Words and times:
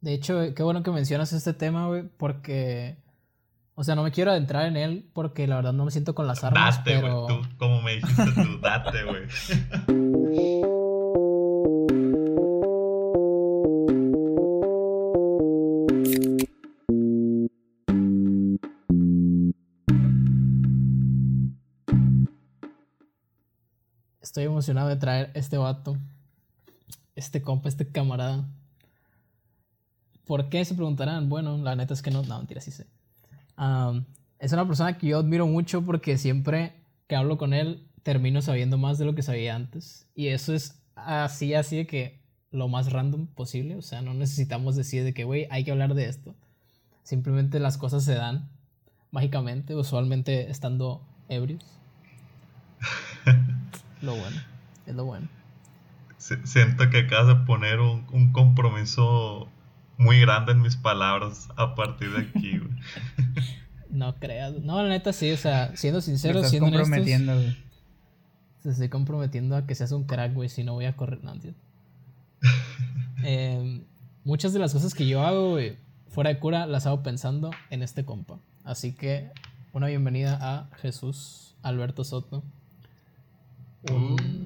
De 0.00 0.14
hecho, 0.14 0.54
qué 0.54 0.62
bueno 0.62 0.82
que 0.82 0.90
mencionas 0.90 1.32
este 1.34 1.52
tema, 1.52 1.86
güey, 1.86 2.04
porque... 2.16 2.96
O 3.74 3.84
sea, 3.84 3.94
no 3.94 4.02
me 4.02 4.10
quiero 4.10 4.30
adentrar 4.30 4.66
en 4.66 4.76
él 4.76 5.10
porque 5.12 5.46
la 5.46 5.56
verdad 5.56 5.72
no 5.72 5.84
me 5.84 5.90
siento 5.90 6.14
con 6.14 6.26
las 6.26 6.42
armas, 6.42 6.78
Date, 6.78 7.00
güey. 7.00 7.02
pero... 7.02 7.26
Tú, 7.26 7.42
como 7.58 7.82
me 7.82 7.96
dijiste 7.96 8.24
tú, 8.34 8.60
date, 8.60 9.04
güey. 9.04 9.24
Estoy 24.20 24.44
emocionado 24.44 24.88
de 24.88 24.96
traer 24.96 25.30
este 25.34 25.58
vato, 25.58 25.96
este 27.16 27.42
compa, 27.42 27.68
este 27.68 27.90
camarada. 27.90 28.46
¿Por 30.30 30.48
qué? 30.48 30.64
Se 30.64 30.76
preguntarán. 30.76 31.28
Bueno, 31.28 31.58
la 31.58 31.74
neta 31.74 31.92
es 31.92 32.02
que 32.02 32.12
no, 32.12 32.22
no, 32.22 32.38
mentira, 32.38 32.60
sí 32.60 32.70
sé. 32.70 32.86
Am, 33.56 34.04
es 34.38 34.52
una 34.52 34.64
persona 34.64 34.96
que 34.96 35.08
yo 35.08 35.18
admiro 35.18 35.44
mucho 35.48 35.82
porque 35.84 36.18
siempre 36.18 36.84
que 37.08 37.16
hablo 37.16 37.36
con 37.36 37.52
él 37.52 37.88
termino 38.04 38.40
sabiendo 38.40 38.78
más 38.78 38.96
de 38.96 39.06
lo 39.06 39.16
que 39.16 39.22
sabía 39.22 39.56
antes. 39.56 40.06
Y 40.14 40.28
eso 40.28 40.54
es 40.54 40.80
así, 40.94 41.54
así 41.54 41.78
de 41.78 41.86
que 41.88 42.20
lo 42.52 42.68
más 42.68 42.92
random 42.92 43.26
posible. 43.26 43.74
O 43.74 43.82
sea, 43.82 44.02
no 44.02 44.14
necesitamos 44.14 44.76
decir 44.76 45.02
de 45.02 45.12
que, 45.14 45.24
güey, 45.24 45.48
hay 45.50 45.64
que 45.64 45.72
hablar 45.72 45.94
de 45.94 46.04
esto. 46.08 46.36
Simplemente 47.02 47.58
las 47.58 47.76
cosas 47.76 48.04
se 48.04 48.14
dan 48.14 48.50
mágicamente, 49.10 49.74
usualmente 49.74 50.48
estando 50.48 51.02
ebrios. 51.28 51.64
Lo 54.00 54.14
bueno, 54.14 54.40
es 54.86 54.94
lo 54.94 55.04
bueno. 55.06 55.28
Si- 56.18 56.36
Siento 56.44 56.88
que 56.88 56.98
acabas 56.98 57.26
de 57.26 57.44
poner 57.46 57.80
un, 57.80 58.06
un 58.12 58.30
compromiso 58.32 59.48
muy 60.00 60.18
grande 60.18 60.52
en 60.52 60.62
mis 60.62 60.76
palabras 60.76 61.50
a 61.56 61.74
partir 61.74 62.10
de 62.10 62.22
aquí, 62.22 62.58
güey. 62.58 62.70
No 63.90 64.14
creas. 64.20 64.54
No, 64.62 64.80
la 64.84 64.88
neta 64.88 65.12
sí, 65.12 65.32
o 65.32 65.36
sea, 65.36 65.76
siendo 65.76 66.00
sincero, 66.00 66.38
estás 66.38 66.50
siendo 66.50 66.68
honestos, 66.68 66.88
comprometiendo, 66.88 67.34
güey. 67.34 67.56
te 68.62 68.70
estoy 68.70 68.88
comprometiendo 68.88 69.56
a 69.56 69.66
que 69.66 69.74
seas 69.74 69.90
un 69.90 70.04
crack, 70.04 70.32
güey, 70.32 70.48
si 70.48 70.62
no 70.62 70.74
voy 70.74 70.84
a 70.84 70.96
correr. 70.96 71.22
No, 71.24 71.32
entiendo. 71.32 71.58
Em, 73.24 73.84
muchas 74.24 74.52
de 74.52 74.60
las 74.60 74.72
cosas 74.72 74.94
que 74.94 75.06
yo 75.08 75.22
hago, 75.26 75.50
güey, 75.50 75.76
fuera 76.08 76.30
de 76.30 76.38
cura, 76.38 76.66
las 76.66 76.86
hago 76.86 77.02
pensando 77.02 77.50
en 77.68 77.82
este 77.82 78.04
compa. 78.04 78.38
Así 78.64 78.92
que, 78.92 79.32
una 79.72 79.88
bienvenida 79.88 80.38
a 80.40 80.70
Jesús 80.76 81.56
Alberto 81.62 82.04
Soto. 82.04 82.44
Un, 83.88 84.44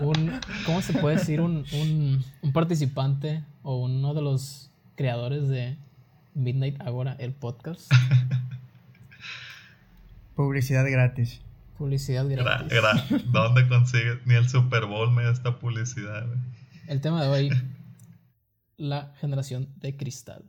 un- 0.00 0.40
¿cómo 0.66 0.82
se 0.82 0.92
puede 0.92 1.16
decir? 1.16 1.40
Un, 1.40 1.64
un, 1.72 2.24
un 2.42 2.52
participante 2.52 3.44
o 3.62 3.76
uno 3.84 4.12
de 4.14 4.22
los 4.22 4.70
creadores 4.96 5.48
de 5.48 5.76
Midnight 6.34 6.80
Agora, 6.80 7.16
el 7.18 7.32
podcast. 7.32 7.90
Publicidad 10.34 10.84
gratis. 10.90 11.40
Publicidad 11.78 12.26
Gra- 12.26 12.68
gratis. 12.68 12.72
gra- 12.72 13.22
¿Dónde 13.32 13.68
consigues? 13.68 14.18
Ni 14.26 14.34
el 14.34 14.48
Super 14.48 14.86
Bowl 14.86 15.10
me 15.10 15.24
da 15.24 15.32
esta 15.32 15.58
publicidad, 15.58 16.26
güey. 16.26 16.38
El 16.88 17.00
tema 17.00 17.22
de 17.22 17.28
hoy, 17.28 17.50
la 18.76 19.14
generación 19.20 19.68
de 19.76 19.96
cristal. 19.96 20.44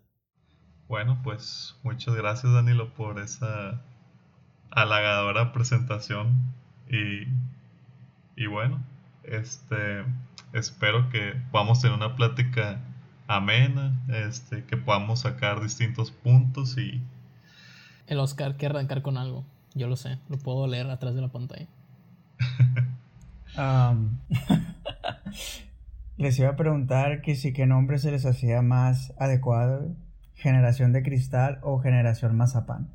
Bueno, 0.87 1.21
pues 1.23 1.75
muchas 1.83 2.15
gracias, 2.15 2.51
Danilo, 2.51 2.93
por 2.93 3.19
esa 3.19 3.81
halagadora 4.71 5.53
presentación. 5.53 6.53
Y, 6.91 7.27
y 8.35 8.47
bueno, 8.47 8.83
este 9.23 10.03
espero 10.53 11.09
que 11.09 11.33
podamos 11.51 11.81
tener 11.81 11.95
una 11.95 12.15
plática 12.15 12.79
amena, 13.27 13.99
este, 14.09 14.65
que 14.65 14.77
podamos 14.77 15.21
sacar 15.21 15.61
distintos 15.61 16.11
puntos 16.11 16.77
y 16.77 17.01
El 18.07 18.19
Oscar 18.19 18.57
quiere 18.57 18.75
arrancar 18.75 19.01
con 19.01 19.17
algo. 19.17 19.45
Yo 19.73 19.87
lo 19.87 19.95
sé, 19.95 20.19
lo 20.27 20.37
puedo 20.37 20.67
leer 20.67 20.89
atrás 20.89 21.15
de 21.15 21.21
la 21.21 21.29
pantalla. 21.29 21.67
Les 26.17 26.39
iba 26.39 26.49
a 26.49 26.55
preguntar 26.55 27.21
que 27.21 27.35
si 27.35 27.53
qué 27.53 27.65
nombre 27.65 27.97
se 27.97 28.11
les 28.11 28.25
hacía 28.25 28.61
más 28.61 29.13
adecuado. 29.17 29.95
Generación 30.35 30.91
de 30.91 31.03
cristal 31.03 31.59
o 31.61 31.79
generación 31.79 32.35
mazapán. 32.35 32.93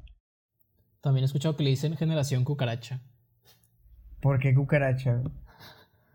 También 1.00 1.22
he 1.22 1.26
escuchado 1.26 1.56
que 1.56 1.64
le 1.64 1.70
dicen 1.70 1.96
generación 1.96 2.44
cucaracha. 2.44 3.00
¿Por 4.21 4.38
qué 4.38 4.54
cucaracha? 4.54 5.15
güey? 5.15 5.32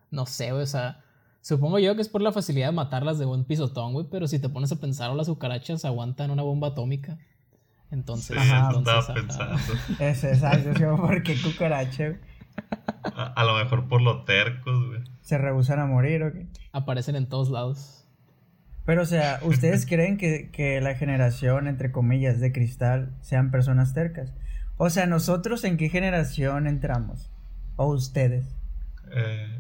No 0.10 0.26
sé, 0.26 0.52
güey, 0.52 0.64
o 0.64 0.68
sea, 0.68 1.04
supongo 1.42 1.80
yo 1.80 1.96
que 1.96 2.02
es 2.02 2.10
por 2.10 2.22
la 2.22 2.32
facilidad 2.32 2.68
de 2.68 2.74
matarlas 2.74 3.18
de 3.20 3.26
un 3.26 3.46
pisotón, 3.46 3.94
güey, 3.94 4.08
pero 4.10 4.28
si 4.28 4.40
te 4.40 4.50
pones 4.50 4.72
a 4.72 4.80
pensar, 4.80 5.12
las 5.12 5.28
cucarachas 5.28 5.86
aguantan 5.86 6.32
una 6.32 6.44
bomba 6.44 6.70
atómica. 6.70 7.18
Entonces, 7.92 8.38
sí, 8.42 8.50
Ajá, 8.50 8.70
eso 8.70 8.80
entonces, 8.80 9.10
ajá. 9.10 9.14
pensando. 9.14 9.58
Es 10.00 10.24
exacto, 10.24 10.74
sí, 10.76 10.84
¿por 10.84 11.24
qué 11.24 11.36
cucaracha? 11.42 12.08
güey? 12.10 12.20
A, 13.16 13.26
a 13.34 13.44
lo 13.46 13.56
mejor 13.56 13.88
por 13.88 14.02
lo 14.02 14.24
tercos, 14.24 14.88
güey. 14.88 15.02
¿Se 15.22 15.38
rehusan 15.38 15.80
a 15.80 15.86
morir 15.86 16.24
o 16.24 16.32
qué? 16.34 16.48
aparecen 16.74 17.16
en 17.16 17.28
todos 17.28 17.50
lados. 17.50 18.06
Pero, 18.86 19.04
o 19.04 19.06
sea, 19.06 19.40
¿ustedes 19.44 19.86
creen 19.86 20.18
que, 20.18 20.50
que 20.52 20.82
la 20.82 20.96
generación, 20.96 21.68
entre 21.68 21.92
comillas, 21.92 22.40
de 22.40 22.52
cristal 22.52 23.14
sean 23.22 23.52
personas 23.52 23.94
tercas? 23.94 24.34
O 24.78 24.90
sea, 24.90 25.06
¿nosotros 25.06 25.64
en 25.64 25.78
qué 25.78 25.90
generación 25.90 26.66
entramos? 26.68 27.30
¿O 27.76 27.88
ustedes? 27.88 28.46
Eh, 29.12 29.60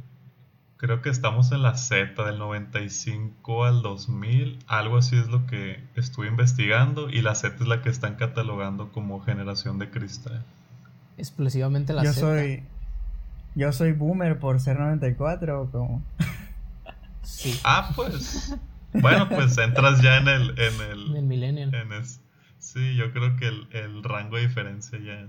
creo 0.77 1.01
que 1.01 1.09
estamos 1.09 1.51
en 1.51 1.61
la 1.63 1.75
Z 1.75 2.23
del 2.23 2.37
95 2.39 3.65
al 3.65 3.81
2000, 3.81 4.59
algo 4.67 4.97
así 4.97 5.17
es 5.17 5.27
lo 5.27 5.45
que 5.47 5.83
estuve 5.95 6.27
investigando 6.27 7.09
y 7.09 7.21
la 7.21 7.35
Z 7.35 7.55
es 7.59 7.67
la 7.67 7.81
que 7.81 7.89
están 7.89 8.15
catalogando 8.15 8.91
como 8.91 9.21
generación 9.21 9.79
de 9.79 9.89
cristal. 9.89 10.43
Explosivamente 11.17 11.93
la 11.93 12.03
yo 12.03 12.13
Z. 12.13 12.19
soy... 12.21 12.63
Yo 13.53 13.73
soy 13.73 13.91
boomer 13.91 14.39
por 14.39 14.61
ser 14.61 14.79
94 14.79 15.61
o 15.63 15.69
como... 15.71 16.01
Sí, 17.21 17.59
Ah, 17.65 17.91
pues. 17.95 18.55
Bueno, 18.93 19.27
pues 19.29 19.57
entras 19.57 20.01
ya 20.01 20.17
en 20.17 20.27
el 20.27 20.49
en 20.59 20.81
el 20.81 21.15
el, 21.17 21.23
millennial. 21.23 21.73
en 21.75 21.91
es- 21.93 22.21
sí, 22.59 22.95
yo 22.95 23.11
creo 23.11 23.35
que 23.37 23.47
el, 23.47 23.67
el 23.71 24.03
rango 24.03 24.37
de 24.37 24.43
diferencia 24.47 24.97
ya 24.99 25.27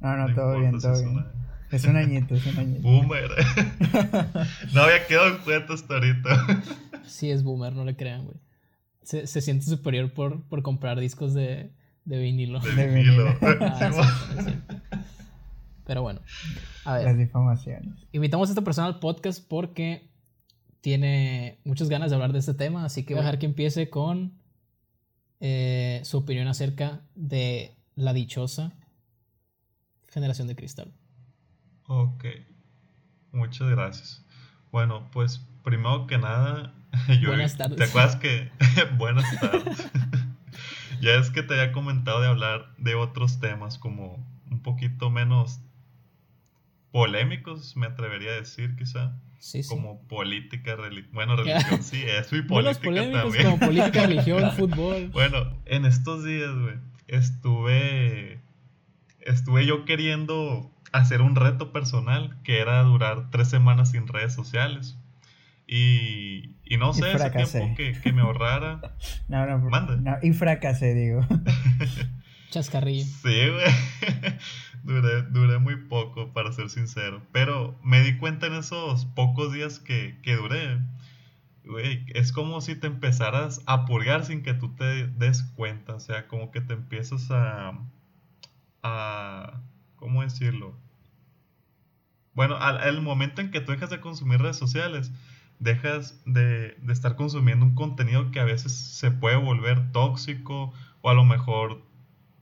No, 0.00 0.16
no, 0.16 0.28
no 0.28 0.34
todo 0.34 0.56
importa 0.56 0.60
bien, 0.60 0.80
todo 0.80 1.12
bien. 1.12 1.44
Es 1.70 1.84
un 1.86 1.96
añito, 1.96 2.34
es 2.34 2.46
un 2.46 2.58
añito. 2.58 2.82
Boomer. 2.82 3.30
no 4.74 4.82
había 4.82 5.06
quedado 5.06 5.28
en 5.28 5.38
cuenta 5.42 5.74
hasta 5.74 5.94
ahorita. 5.94 6.62
Sí, 7.04 7.30
es 7.30 7.42
boomer, 7.42 7.72
no 7.74 7.84
le 7.84 7.96
crean, 7.96 8.24
güey. 8.24 8.36
Se, 9.02 9.26
se 9.26 9.40
siente 9.40 9.64
superior 9.66 10.12
por, 10.12 10.42
por 10.48 10.62
comprar 10.62 11.00
discos 11.00 11.34
de, 11.34 11.70
de 12.04 12.18
vinilo. 12.18 12.60
De 12.60 12.74
De 12.74 12.86
vinilo. 12.94 13.26
Ah, 13.40 13.90
sí. 14.44 14.54
Pero 15.86 16.00
bueno, 16.02 16.20
a 16.86 16.94
Las 16.96 17.04
ver, 17.04 17.16
difamaciones. 17.18 18.06
invitamos 18.12 18.48
a 18.48 18.52
esta 18.52 18.62
persona 18.62 18.86
al 18.86 19.00
podcast 19.00 19.46
porque 19.46 20.08
tiene 20.80 21.58
muchas 21.64 21.88
ganas 21.90 22.10
de 22.10 22.14
hablar 22.16 22.32
de 22.32 22.38
este 22.38 22.54
tema, 22.54 22.84
así 22.86 23.04
que 23.04 23.12
voy 23.14 23.20
a 23.20 23.24
dejar 23.24 23.38
que 23.38 23.46
empiece 23.46 23.90
con 23.90 24.32
eh, 25.40 26.00
su 26.04 26.18
opinión 26.18 26.48
acerca 26.48 27.02
de 27.14 27.74
la 27.96 28.12
dichosa 28.14 28.72
generación 30.14 30.48
de 30.48 30.56
cristal. 30.56 30.92
Ok, 31.86 32.24
muchas 33.32 33.68
gracias. 33.68 34.24
Bueno, 34.72 35.10
pues 35.12 35.46
primero 35.62 36.06
que 36.06 36.16
nada, 36.18 36.72
yo, 37.20 37.28
Buenas 37.28 37.56
tardes. 37.58 37.76
¿te 37.76 37.84
acuerdas 37.84 38.16
que... 38.16 38.50
Buenas 38.96 39.24
tardes. 39.40 39.90
ya 41.02 41.10
es 41.14 41.30
que 41.30 41.42
te 41.42 41.54
había 41.60 41.72
comentado 41.72 42.20
de 42.22 42.28
hablar 42.28 42.74
de 42.78 42.94
otros 42.94 43.38
temas 43.40 43.78
como 43.78 44.24
un 44.50 44.62
poquito 44.62 45.10
menos 45.10 45.60
polémicos, 46.90 47.76
me 47.76 47.86
atrevería 47.86 48.30
a 48.30 48.34
decir 48.36 48.76
quizá, 48.76 49.16
Sí, 49.40 49.62
sí. 49.62 49.68
como 49.68 50.00
política, 50.08 50.74
reli- 50.76 51.06
bueno, 51.12 51.36
religión, 51.36 51.82
sí, 51.82 52.02
eso 52.02 52.34
y 52.36 52.42
política 52.42 52.94
también. 53.12 53.44
como 53.44 53.58
política, 53.58 54.06
religión, 54.06 54.50
fútbol. 54.52 55.08
Bueno, 55.10 55.60
en 55.66 55.84
estos 55.84 56.24
días, 56.24 56.50
güey, 56.56 56.76
estuve. 57.08 58.40
Estuve 59.24 59.66
yo 59.66 59.84
queriendo 59.84 60.70
hacer 60.92 61.22
un 61.22 61.34
reto 61.36 61.72
personal 61.72 62.36
que 62.44 62.60
era 62.60 62.82
durar 62.82 63.30
tres 63.30 63.48
semanas 63.48 63.90
sin 63.90 64.06
redes 64.06 64.32
sociales. 64.34 64.96
Y, 65.66 66.56
y 66.64 66.76
no 66.76 66.90
Y 66.90 66.94
sé, 66.94 67.08
ese 67.08 67.18
fracasé. 67.18 67.58
tiempo 67.60 67.76
que, 67.76 67.92
que 68.00 68.12
me 68.12 68.20
ahorrara. 68.22 68.94
No, 69.28 69.46
no, 69.46 69.58
Manda. 69.58 69.96
no, 69.96 70.16
y 70.22 70.32
fracasé, 70.32 70.94
digo. 70.94 71.20
Chascarrillo. 72.50 73.04
Sí, 73.04 73.48
güey. 73.48 74.34
Duré, 74.84 75.22
duré 75.22 75.58
muy 75.58 75.76
poco, 75.76 76.34
para 76.34 76.52
ser 76.52 76.68
sincero. 76.68 77.22
Pero 77.32 77.74
me 77.82 78.02
di 78.02 78.18
cuenta 78.18 78.46
en 78.46 78.52
esos 78.52 79.06
pocos 79.06 79.50
días 79.52 79.78
que, 79.78 80.18
que 80.22 80.36
duré. 80.36 80.78
Güey, 81.64 82.04
es 82.14 82.32
como 82.32 82.60
si 82.60 82.74
te 82.76 82.86
empezaras 82.86 83.62
a 83.64 83.86
purgar 83.86 84.26
sin 84.26 84.42
que 84.42 84.52
tú 84.52 84.74
te 84.76 85.06
des 85.06 85.42
cuenta. 85.56 85.94
O 85.94 86.00
sea, 86.00 86.28
como 86.28 86.50
que 86.50 86.60
te 86.60 86.74
empiezas 86.74 87.30
a. 87.30 87.72
a 88.84 89.60
¿Cómo 89.96 90.22
decirlo? 90.22 90.76
Bueno, 92.34 92.56
al, 92.56 93.00
momento 93.00 93.40
en 93.40 93.50
que 93.50 93.62
tú 93.62 93.72
dejas 93.72 93.88
de 93.88 94.00
consumir 94.00 94.38
redes 94.38 94.56
sociales, 94.56 95.10
dejas 95.60 96.22
de, 96.26 96.72
de, 96.82 96.92
estar 96.92 97.16
consumiendo 97.16 97.64
un 97.64 97.74
contenido 97.74 98.30
que 98.30 98.38
a 98.38 98.44
veces 98.44 98.72
se 98.72 99.10
puede 99.10 99.36
volver 99.36 99.92
tóxico 99.92 100.74
o 101.00 101.08
a 101.08 101.14
lo 101.14 101.24
mejor 101.24 101.80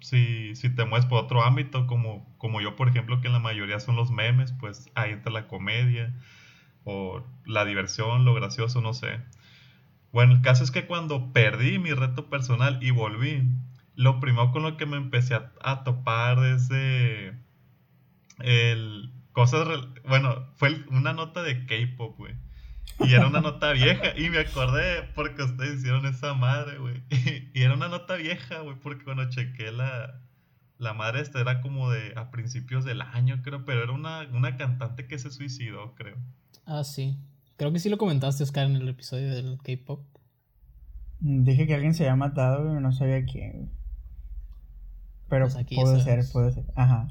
si, 0.00 0.56
si 0.56 0.70
te 0.70 0.84
mueves 0.84 1.06
por 1.06 1.22
otro 1.22 1.44
ámbito, 1.44 1.86
como, 1.86 2.26
como 2.36 2.60
yo, 2.60 2.74
por 2.74 2.88
ejemplo, 2.88 3.20
que 3.20 3.28
en 3.28 3.34
la 3.34 3.38
mayoría 3.38 3.78
son 3.78 3.94
los 3.94 4.10
memes, 4.10 4.52
pues 4.52 4.90
ahí 4.96 5.12
entra 5.12 5.30
la 5.30 5.46
comedia 5.46 6.12
o 6.82 7.22
la 7.46 7.64
diversión, 7.64 8.24
lo 8.24 8.34
gracioso, 8.34 8.80
no 8.80 8.92
sé. 8.92 9.20
Bueno, 10.12 10.32
el 10.32 10.42
caso 10.42 10.64
es 10.64 10.72
que 10.72 10.86
cuando 10.86 11.32
perdí 11.32 11.78
mi 11.78 11.92
reto 11.92 12.28
personal 12.28 12.78
y 12.82 12.90
volví, 12.90 13.44
lo 13.94 14.20
primero 14.20 14.52
con 14.52 14.62
lo 14.62 14.76
que 14.76 14.86
me 14.86 14.96
empecé 14.96 15.34
a, 15.34 15.84
topar 15.84 16.38
es 16.44 16.68
de 16.68 17.34
el 18.40 19.12
cosas, 19.32 19.66
bueno, 20.08 20.46
fue 20.56 20.84
una 20.90 21.12
nota 21.12 21.42
de 21.42 21.66
K-pop, 21.66 22.16
güey. 22.18 22.34
Y 23.00 23.14
era 23.14 23.26
una 23.26 23.40
nota 23.40 23.72
vieja. 23.72 24.16
Y 24.16 24.30
me 24.30 24.38
acordé 24.38 25.02
porque 25.14 25.42
ustedes 25.42 25.78
hicieron 25.78 26.06
esa 26.06 26.34
madre, 26.34 26.78
güey. 26.78 27.02
Y 27.54 27.62
era 27.62 27.74
una 27.74 27.88
nota 27.88 28.16
vieja, 28.16 28.60
güey, 28.60 28.76
porque 28.76 29.04
cuando 29.04 29.28
chequé 29.28 29.72
la, 29.72 30.20
la 30.78 30.94
madre 30.94 31.20
esta 31.20 31.40
era 31.40 31.60
como 31.60 31.90
de 31.90 32.12
a 32.16 32.30
principios 32.30 32.84
del 32.84 33.02
año, 33.02 33.40
creo, 33.42 33.64
pero 33.64 33.82
era 33.82 33.92
una, 33.92 34.28
una 34.32 34.56
cantante 34.56 35.06
que 35.06 35.18
se 35.18 35.30
suicidó, 35.30 35.94
creo. 35.94 36.16
Ah, 36.66 36.84
sí. 36.84 37.18
Creo 37.56 37.72
que 37.72 37.78
sí 37.78 37.88
lo 37.88 37.98
comentaste, 37.98 38.42
Oscar, 38.42 38.66
en 38.66 38.76
el 38.76 38.88
episodio 38.88 39.30
del 39.34 39.58
K-pop. 39.62 40.04
Dije 41.20 41.66
que 41.66 41.74
alguien 41.74 41.94
se 41.94 42.04
había 42.04 42.16
matado, 42.16 42.64
pero 42.64 42.80
no 42.80 42.92
sabía 42.92 43.24
quién. 43.24 43.70
Pero 45.32 45.48
pues 45.48 45.64
puede 45.74 46.02
ser, 46.02 46.22
puede 46.30 46.52
ser. 46.52 46.64
Ajá. 46.76 47.08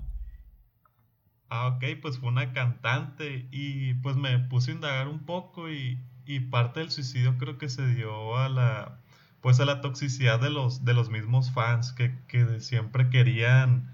Ah, 1.49 1.69
ok, 1.69 1.83
pues 2.03 2.19
fue 2.19 2.29
una 2.29 2.53
cantante 2.53 3.47
y 3.51 3.95
pues 3.95 4.15
me 4.15 4.37
puse 4.37 4.69
a 4.69 4.75
indagar 4.75 5.07
un 5.07 5.25
poco 5.25 5.71
y, 5.71 5.99
y 6.27 6.39
parte 6.41 6.81
del 6.81 6.91
suicidio 6.91 7.39
creo 7.39 7.57
que 7.57 7.67
se 7.67 7.83
dio 7.87 8.37
a 8.37 8.47
la 8.47 8.99
pues 9.41 9.59
a 9.59 9.65
la 9.65 9.81
toxicidad 9.81 10.39
de 10.39 10.51
los, 10.51 10.85
de 10.85 10.93
los 10.93 11.09
mismos 11.09 11.49
fans 11.49 11.93
que, 11.93 12.15
que 12.27 12.59
siempre 12.59 13.09
querían 13.09 13.91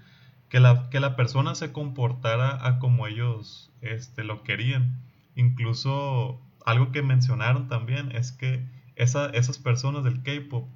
que 0.50 0.60
la, 0.60 0.90
que 0.90 1.00
la 1.00 1.16
persona 1.16 1.54
se 1.54 1.72
comportara 1.72 2.66
a 2.66 2.80
como 2.80 3.06
ellos 3.06 3.72
este, 3.80 4.24
lo 4.24 4.42
querían. 4.42 5.00
Incluso 5.36 6.38
algo 6.66 6.92
que 6.92 7.00
mencionaron 7.00 7.68
también 7.68 8.14
es 8.14 8.32
que 8.32 8.68
esa, 8.94 9.30
esas 9.30 9.56
personas 9.56 10.04
del 10.04 10.22
K-Pop 10.22 10.68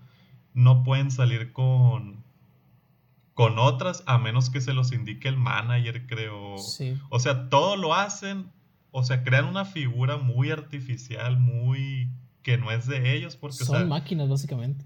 no 0.54 0.84
pueden 0.84 1.10
salir 1.10 1.52
con, 1.52 2.25
con 3.34 3.58
otras 3.58 4.02
a 4.06 4.19
menos 4.19 4.50
que 4.50 4.61
se 4.61 4.73
los 4.73 4.93
indique 4.93 5.29
el 5.29 5.37
manager, 5.37 6.06
creo. 6.06 6.56
O 7.08 7.19
sea, 7.20 7.49
todo 7.49 7.76
lo 7.76 7.94
hacen, 7.94 8.52
o 8.90 9.02
sea, 9.05 9.25
crean 9.25 9.46
una 9.46 9.64
figura 9.64 10.19
muy 10.19 10.50
artificial, 10.50 11.38
muy 11.38 12.11
que 12.43 12.58
no 12.58 12.70
es 12.70 12.87
de 12.87 13.17
ellos 13.17 13.37
porque 13.37 13.64
son 13.64 13.88
máquinas 13.88 14.29
básicamente. 14.29 14.84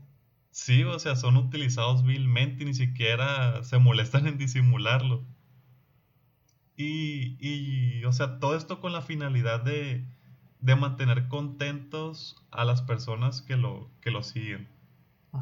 Sí, 0.50 0.84
o 0.84 0.98
sea, 0.98 1.16
son 1.16 1.36
utilizados 1.36 2.02
vilmente 2.02 2.62
y 2.62 2.66
ni 2.66 2.74
siquiera 2.74 3.62
se 3.62 3.78
molestan 3.78 4.26
en 4.26 4.38
disimularlo. 4.38 5.24
Y, 6.76 7.36
y 7.40 8.04
o 8.04 8.12
sea, 8.12 8.38
todo 8.38 8.56
esto 8.56 8.80
con 8.80 8.92
la 8.92 9.02
finalidad 9.02 9.62
de, 9.62 10.06
de 10.60 10.76
mantener 10.76 11.28
contentos 11.28 12.36
a 12.50 12.64
las 12.64 12.82
personas 12.82 13.42
que 13.42 13.56
lo, 13.56 13.90
que 14.00 14.10
lo 14.10 14.22
siguen. 14.22 14.68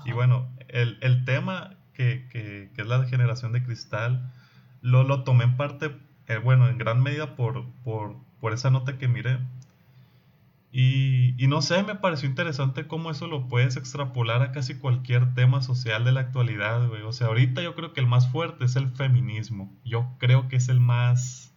Y 0.05 0.13
bueno, 0.13 0.53
el, 0.69 0.99
el 1.03 1.25
tema 1.25 1.77
que, 1.95 2.27
que, 2.31 2.71
es 2.77 2.87
la 2.87 3.05
generación 3.07 3.53
de 3.53 3.63
cristal, 3.63 4.33
lo, 4.83 5.05
lo 5.05 5.25
tomé 5.25 5.45
en 5.45 5.57
parte, 5.57 5.97
eh, 6.29 6.37
bueno, 6.37 6.69
en 6.69 6.79
gran 6.79 7.03
medida 7.03 7.37
por, 7.37 7.65
por, 7.85 8.17
por 8.41 8.53
esa 8.53 8.71
nota 8.71 8.99
que 8.99 9.09
miré. 9.09 9.39
Y, 10.73 11.35
y, 11.43 11.47
no 11.47 11.63
sé, 11.63 11.85
me 11.85 11.95
pareció 11.95 12.29
interesante 12.29 12.89
cómo 12.89 13.11
eso 13.13 13.29
lo 13.29 13.47
puedes 13.49 13.77
extrapolar 13.77 14.43
a 14.43 14.51
casi 14.51 14.75
cualquier 14.75 15.33
tema 15.35 15.63
social 15.63 16.05
de 16.05 16.11
la 16.11 16.21
actualidad, 16.21 16.89
güey. 16.89 17.03
O 17.03 17.13
sea, 17.13 17.29
ahorita 17.29 17.63
yo 17.63 17.77
creo 17.77 17.93
que 17.93 18.01
el 18.01 18.09
más 18.09 18.29
fuerte 18.31 18.65
es 18.65 18.75
el 18.75 18.91
feminismo. 18.91 19.73
Yo 19.85 20.17
creo 20.19 20.49
que 20.49 20.57
es 20.57 20.69
el 20.69 20.81
más, 20.81 21.55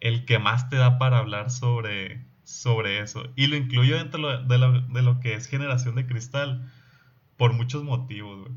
el 0.00 0.24
que 0.24 0.40
más 0.40 0.68
te 0.68 0.76
da 0.76 0.98
para 0.98 1.18
hablar 1.18 1.52
sobre, 1.52 2.24
sobre 2.42 3.00
eso. 3.00 3.22
Y 3.36 3.46
lo 3.46 3.56
incluyo 3.56 3.96
dentro 3.96 4.42
de 4.42 4.58
lo, 4.58 4.80
de 4.80 5.02
lo 5.02 5.20
que 5.20 5.34
es 5.34 5.46
generación 5.46 5.94
de 5.94 6.06
cristal 6.06 6.68
por 7.36 7.52
muchos 7.52 7.84
motivos, 7.84 8.40
güey. 8.40 8.52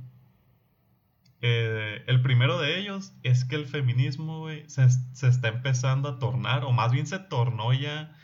Eh, 1.41 2.03
el 2.07 2.21
primero 2.21 2.59
de 2.59 2.79
ellos 2.79 3.13
es 3.21 3.45
que 3.45 3.55
el 3.55 3.67
feminismo 3.67 4.47
se, 4.67 4.85
está 5.27 5.47
empezando 5.47 6.09
a 6.09 6.19
tornar, 6.19 6.63
o 6.63 6.71
más 6.71 6.91
bien 6.91 7.05
se 7.05 7.19
tornó 7.19 7.73
ya 7.73 8.15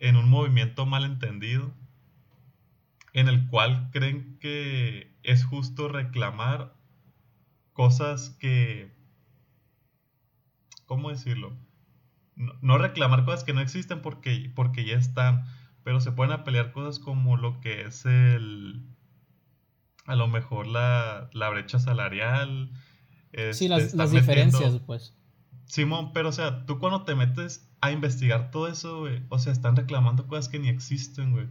en 0.00 0.16
un 0.16 0.28
movimiento 0.28 0.84
malentendido, 0.84 1.72
en 3.14 3.28
el 3.28 3.46
cual 3.48 3.90
creen 3.92 4.38
que 4.38 5.14
es 5.22 5.44
justo 5.44 5.88
reclamar 5.88 6.74
cosas 7.72 8.30
que... 8.40 8.92
¿Cómo 10.86 11.08
decirlo? 11.08 11.56
No, 12.36 12.76
reclamar 12.76 13.24
cosas 13.24 13.44
que 13.44 13.54
no 13.54 13.60
existen 13.60 14.02
porque, 14.02 14.52
porque 14.54 14.84
ya 14.84 14.96
están, 14.96 15.44
pero 15.84 16.00
se 16.00 16.12
pueden 16.12 16.44
pelear 16.44 16.72
cosas 16.72 16.98
como 16.98 17.36
lo 17.36 17.60
que 17.60 17.82
es 17.82 18.04
el 18.04 18.91
a 20.06 20.16
lo 20.16 20.28
mejor 20.28 20.66
la, 20.66 21.28
brecha 21.50 21.78
salarial. 21.78 22.70
sí, 23.52 23.68
las, 23.68 24.10
diferencias, 24.10 24.80
pues. 24.86 25.14
Simón, 25.66 26.12
pero 26.12 26.28
o 26.28 26.32
sea, 26.32 26.66
tú 26.66 26.78
cuando 26.78 27.02
te 27.04 27.14
metes 27.14 27.66
a 27.80 27.90
investigar 27.90 28.50
todo 28.50 28.68
eso, 28.68 29.00
güey, 29.00 29.22
o 29.28 29.38
sea, 29.38 29.52
están 29.52 29.74
reclamando 29.74 30.26
cosas 30.26 30.48
que 30.48 30.58
ni 30.58 30.68
existen, 30.68 31.32
güey. 31.32 31.46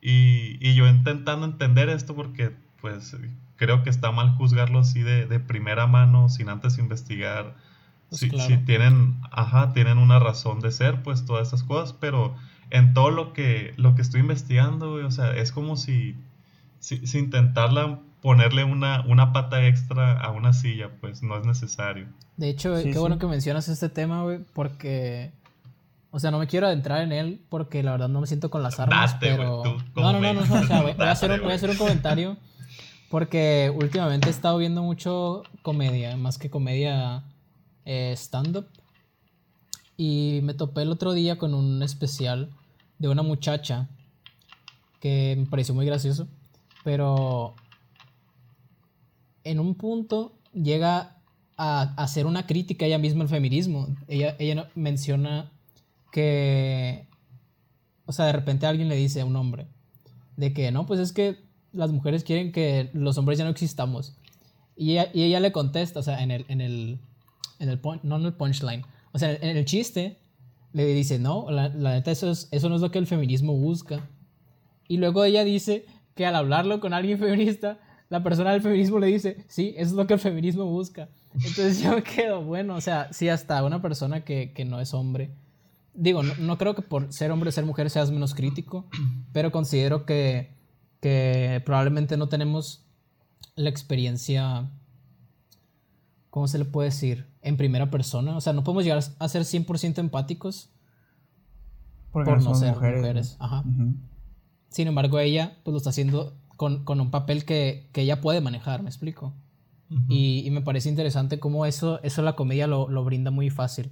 Y, 0.00 0.74
yo 0.74 0.88
intentando 0.88 1.44
entender 1.44 1.90
esto 1.90 2.14
porque, 2.14 2.52
pues, 2.80 3.14
creo 3.56 3.82
que 3.82 3.90
está 3.90 4.12
mal 4.12 4.30
juzgarlo 4.36 4.78
así 4.78 5.02
de, 5.02 5.40
primera 5.40 5.86
mano, 5.86 6.28
sin 6.28 6.48
antes 6.48 6.78
investigar. 6.78 7.54
Pues 8.08 8.20
si, 8.20 8.30
si, 8.30 8.56
tienen, 8.58 9.20
ajá, 9.30 9.72
tienen 9.72 9.98
una 9.98 10.18
razón 10.18 10.60
de 10.60 10.72
ser, 10.72 11.02
pues, 11.02 11.26
todas 11.26 11.48
esas 11.48 11.62
cosas, 11.62 11.92
pero 11.92 12.34
en 12.70 12.94
todo 12.94 13.10
lo 13.10 13.32
que, 13.32 13.74
lo 13.76 13.94
que 13.94 14.02
estoy 14.02 14.20
investigando, 14.20 14.92
güey, 14.92 15.04
o 15.04 15.10
sea, 15.10 15.36
es 15.36 15.52
como 15.52 15.76
si 15.76 16.16
si, 16.80 17.06
si 17.06 17.18
intentarla 17.18 18.00
ponerle 18.20 18.64
una, 18.64 19.04
una 19.06 19.32
pata 19.32 19.66
extra 19.66 20.18
a 20.18 20.30
una 20.30 20.52
silla, 20.52 20.90
pues 21.00 21.22
no 21.22 21.38
es 21.38 21.46
necesario. 21.46 22.08
De 22.36 22.48
hecho, 22.48 22.74
qué 22.82 22.98
bueno 22.98 23.18
que 23.18 23.26
mencionas 23.26 23.68
este 23.68 23.88
tema, 23.88 24.22
güey, 24.22 24.40
porque... 24.52 25.32
O 26.12 26.18
sea, 26.18 26.32
no 26.32 26.40
me 26.40 26.48
quiero 26.48 26.66
adentrar 26.66 27.02
en 27.02 27.12
él 27.12 27.40
porque 27.48 27.84
la 27.84 27.92
verdad 27.92 28.08
no 28.08 28.20
me 28.20 28.26
siento 28.26 28.50
con 28.50 28.64
las 28.64 28.80
armas, 28.80 29.16
pero... 29.20 29.62
no, 29.94 30.12
no, 30.12 30.20
no, 30.20 30.32
no, 30.32 30.40
o 30.40 30.64
sea, 30.64 30.82
voy, 30.82 30.92
a 30.98 31.10
hacer 31.12 31.30
un, 31.30 31.40
voy, 31.42 31.52
a 31.52 31.54
hacer 31.54 31.70
un, 31.70 31.76
comentario 31.76 32.36
porque 33.08 33.72
últimamente 33.72 34.26
he 34.26 34.30
estado 34.30 34.58
viendo 34.58 34.82
mucho 34.82 35.44
comedia, 35.62 36.16
más 36.16 36.36
que 36.36 36.50
comedia 36.50 37.22
eh, 37.84 38.12
stand-up. 38.16 38.66
Y 39.96 40.40
me 40.42 40.54
topé 40.54 40.82
el 40.82 40.90
otro 40.90 41.12
día 41.12 41.38
con 41.38 41.54
un 41.54 41.82
especial 41.82 42.50
de 42.98 43.08
una 43.08 43.22
muchacha 43.22 43.88
que 44.98 45.36
me 45.38 45.46
pareció 45.46 45.74
muy 45.74 45.86
gracioso 45.86 46.26
pero 46.84 47.54
en 49.44 49.60
un 49.60 49.74
punto 49.74 50.38
llega 50.52 51.16
a 51.56 51.94
hacer 52.02 52.26
una 52.26 52.46
crítica 52.46 52.86
ella 52.86 52.98
misma 52.98 53.22
al 53.22 53.28
feminismo. 53.28 53.88
Ella, 54.08 54.36
ella 54.38 54.70
menciona 54.74 55.52
que, 56.10 57.06
o 58.06 58.12
sea, 58.12 58.26
de 58.26 58.32
repente 58.32 58.66
alguien 58.66 58.88
le 58.88 58.96
dice 58.96 59.20
a 59.20 59.26
un 59.26 59.36
hombre, 59.36 59.66
de 60.36 60.52
que 60.52 60.72
no, 60.72 60.86
pues 60.86 61.00
es 61.00 61.12
que 61.12 61.36
las 61.72 61.92
mujeres 61.92 62.24
quieren 62.24 62.52
que 62.52 62.90
los 62.94 63.18
hombres 63.18 63.38
ya 63.38 63.44
no 63.44 63.50
existamos. 63.50 64.16
Y 64.76 64.92
ella, 64.92 65.10
y 65.12 65.22
ella 65.22 65.40
le 65.40 65.52
contesta, 65.52 66.00
o 66.00 66.02
sea, 66.02 66.22
en 66.22 66.30
el, 66.30 66.46
en 66.48 66.60
el, 66.60 66.98
en 67.58 67.68
el 67.68 67.80
no 68.02 68.16
en 68.16 68.24
el 68.24 68.32
punchline, 68.32 68.84
o 69.12 69.18
sea, 69.18 69.32
en 69.32 69.56
el 69.56 69.64
chiste, 69.66 70.18
le 70.72 70.86
dice, 70.86 71.18
no, 71.18 71.50
la, 71.50 71.68
la 71.68 71.92
neta, 71.92 72.10
eso, 72.10 72.30
es, 72.30 72.48
eso 72.52 72.68
no 72.68 72.76
es 72.76 72.80
lo 72.80 72.90
que 72.90 72.98
el 72.98 73.06
feminismo 73.06 73.54
busca. 73.54 74.08
Y 74.88 74.96
luego 74.96 75.24
ella 75.24 75.44
dice 75.44 75.84
que 76.20 76.26
al 76.26 76.36
hablarlo 76.36 76.80
con 76.80 76.92
alguien 76.92 77.18
feminista, 77.18 77.78
la 78.10 78.22
persona 78.22 78.52
del 78.52 78.60
feminismo 78.60 78.98
le 78.98 79.06
dice, 79.06 79.42
sí, 79.48 79.72
eso 79.78 79.92
es 79.92 79.92
lo 79.92 80.06
que 80.06 80.12
el 80.12 80.20
feminismo 80.20 80.66
busca. 80.66 81.08
Entonces 81.32 81.80
yo 81.80 81.94
me 81.94 82.02
quedo, 82.02 82.44
bueno, 82.44 82.74
o 82.74 82.80
sea, 82.82 83.10
sí, 83.10 83.30
hasta 83.30 83.64
una 83.64 83.80
persona 83.80 84.22
que, 84.22 84.52
no 84.68 84.82
es 84.82 84.92
hombre. 84.92 85.30
Digo, 85.94 86.22
no, 86.22 86.58
creo 86.58 86.74
que 86.74 86.82
por 86.82 87.10
ser 87.10 87.30
hombre 87.30 87.48
o 87.48 87.52
ser 87.52 87.64
mujer 87.64 87.88
seas 87.88 88.10
menos 88.10 88.34
crítico, 88.34 88.84
pero 89.32 89.50
considero 89.50 90.04
que, 90.04 90.52
que 91.00 91.62
probablemente 91.64 92.18
no 92.18 92.28
tenemos 92.28 92.84
la 93.56 93.70
experiencia, 93.70 94.70
¿cómo 96.28 96.48
se 96.48 96.58
le 96.58 96.66
puede 96.66 96.90
decir? 96.90 97.28
En 97.40 97.56
primera 97.56 97.90
persona. 97.90 98.36
O 98.36 98.42
sea, 98.42 98.52
no 98.52 98.62
podemos 98.62 98.84
llegar 98.84 99.02
a 99.18 99.28
ser 99.28 99.44
100% 99.44 99.96
empáticos 99.96 100.68
por 102.12 102.42
no 102.42 102.54
ser 102.54 102.74
mujeres. 102.74 103.38
Ajá. 103.38 103.64
Sin 104.70 104.88
embargo, 104.88 105.18
ella 105.18 105.58
pues 105.62 105.72
lo 105.72 105.78
está 105.78 105.90
haciendo 105.90 106.36
con, 106.56 106.84
un 106.88 107.10
papel 107.10 107.44
que, 107.44 107.88
ella 107.94 108.20
puede 108.20 108.40
manejar, 108.40 108.82
¿me 108.82 108.88
explico? 108.88 109.34
y, 110.08 110.48
me 110.52 110.60
parece 110.60 110.88
interesante 110.88 111.40
cómo 111.40 111.66
eso, 111.66 112.00
eso 112.02 112.22
la 112.22 112.36
comedia 112.36 112.66
lo, 112.66 113.04
brinda 113.04 113.30
muy 113.30 113.50
fácil. 113.50 113.90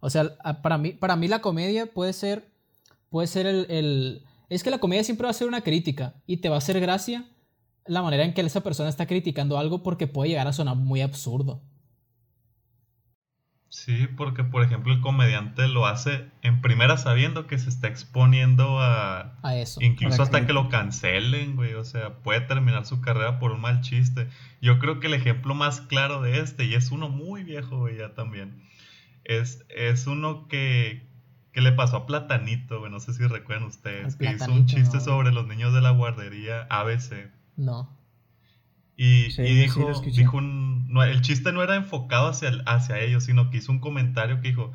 O 0.00 0.10
sea, 0.10 0.36
para 0.62 0.78
mí, 0.78 0.90
para 0.92 1.16
mí 1.16 1.28
la 1.28 1.40
comedia 1.40 1.86
puede 1.86 2.12
ser, 2.12 2.50
puede 3.08 3.28
ser 3.28 3.46
el, 3.46 4.24
Es 4.48 4.64
que 4.64 4.70
la 4.70 4.78
comedia 4.78 5.04
siempre 5.04 5.26
va 5.26 5.30
a 5.30 5.34
ser 5.34 5.46
una 5.46 5.62
crítica 5.62 6.14
y 6.26 6.38
te 6.38 6.48
va 6.48 6.56
a 6.56 6.58
hacer 6.58 6.80
gracia 6.80 7.24
la 7.86 8.02
manera 8.02 8.24
en 8.24 8.34
que 8.34 8.40
esa 8.40 8.62
persona 8.62 8.88
está 8.88 9.06
criticando 9.06 9.58
algo 9.58 9.82
porque 9.82 10.06
puede 10.06 10.30
llegar 10.30 10.48
a 10.48 10.52
sonar 10.52 10.76
muy 10.76 11.02
absurdo. 11.02 11.62
Sí, 13.76 14.08
porque 14.16 14.42
por 14.42 14.62
ejemplo 14.62 14.94
el 14.94 15.02
comediante 15.02 15.68
lo 15.68 15.84
hace 15.84 16.30
en 16.40 16.62
primera 16.62 16.96
sabiendo 16.96 17.46
que 17.46 17.58
se 17.58 17.68
está 17.68 17.88
exponiendo 17.88 18.80
a... 18.80 19.36
A 19.42 19.54
eso. 19.54 19.82
Incluso 19.82 20.22
hasta 20.22 20.46
que 20.46 20.54
lo 20.54 20.70
cancelen, 20.70 21.56
güey. 21.56 21.74
O 21.74 21.84
sea, 21.84 22.14
puede 22.22 22.40
terminar 22.40 22.86
su 22.86 23.02
carrera 23.02 23.38
por 23.38 23.52
un 23.52 23.60
mal 23.60 23.82
chiste. 23.82 24.28
Yo 24.62 24.78
creo 24.78 24.98
que 24.98 25.08
el 25.08 25.14
ejemplo 25.14 25.54
más 25.54 25.82
claro 25.82 26.22
de 26.22 26.40
este, 26.40 26.64
y 26.64 26.72
es 26.72 26.90
uno 26.90 27.10
muy 27.10 27.44
viejo, 27.44 27.80
güey, 27.80 27.98
ya 27.98 28.14
también, 28.14 28.62
es, 29.24 29.62
es 29.68 30.06
uno 30.06 30.48
que, 30.48 31.06
que 31.52 31.60
le 31.60 31.72
pasó 31.72 31.98
a 31.98 32.06
Platanito, 32.06 32.78
güey. 32.78 32.90
No 32.90 32.98
sé 32.98 33.12
si 33.12 33.26
recuerdan 33.26 33.68
ustedes. 33.68 34.16
Que 34.16 34.32
hizo 34.32 34.50
un 34.50 34.64
chiste 34.64 34.96
no. 34.96 35.04
sobre 35.04 35.32
los 35.32 35.46
niños 35.46 35.74
de 35.74 35.82
la 35.82 35.90
guardería 35.90 36.66
ABC. 36.70 37.30
No. 37.56 37.94
Y, 38.96 39.30
Sí, 39.30 39.42
y 39.42 39.46
sí, 39.48 39.54
dijo, 39.54 40.00
dijo 40.02 40.36
un, 40.38 40.88
no, 40.92 41.02
el 41.02 41.20
chiste 41.20 41.52
no 41.52 41.62
era 41.62 41.76
enfocado 41.76 42.28
hacia, 42.28 42.48
el- 42.48 42.62
hacia 42.66 42.98
ellos, 43.00 43.24
sino 43.24 43.50
que 43.50 43.58
hizo 43.58 43.70
un 43.72 43.78
comentario 43.78 44.40
que 44.40 44.48
dijo, 44.48 44.72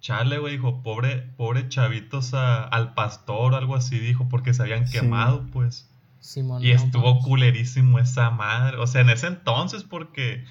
chale, 0.00 0.38
güey, 0.38 0.54
dijo, 0.54 0.82
pobre, 0.82 1.18
pobre 1.36 1.68
chavitos 1.68 2.34
a- 2.34 2.64
al 2.64 2.94
pastor 2.94 3.52
o 3.54 3.56
algo 3.56 3.76
así, 3.76 3.98
dijo, 3.98 4.28
porque 4.28 4.54
se 4.54 4.62
habían 4.62 4.86
Sí. 4.86 4.98
quemado, 4.98 5.46
pues. 5.52 5.88
Simón. 6.18 6.62
Y 6.64 6.68
no, 6.70 6.74
estuvo 6.76 7.20
culerísimo 7.20 7.98
esa 7.98 8.30
madre. 8.30 8.76
O 8.78 8.86
sea, 8.86 9.00
en 9.02 9.10
ese 9.10 9.28
entonces, 9.28 9.84
porque, 9.84 10.44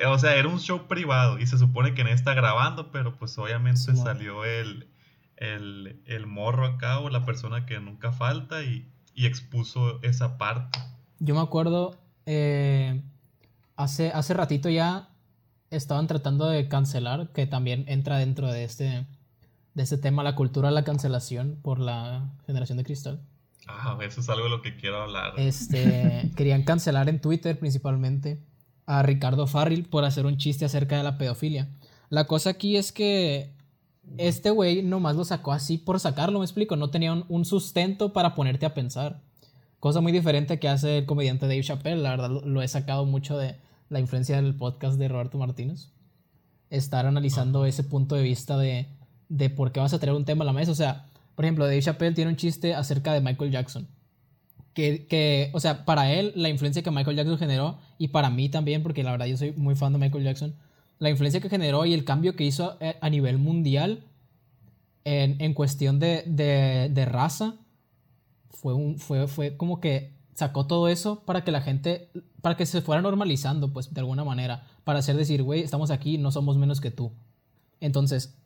eh, 0.00 0.06
o 0.06 0.18
sea, 0.18 0.34
era 0.36 0.48
un 0.48 0.58
show 0.58 0.88
privado 0.88 1.38
y 1.38 1.46
se 1.46 1.58
supone 1.58 1.94
que 1.94 2.02
nadie 2.04 2.14
está 2.16 2.32
grabando, 2.34 2.90
pero 2.90 3.16
pues 3.16 3.36
obviamente 3.38 3.80
Simón. 3.80 4.04
salió 4.04 4.44
el, 4.44 4.88
el, 5.36 6.00
el 6.06 6.26
morro 6.26 6.64
acá 6.66 6.98
o 7.00 7.10
la 7.10 7.24
persona 7.24 7.66
que 7.66 7.78
nunca 7.80 8.12
falta 8.12 8.62
y, 8.62 8.88
y 9.14 9.26
expuso 9.26 10.00
esa 10.02 10.38
parte. 10.38 10.78
Yo 11.18 11.34
me 11.34 11.40
acuerdo, 11.40 11.96
eh, 12.26 13.02
hace, 13.76 14.10
hace 14.10 14.34
ratito 14.34 14.68
ya 14.68 15.08
estaban 15.70 16.06
tratando 16.06 16.46
de 16.48 16.68
cancelar, 16.68 17.32
que 17.32 17.46
también 17.46 17.84
entra 17.88 18.18
dentro 18.18 18.52
de 18.52 18.64
este, 18.64 19.06
de 19.74 19.82
este 19.82 19.98
tema, 19.98 20.22
la 20.22 20.34
cultura 20.34 20.68
de 20.68 20.74
la 20.74 20.84
cancelación 20.84 21.58
por 21.62 21.78
la 21.78 22.30
generación 22.46 22.78
de 22.78 22.84
cristal. 22.84 23.20
Ah, 23.68 23.98
eso 24.02 24.20
es 24.20 24.28
algo 24.28 24.44
de 24.44 24.50
lo 24.50 24.62
que 24.62 24.76
quiero 24.76 25.02
hablar. 25.02 25.34
Este, 25.38 26.30
querían 26.36 26.62
cancelar 26.62 27.08
en 27.08 27.20
Twitter 27.20 27.58
principalmente 27.58 28.38
a 28.86 29.02
Ricardo 29.02 29.46
Farril 29.46 29.84
por 29.88 30.04
hacer 30.04 30.26
un 30.26 30.36
chiste 30.36 30.64
acerca 30.64 30.96
de 30.96 31.02
la 31.02 31.18
pedofilia. 31.18 31.68
La 32.08 32.26
cosa 32.26 32.50
aquí 32.50 32.76
es 32.76 32.92
que 32.92 33.52
este 34.18 34.50
güey 34.50 34.82
nomás 34.82 35.16
lo 35.16 35.24
sacó 35.24 35.52
así 35.52 35.78
por 35.78 35.98
sacarlo, 35.98 36.38
me 36.38 36.44
explico. 36.44 36.76
No 36.76 36.90
tenía 36.90 37.12
un, 37.12 37.24
un 37.28 37.44
sustento 37.44 38.12
para 38.12 38.36
ponerte 38.36 38.66
a 38.66 38.74
pensar. 38.74 39.20
Cosa 39.80 40.00
muy 40.00 40.12
diferente 40.12 40.58
que 40.58 40.68
hace 40.68 40.98
el 40.98 41.06
comediante 41.06 41.46
Dave 41.46 41.62
Chappelle. 41.62 42.02
La 42.02 42.10
verdad, 42.10 42.30
lo, 42.44 42.62
he 42.62 42.68
sacado 42.68 43.04
mucho 43.04 43.36
de 43.38 43.56
la 43.88 44.00
influencia 44.00 44.36
del 44.36 44.54
podcast 44.54 44.98
de 44.98 45.08
Roberto 45.08 45.38
Martínez. 45.38 45.90
Estar 46.70 47.06
analizando 47.06 47.66
ese 47.66 47.84
punto 47.84 48.14
de 48.14 48.22
vista 48.22 48.56
de, 48.58 48.88
de 49.28 49.50
por 49.50 49.72
qué 49.72 49.80
vas 49.80 49.92
a 49.92 49.98
traer 49.98 50.16
un 50.16 50.24
tema 50.24 50.42
a 50.44 50.46
la 50.46 50.52
mesa. 50.52 50.72
O 50.72 50.74
sea, 50.74 51.06
por 51.34 51.44
ejemplo, 51.44 51.66
Dave 51.66 51.82
Chappelle 51.82 52.14
tiene 52.14 52.30
un 52.30 52.36
chiste 52.36 52.74
acerca 52.74 53.12
de 53.12 53.20
Michael 53.20 53.50
Jackson. 53.50 53.86
Que, 54.72 55.06
que, 55.06 55.50
o 55.54 55.60
sea, 55.60 55.84
para 55.84 56.12
él, 56.12 56.32
la 56.34 56.48
influencia 56.48 56.82
que 56.82 56.90
Michael 56.90 57.16
Jackson 57.16 57.38
generó, 57.38 57.78
y 57.98 58.08
para 58.08 58.28
mí 58.28 58.48
también, 58.48 58.82
porque 58.82 59.02
la 59.02 59.12
verdad 59.12 59.26
yo 59.26 59.36
soy 59.36 59.52
muy 59.52 59.74
fan 59.74 59.92
de 59.92 59.98
Michael 59.98 60.24
Jackson, 60.24 60.54
la 60.98 61.10
influencia 61.10 61.40
que 61.40 61.48
generó 61.48 61.86
y 61.86 61.94
el 61.94 62.04
cambio 62.04 62.36
que 62.36 62.44
hizo 62.44 62.76
a, 62.80 62.94
a 63.00 63.10
nivel 63.10 63.38
mundial 63.38 64.04
en, 65.04 65.36
en 65.40 65.54
cuestión 65.54 65.98
de, 65.98 66.24
de, 66.26 66.90
de 66.92 67.04
raza, 67.06 67.54
fue, 68.60 68.74
un, 68.74 68.98
fue, 68.98 69.26
fue 69.28 69.56
como 69.56 69.80
que 69.80 70.14
sacó 70.34 70.66
todo 70.66 70.88
eso 70.88 71.20
para 71.24 71.44
que 71.44 71.50
la 71.50 71.62
gente, 71.62 72.10
para 72.42 72.56
que 72.56 72.66
se 72.66 72.82
fuera 72.82 73.02
normalizando, 73.02 73.72
pues, 73.72 73.92
de 73.92 74.00
alguna 74.00 74.24
manera, 74.24 74.66
para 74.84 74.98
hacer 74.98 75.16
decir, 75.16 75.42
güey, 75.42 75.62
estamos 75.62 75.90
aquí, 75.90 76.18
no 76.18 76.30
somos 76.30 76.56
menos 76.58 76.80
que 76.80 76.90
tú. 76.90 77.12
Entonces, 77.80 78.36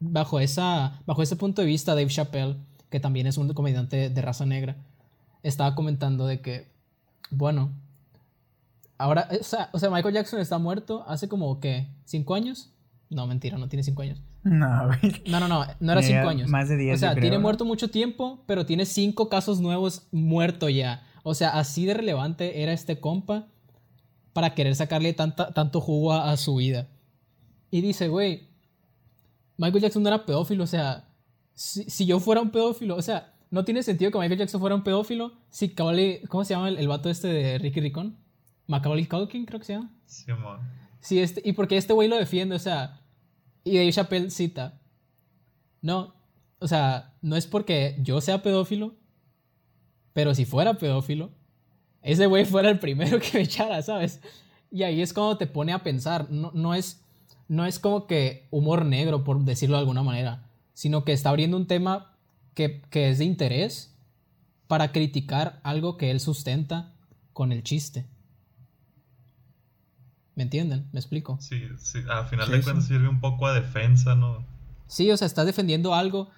bajo, 0.00 0.40
esa, 0.40 1.00
bajo 1.06 1.22
ese 1.22 1.36
punto 1.36 1.62
de 1.62 1.68
vista, 1.68 1.94
Dave 1.94 2.08
Chappelle, 2.08 2.56
que 2.90 3.00
también 3.00 3.26
es 3.26 3.36
un 3.36 3.52
comediante 3.52 4.08
de 4.08 4.22
raza 4.22 4.46
negra, 4.46 4.76
estaba 5.42 5.74
comentando 5.74 6.26
de 6.26 6.40
que, 6.40 6.68
bueno, 7.30 7.72
ahora, 8.98 9.28
o 9.38 9.44
sea, 9.44 9.70
o 9.72 9.78
sea, 9.78 9.90
Michael 9.90 10.14
Jackson 10.14 10.40
está 10.40 10.58
muerto 10.58 11.04
hace 11.06 11.28
como, 11.28 11.60
¿qué? 11.60 11.88
¿Cinco 12.04 12.34
años? 12.34 12.70
No, 13.10 13.26
mentira, 13.26 13.58
no 13.58 13.68
tiene 13.68 13.82
cinco 13.82 14.02
años. 14.02 14.20
No, 14.46 14.86
güey. 15.00 15.22
No, 15.26 15.40
no, 15.40 15.48
no, 15.48 15.64
no 15.80 15.92
era 15.92 16.00
Tenía 16.00 16.20
cinco 16.20 16.28
años. 16.30 16.48
más 16.48 16.68
de 16.68 16.76
10, 16.76 16.94
O 16.94 16.98
sea, 16.98 17.10
creo, 17.10 17.22
tiene 17.22 17.36
¿no? 17.36 17.42
muerto 17.42 17.64
mucho 17.64 17.90
tiempo, 17.90 18.44
pero 18.46 18.64
tiene 18.64 18.86
cinco 18.86 19.28
casos 19.28 19.60
nuevos 19.60 20.06
muerto 20.12 20.68
ya. 20.68 21.02
O 21.24 21.34
sea, 21.34 21.50
así 21.58 21.84
de 21.84 21.94
relevante 21.94 22.62
era 22.62 22.72
este 22.72 23.00
compa 23.00 23.48
para 24.32 24.54
querer 24.54 24.76
sacarle 24.76 25.12
tanta, 25.14 25.52
tanto 25.52 25.80
jugo 25.80 26.12
a, 26.12 26.30
a 26.30 26.36
su 26.36 26.54
vida. 26.56 26.86
Y 27.72 27.80
dice, 27.80 28.06
güey, 28.06 28.48
Michael 29.56 29.82
Jackson 29.82 30.02
no 30.04 30.10
era 30.10 30.24
pedófilo, 30.24 30.62
o 30.62 30.68
sea, 30.68 31.08
si, 31.54 31.84
si 31.90 32.06
yo 32.06 32.20
fuera 32.20 32.40
un 32.40 32.50
pedófilo, 32.50 32.94
o 32.94 33.02
sea, 33.02 33.34
no 33.50 33.64
tiene 33.64 33.82
sentido 33.82 34.12
que 34.12 34.18
Michael 34.18 34.38
Jackson 34.38 34.60
fuera 34.60 34.76
un 34.76 34.84
pedófilo 34.84 35.32
si 35.50 35.68
Macaulay, 35.68 36.20
¿cómo 36.28 36.44
se 36.44 36.54
llama 36.54 36.68
el, 36.68 36.78
el 36.78 36.86
vato 36.86 37.10
este 37.10 37.28
de 37.28 37.58
Ricky 37.58 37.80
Ricón? 37.80 38.16
Macaulay 38.68 39.06
Culkin, 39.06 39.44
creo 39.46 39.58
que 39.58 39.66
se 39.66 39.72
llama. 39.74 39.90
Sí, 41.00 41.18
este, 41.18 41.40
y 41.44 41.52
porque 41.52 41.76
este 41.76 41.92
güey 41.92 42.08
lo 42.08 42.16
defiende, 42.16 42.54
o 42.54 42.58
sea, 42.60 43.00
y 43.66 43.76
Dave 43.76 43.92
Chappelle 43.92 44.30
cita, 44.30 44.80
no, 45.82 46.14
o 46.60 46.68
sea, 46.68 47.16
no 47.20 47.34
es 47.34 47.48
porque 47.48 47.96
yo 48.00 48.20
sea 48.20 48.40
pedófilo, 48.40 48.94
pero 50.12 50.36
si 50.36 50.44
fuera 50.44 50.78
pedófilo, 50.78 51.32
ese 52.00 52.26
güey 52.26 52.44
fuera 52.44 52.70
el 52.70 52.78
primero 52.78 53.18
que 53.20 53.38
me 53.38 53.42
echara, 53.42 53.82
¿sabes? 53.82 54.20
Y 54.70 54.84
ahí 54.84 55.02
es 55.02 55.12
cuando 55.12 55.36
te 55.36 55.48
pone 55.48 55.72
a 55.72 55.82
pensar, 55.82 56.30
no, 56.30 56.52
no, 56.54 56.74
es, 56.74 57.02
no 57.48 57.66
es 57.66 57.80
como 57.80 58.06
que 58.06 58.46
humor 58.52 58.84
negro, 58.84 59.24
por 59.24 59.44
decirlo 59.44 59.74
de 59.74 59.80
alguna 59.80 60.04
manera, 60.04 60.48
sino 60.72 61.04
que 61.04 61.12
está 61.12 61.30
abriendo 61.30 61.56
un 61.56 61.66
tema 61.66 62.16
que, 62.54 62.82
que 62.82 63.10
es 63.10 63.18
de 63.18 63.24
interés 63.24 63.96
para 64.68 64.92
criticar 64.92 65.58
algo 65.64 65.96
que 65.96 66.12
él 66.12 66.20
sustenta 66.20 66.94
con 67.32 67.50
el 67.50 67.64
chiste. 67.64 68.06
¿Me 70.36 70.44
entienden? 70.44 70.86
¿Me 70.92 71.00
explico? 71.00 71.38
Sí, 71.40 71.62
sí, 71.78 71.98
al 72.08 72.26
final 72.26 72.46
Sí, 72.46 72.52
de 72.52 72.58
sí. 72.58 72.64
cuentas 72.64 72.86
sirve 72.86 73.08
un 73.08 73.20
poco 73.20 73.46
a 73.46 73.54
defensa, 73.54 74.14
¿no? 74.14 74.44
Sí, 74.86 75.10
o 75.10 75.16
sea, 75.16 75.26
estás 75.26 75.46
defendiendo 75.46 75.94
algo 75.94 76.28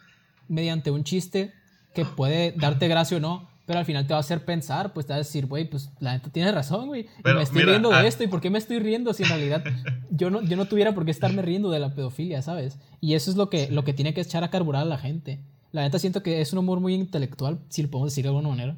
mediante 0.48 0.90
un 0.90 1.04
chiste 1.04 1.52
que 1.94 2.04
puede 2.06 2.52
darte 2.52 2.86
gracia 2.88 3.16
o 3.16 3.20
no, 3.20 3.48
pero 3.66 3.80
al 3.80 3.84
final 3.84 4.06
te 4.06 4.14
va 4.14 4.18
a 4.18 4.20
hacer 4.20 4.44
pensar, 4.44 4.92
pues 4.94 5.04
te 5.06 5.12
va 5.12 5.16
a 5.16 5.18
decir, 5.18 5.46
güey, 5.46 5.68
pues 5.68 5.90
la 6.00 6.12
neta 6.12 6.30
tienes 6.30 6.54
razón, 6.54 6.86
güey. 6.86 7.06
Me 7.24 7.42
estoy 7.42 7.58
mira, 7.62 7.72
riendo 7.72 7.90
de 7.90 7.96
ah- 7.96 8.06
esto, 8.06 8.22
¿y 8.22 8.28
por 8.28 8.40
qué 8.40 8.48
me 8.50 8.58
estoy 8.58 8.78
riendo 8.78 9.12
si 9.12 9.24
en 9.24 9.28
realidad 9.30 9.64
yo 10.10 10.30
no, 10.30 10.42
yo 10.42 10.56
no 10.56 10.66
tuviera 10.66 10.94
por 10.94 11.04
qué 11.04 11.10
estarme 11.10 11.42
riendo 11.42 11.68
de 11.70 11.80
la 11.80 11.92
pedofilia, 11.92 12.40
¿sabes? 12.40 12.78
Y 13.00 13.14
eso 13.14 13.30
es 13.30 13.36
lo 13.36 13.50
que, 13.50 13.68
lo 13.70 13.84
que 13.84 13.92
tiene 13.92 14.14
que 14.14 14.20
echar 14.22 14.44
a 14.44 14.48
carburar 14.50 14.82
a 14.82 14.86
la 14.86 14.96
gente. 14.98 15.40
La 15.72 15.82
neta 15.82 15.98
siento 15.98 16.22
que 16.22 16.40
es 16.40 16.52
un 16.52 16.60
humor 16.60 16.80
muy 16.80 16.94
intelectual, 16.94 17.58
si 17.68 17.82
lo 17.82 17.90
podemos 17.90 18.12
decir 18.12 18.22
de 18.24 18.28
alguna 18.28 18.48
manera. 18.48 18.76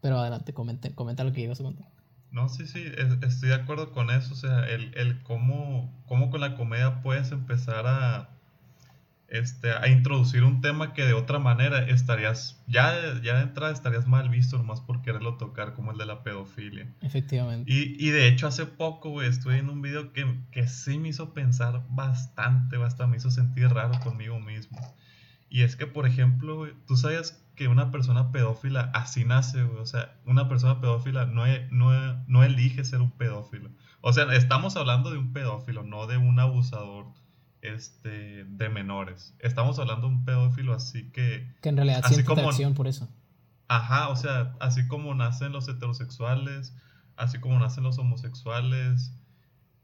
Pero 0.00 0.18
adelante, 0.18 0.52
comente, 0.52 0.92
comenta 0.92 1.22
lo 1.22 1.32
que 1.32 1.48
a 1.48 1.54
contar. 1.54 1.91
No, 2.32 2.48
sí, 2.48 2.66
sí, 2.66 2.82
es- 2.96 3.22
estoy 3.22 3.50
de 3.50 3.54
acuerdo 3.54 3.92
con 3.92 4.10
eso. 4.10 4.32
O 4.32 4.36
sea, 4.36 4.66
el, 4.68 4.92
el 4.96 5.22
cómo, 5.22 6.02
cómo 6.06 6.30
con 6.30 6.40
la 6.40 6.54
comedia 6.56 7.00
puedes 7.02 7.30
empezar 7.30 7.86
a, 7.86 8.30
este, 9.28 9.70
a 9.72 9.88
introducir 9.88 10.42
un 10.44 10.60
tema 10.60 10.92
que 10.92 11.04
de 11.06 11.14
otra 11.14 11.38
manera 11.38 11.78
estarías, 11.88 12.62
ya, 12.66 12.94
ya 13.22 13.36
de 13.36 13.42
entrada 13.44 13.72
estarías 13.72 14.06
mal 14.06 14.28
visto 14.28 14.58
nomás 14.58 14.80
por 14.82 15.00
quererlo 15.02 15.36
tocar, 15.38 15.72
como 15.74 15.92
el 15.92 15.98
de 15.98 16.04
la 16.06 16.22
pedofilia. 16.22 16.92
Efectivamente. 17.00 17.72
Y, 17.72 17.96
y 18.04 18.10
de 18.10 18.28
hecho 18.28 18.46
hace 18.46 18.66
poco, 18.66 19.08
güey, 19.10 19.28
estuve 19.28 19.58
en 19.58 19.70
un 19.70 19.80
video 19.80 20.12
que, 20.12 20.26
que 20.50 20.66
sí 20.68 20.98
me 20.98 21.08
hizo 21.08 21.32
pensar 21.32 21.84
bastante, 21.88 22.76
bastante, 22.76 23.10
me 23.10 23.16
hizo 23.16 23.30
sentir 23.30 23.68
raro 23.68 23.98
conmigo 24.00 24.38
mismo. 24.38 24.78
Y 25.48 25.62
es 25.62 25.76
que, 25.76 25.86
por 25.86 26.06
ejemplo, 26.06 26.66
tú 26.86 26.96
sabes 26.96 27.42
que 27.62 27.68
una 27.68 27.90
persona 27.92 28.32
pedófila 28.32 28.90
así 28.92 29.24
nace, 29.24 29.62
güey. 29.62 29.78
O 29.80 29.86
sea, 29.86 30.14
una 30.26 30.48
persona 30.48 30.80
pedófila 30.80 31.26
no, 31.26 31.46
e- 31.46 31.68
no, 31.70 31.94
e- 31.94 32.16
no 32.26 32.42
elige 32.42 32.84
ser 32.84 33.00
un 33.00 33.12
pedófilo. 33.12 33.70
O 34.00 34.12
sea, 34.12 34.24
estamos 34.34 34.76
hablando 34.76 35.10
de 35.12 35.18
un 35.18 35.32
pedófilo, 35.32 35.84
no 35.84 36.06
de 36.08 36.16
un 36.16 36.38
abusador 36.40 37.06
este, 37.60 38.44
de 38.44 38.68
menores. 38.68 39.34
Estamos 39.38 39.78
hablando 39.78 40.08
de 40.08 40.14
un 40.14 40.24
pedófilo 40.24 40.74
así 40.74 41.10
que 41.12 41.54
Que 41.62 41.68
en 41.68 41.76
realidad 41.76 42.00
Así 42.04 42.24
como- 42.24 42.42
por 42.74 42.88
eso. 42.88 43.08
Ajá, 43.68 44.08
o 44.08 44.16
sea, 44.16 44.54
así 44.60 44.86
como 44.88 45.14
nacen 45.14 45.52
los 45.52 45.68
heterosexuales, 45.68 46.74
así 47.16 47.38
como 47.38 47.58
nacen 47.60 47.84
los 47.84 47.96
homosexuales, 47.98 49.14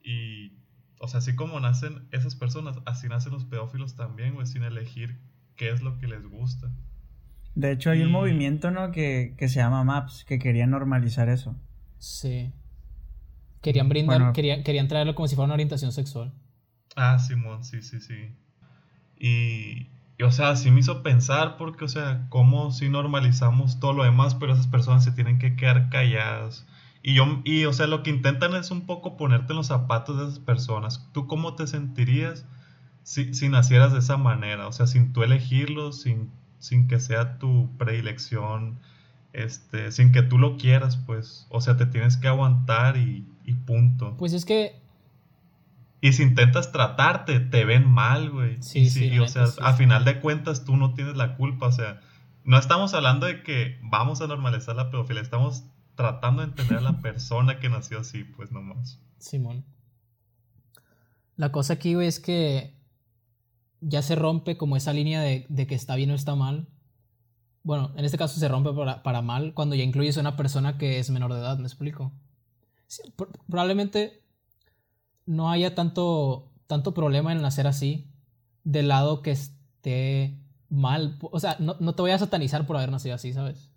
y, 0.02 0.52
o 1.00 1.06
sea, 1.08 1.18
así 1.18 1.37
como 1.37 1.61
nacen 1.61 2.08
esas 2.11 2.35
personas, 2.35 2.76
así 2.87 3.08
nacen 3.08 3.32
los 3.32 3.44
pedófilos 3.44 3.94
también, 3.94 4.35
güey, 4.35 4.47
sin 4.47 4.64
elegir 4.64 5.20
qué 5.56 5.70
es 5.70 5.80
lo 5.80 5.97
que 5.99 6.08
les 6.08 6.26
gusta. 6.26 6.70
De 7.58 7.72
hecho, 7.72 7.90
hay 7.90 8.02
un 8.02 8.10
Y- 8.10 8.12
movimiento, 8.12 8.70
¿no? 8.70 8.92
Que, 8.92 9.34
que 9.36 9.48
se 9.48 9.56
llama 9.56 9.82
MAPS, 9.82 10.24
que 10.24 10.38
quería 10.38 10.66
normalizar 10.68 11.28
eso. 11.28 11.56
Sí. 11.98 12.52
Querían 13.62 13.88
brindar, 13.88 14.18
Bueno. 14.18 14.32
querían, 14.32 14.62
querían 14.62 14.86
traerlo 14.86 15.16
como 15.16 15.26
si 15.26 15.34
fuera 15.34 15.46
una 15.46 15.54
orientación 15.54 15.90
sexual. 15.90 16.32
Ah, 16.94 17.18
Simón, 17.18 17.64
sí, 17.64 17.82
sí, 17.82 18.00
sí. 18.00 18.30
Y, 19.18 19.88
y, 20.18 20.22
o 20.22 20.30
sea, 20.30 20.54
sí 20.54 20.70
me 20.70 20.78
hizo 20.80 21.02
pensar 21.02 21.56
porque, 21.56 21.84
o 21.84 21.88
sea, 21.88 22.26
cómo 22.28 22.70
si 22.70 22.88
normalizamos 22.88 23.80
todo 23.80 23.92
lo 23.92 24.04
demás, 24.04 24.36
pero 24.36 24.52
esas 24.52 24.68
personas 24.68 25.02
se 25.02 25.10
tienen 25.10 25.38
que 25.40 25.56
quedar 25.56 25.88
calladas. 25.90 26.64
Y 27.02 27.14
yo, 27.14 27.40
y, 27.44 27.64
o 27.64 27.72
sea, 27.72 27.88
lo 27.88 28.04
que 28.04 28.10
intentan 28.10 28.54
es 28.54 28.70
un 28.70 28.82
poco 28.86 29.16
ponerte 29.16 29.52
en 29.52 29.56
los 29.56 29.66
zapatos 29.68 30.16
de 30.18 30.24
esas 30.26 30.38
personas. 30.38 31.08
¿Tú 31.12 31.26
cómo 31.26 31.54
te 31.56 31.66
sentirías 31.66 32.44
si, 33.02 33.34
si 33.34 33.48
nacieras 33.48 33.92
de 33.92 33.98
esa 33.98 34.16
manera? 34.16 34.68
O 34.68 34.72
sea, 34.72 34.86
sin 34.86 35.12
tú 35.12 35.24
elegirlo, 35.24 35.90
sin, 35.92 36.30
sin 36.58 36.88
que 36.88 37.00
sea 37.00 37.38
tu 37.38 37.70
predilección, 37.78 38.78
este, 39.32 39.92
sin 39.92 40.12
que 40.12 40.22
tú 40.22 40.38
lo 40.38 40.56
quieras, 40.56 40.96
pues. 40.96 41.46
O 41.50 41.60
sea, 41.60 41.76
te 41.76 41.86
tienes 41.86 42.16
que 42.16 42.28
aguantar 42.28 42.96
y, 42.96 43.26
y 43.44 43.54
punto. 43.54 44.16
Pues 44.16 44.32
es 44.32 44.44
que 44.44 44.80
y 46.00 46.12
si 46.12 46.22
intentas 46.22 46.70
tratarte, 46.70 47.40
te 47.40 47.64
ven 47.64 47.88
mal, 47.88 48.30
güey. 48.30 48.62
Sí, 48.62 48.80
y, 48.80 48.90
sí, 48.90 49.04
y, 49.06 49.10
la 49.16 49.22
o 49.22 49.26
neta, 49.26 49.32
sea, 49.32 49.46
sí, 49.48 49.60
a 49.62 49.72
sí. 49.72 49.78
final 49.78 50.04
de 50.04 50.20
cuentas 50.20 50.64
tú 50.64 50.76
no 50.76 50.94
tienes 50.94 51.16
la 51.16 51.36
culpa, 51.36 51.66
o 51.66 51.72
sea, 51.72 52.00
no 52.44 52.58
estamos 52.58 52.94
hablando 52.94 53.26
de 53.26 53.42
que 53.42 53.78
vamos 53.82 54.20
a 54.20 54.26
normalizar 54.26 54.76
la 54.76 54.90
pedofilia, 54.90 55.22
estamos 55.22 55.64
tratando 55.96 56.42
de 56.42 56.48
entender 56.48 56.78
a 56.78 56.82
la 56.82 56.98
persona 57.02 57.58
que 57.58 57.68
nació 57.68 58.00
así, 58.00 58.22
pues 58.24 58.52
nomás. 58.52 59.00
Simón. 59.18 59.64
La 61.36 61.50
cosa 61.50 61.74
aquí, 61.74 61.94
güey, 61.94 62.06
es 62.06 62.20
que 62.20 62.77
ya 63.80 64.02
se 64.02 64.14
rompe 64.16 64.56
como 64.56 64.76
esa 64.76 64.92
línea 64.92 65.20
de, 65.20 65.47
de 65.49 65.66
que 65.66 65.75
está 65.75 65.97
bien 65.97 66.11
o 66.11 66.14
está 66.14 66.35
mal. 66.35 66.68
Bueno, 67.62 67.92
en 67.97 68.04
este 68.04 68.18
caso 68.18 68.38
se 68.40 68.49
rompe 68.49 68.73
para, 68.73 69.02
para 69.02 69.23
mal 69.23 69.54
cuando 69.54 69.75
ya 69.76 69.85
incluyes 69.85 70.16
a 70.16 70.20
una 70.20 70.37
persona 70.37 70.78
que 70.78 70.99
es 70.99 71.11
menor 71.11 71.32
de 71.35 71.40
edad, 71.40 71.58
¿me 71.58 71.66
explico? 71.66 72.12
Sí, 72.87 73.02
pr- 73.16 73.28
probablemente 73.49 74.23
no 75.26 75.50
haya 75.50 75.75
tanto, 75.75 76.50
tanto 76.66 76.94
problema 76.94 77.32
en 77.32 77.42
nacer 77.42 77.66
así, 77.66 78.11
del 78.64 78.88
lado 78.88 79.23
que 79.23 79.30
esté 79.32 80.38
mal. 80.68 81.18
O 81.20 81.40
sea, 81.40 81.56
no, 81.58 81.76
no 81.80 81.94
te 81.94 82.02
voy 82.02 82.11
a 82.12 82.18
satanizar 82.18 82.66
por 82.66 82.76
haber 82.76 82.90
nacido 82.90 83.14
así, 83.14 83.32
¿sabes? 83.32 83.70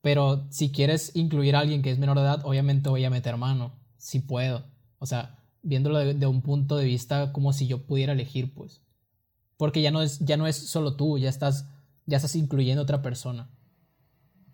Pero 0.00 0.46
si 0.50 0.70
quieres 0.70 1.14
incluir 1.16 1.56
a 1.56 1.60
alguien 1.60 1.82
que 1.82 1.90
es 1.90 1.98
menor 1.98 2.16
de 2.18 2.22
edad, 2.24 2.40
obviamente 2.44 2.88
voy 2.88 3.04
a 3.04 3.10
meter 3.10 3.36
mano, 3.36 3.72
si 3.96 4.20
puedo. 4.20 4.64
O 4.98 5.06
sea, 5.06 5.37
viéndolo 5.62 5.98
de, 5.98 6.14
de 6.14 6.26
un 6.26 6.42
punto 6.42 6.76
de 6.76 6.84
vista 6.84 7.32
como 7.32 7.52
si 7.52 7.66
yo 7.66 7.82
pudiera 7.86 8.12
elegir, 8.12 8.52
pues. 8.54 8.80
Porque 9.56 9.82
ya 9.82 9.90
no 9.90 10.02
es, 10.02 10.18
ya 10.20 10.36
no 10.36 10.46
es 10.46 10.56
solo 10.56 10.94
tú, 10.96 11.18
ya 11.18 11.28
estás, 11.28 11.66
ya 12.06 12.16
estás 12.16 12.36
incluyendo 12.36 12.80
a 12.80 12.84
otra 12.84 13.02
persona. 13.02 13.48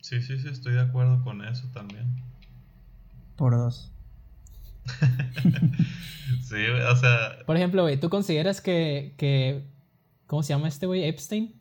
Sí, 0.01 0.21
sí, 0.23 0.39
sí, 0.39 0.49
estoy 0.49 0.75
de 0.75 0.81
acuerdo 0.81 1.23
con 1.23 1.45
eso 1.45 1.67
también. 1.73 2.07
Por 3.37 3.53
dos. 3.57 3.91
Sí, 6.43 6.57
o 6.91 6.97
sea, 6.97 7.39
Por 7.47 7.57
ejemplo, 7.57 7.83
güey, 7.83 7.99
¿tú 7.99 8.09
consideras 8.11 8.61
que, 8.61 9.15
que 9.17 9.65
¿cómo 10.27 10.43
se 10.43 10.51
llama 10.53 10.69
este 10.69 10.87
güey? 10.87 11.05
Epstein. 11.05 11.55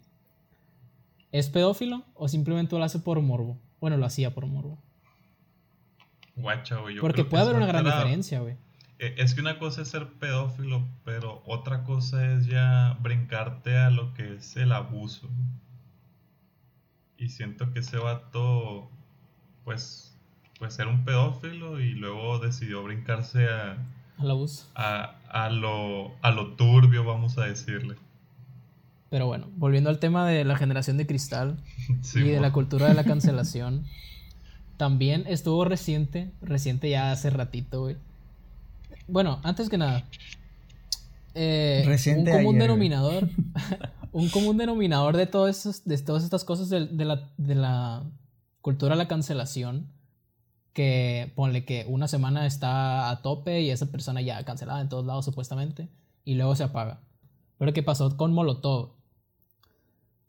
¿Es 1.31 1.49
pedófilo 1.49 2.03
o 2.15 2.27
simplemente 2.27 2.77
lo 2.77 2.83
hace 2.83 2.99
por 2.99 3.19
morbo? 3.21 3.57
Bueno, 3.79 3.97
lo 3.97 4.05
hacía 4.05 4.33
por 4.33 4.45
morbo. 4.45 4.77
guacha, 6.35 6.77
güey. 6.77 6.95
yo 6.95 7.01
Porque 7.01 7.15
creo 7.21 7.25
que 7.25 7.29
puede 7.31 7.43
haber 7.43 7.55
una 7.55 7.65
gran 7.65 7.85
era- 7.85 7.95
diferencia, 7.97 8.39
güey. 8.41 8.55
Eh, 9.03 9.15
Es 9.17 9.33
que 9.33 9.41
una 9.41 9.59
cosa 9.59 9.81
es 9.81 9.89
ser 9.89 10.07
pedófilo, 10.13 10.81
pero 11.03 11.41
otra 11.45 11.83
cosa 11.83 12.33
es 12.33 12.45
ya 12.45 12.97
brincarte 13.01 13.75
a 13.77 13.89
lo 13.89 14.13
que 14.13 14.35
es 14.35 14.55
el 14.55 14.71
abuso. 14.71 15.27
Y 17.17 17.29
siento 17.29 17.71
que 17.73 17.79
ese 17.79 17.97
vato, 17.97 18.89
pues, 19.63 20.15
pues 20.59 20.77
era 20.79 20.89
un 20.89 21.03
pedófilo 21.05 21.79
y 21.79 21.91
luego 21.93 22.39
decidió 22.39 22.83
brincarse 22.83 23.47
a, 23.47 23.77
Al 24.17 24.31
abuso. 24.31 24.67
a, 24.75 25.15
a 25.29 25.49
lo, 25.49 26.13
a 26.21 26.31
lo 26.31 26.53
turbio, 26.53 27.03
vamos 27.03 27.37
a 27.37 27.45
decirle. 27.45 27.95
Pero 29.09 29.27
bueno, 29.27 29.47
volviendo 29.57 29.89
al 29.89 29.99
tema 29.99 30.27
de 30.27 30.43
la 30.43 30.55
generación 30.57 30.97
de 30.97 31.05
cristal 31.05 31.57
Sí, 32.01 32.19
y 32.19 32.29
de 32.29 32.39
la 32.39 32.51
cultura 32.51 32.87
de 32.87 32.93
la 32.95 33.03
cancelación, 33.13 33.85
también 34.77 35.23
estuvo 35.27 35.65
reciente, 35.65 36.31
reciente 36.41 36.89
ya 36.89 37.11
hace 37.11 37.29
ratito, 37.29 37.81
güey. 37.81 37.97
Bueno, 39.07 39.39
antes 39.43 39.69
que 39.69 39.77
nada, 39.77 40.05
eh, 41.35 41.83
un 41.85 42.25
común 42.25 42.55
ayer, 42.55 42.61
denominador, 42.61 43.29
un 44.11 44.29
común 44.29 44.57
denominador 44.57 45.17
de 45.17 45.29
esos, 45.49 45.83
de 45.83 45.97
todas 45.97 46.23
estas 46.23 46.43
cosas 46.43 46.69
de, 46.69 46.87
de 46.87 47.05
la, 47.05 47.29
de 47.37 47.55
la 47.55 48.03
cultura 48.61 48.95
de 48.95 48.99
la 48.99 49.07
cancelación, 49.07 49.87
que 50.73 51.31
ponle 51.35 51.65
que 51.65 51.85
una 51.87 52.07
semana 52.07 52.45
está 52.45 53.09
a 53.09 53.21
tope 53.21 53.61
y 53.61 53.69
esa 53.69 53.91
persona 53.91 54.21
ya 54.21 54.43
cancelada 54.43 54.81
en 54.81 54.89
todos 54.89 55.05
lados 55.05 55.25
supuestamente, 55.25 55.89
y 56.25 56.35
luego 56.35 56.55
se 56.55 56.63
apaga. 56.63 57.01
Pero 57.57 57.73
¿qué 57.73 57.83
pasó 57.83 58.15
con 58.17 58.33
Molotov? 58.33 58.91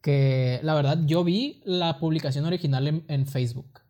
Que 0.01 0.61
la 0.63 0.75
verdad 0.75 1.01
yo 1.07 1.25
vi 1.25 1.63
la 1.65 1.99
publicación 1.99 2.45
original 2.45 2.87
en, 2.87 3.05
en 3.09 3.27
Facebook. 3.27 3.81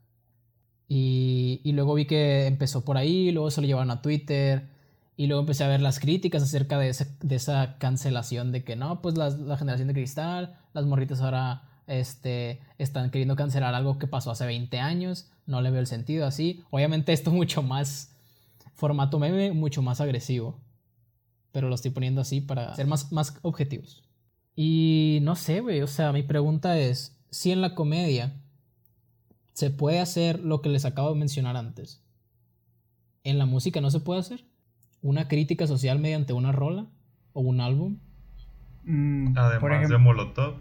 Y, 0.86 1.60
y 1.64 1.72
luego 1.72 1.94
vi 1.94 2.04
que 2.04 2.46
empezó 2.46 2.84
por 2.84 2.96
ahí, 2.96 3.32
luego 3.32 3.50
se 3.50 3.60
lo 3.60 3.66
llevaron 3.66 3.90
a 3.90 4.02
Twitter. 4.02 4.73
Y 5.16 5.26
luego 5.28 5.40
empecé 5.40 5.64
a 5.64 5.68
ver 5.68 5.80
las 5.80 6.00
críticas 6.00 6.42
acerca 6.42 6.78
de 6.78 6.88
esa, 6.88 7.78
cancelación 7.78 8.50
de 8.52 8.64
que 8.64 8.76
no, 8.76 9.00
pues 9.00 9.16
la 9.16 9.56
generación 9.56 9.88
de 9.88 9.94
cristal, 9.94 10.58
las 10.72 10.86
morritas 10.86 11.20
ahora 11.20 11.62
este, 11.86 12.60
están 12.78 13.10
queriendo 13.10 13.36
cancelar 13.36 13.74
algo 13.74 13.98
que 13.98 14.06
pasó 14.06 14.30
hace 14.30 14.46
20 14.46 14.78
años. 14.78 15.30
No 15.46 15.60
le 15.60 15.70
veo 15.70 15.80
el 15.80 15.86
sentido 15.86 16.26
así. 16.26 16.62
Obviamente 16.70 17.12
esto 17.12 17.30
es 17.30 17.36
mucho 17.36 17.62
más 17.62 18.14
formato 18.74 19.18
meme, 19.18 19.52
mucho 19.52 19.82
más 19.82 20.00
agresivo. 20.00 20.60
Pero 21.52 21.68
lo 21.68 21.74
estoy 21.74 21.92
poniendo 21.92 22.20
así 22.20 22.40
para 22.40 22.74
ser 22.74 22.86
más, 22.86 23.12
más 23.12 23.38
objetivos. 23.42 24.02
Y 24.56 25.20
no 25.22 25.36
sé, 25.36 25.60
güey, 25.60 25.82
o 25.82 25.86
sea, 25.86 26.12
mi 26.12 26.22
pregunta 26.22 26.78
es, 26.78 27.16
si 27.30 27.50
en 27.52 27.60
la 27.60 27.74
comedia 27.74 28.40
se 29.52 29.70
puede 29.70 30.00
hacer 30.00 30.40
lo 30.40 30.62
que 30.62 30.68
les 30.68 30.84
acabo 30.84 31.12
de 31.12 31.18
mencionar 31.18 31.56
antes, 31.56 32.02
¿en 33.22 33.38
la 33.38 33.46
música 33.46 33.80
no 33.80 33.90
se 33.90 34.00
puede 34.00 34.20
hacer? 34.20 34.44
¿Una 35.04 35.28
crítica 35.28 35.66
social 35.66 35.98
mediante 35.98 36.32
una 36.32 36.50
rola 36.50 36.86
o 37.34 37.42
un 37.42 37.60
álbum? 37.60 37.98
Mm, 38.84 39.36
Además 39.36 39.60
por 39.60 39.88
de 39.88 39.98
Molotov. 39.98 40.54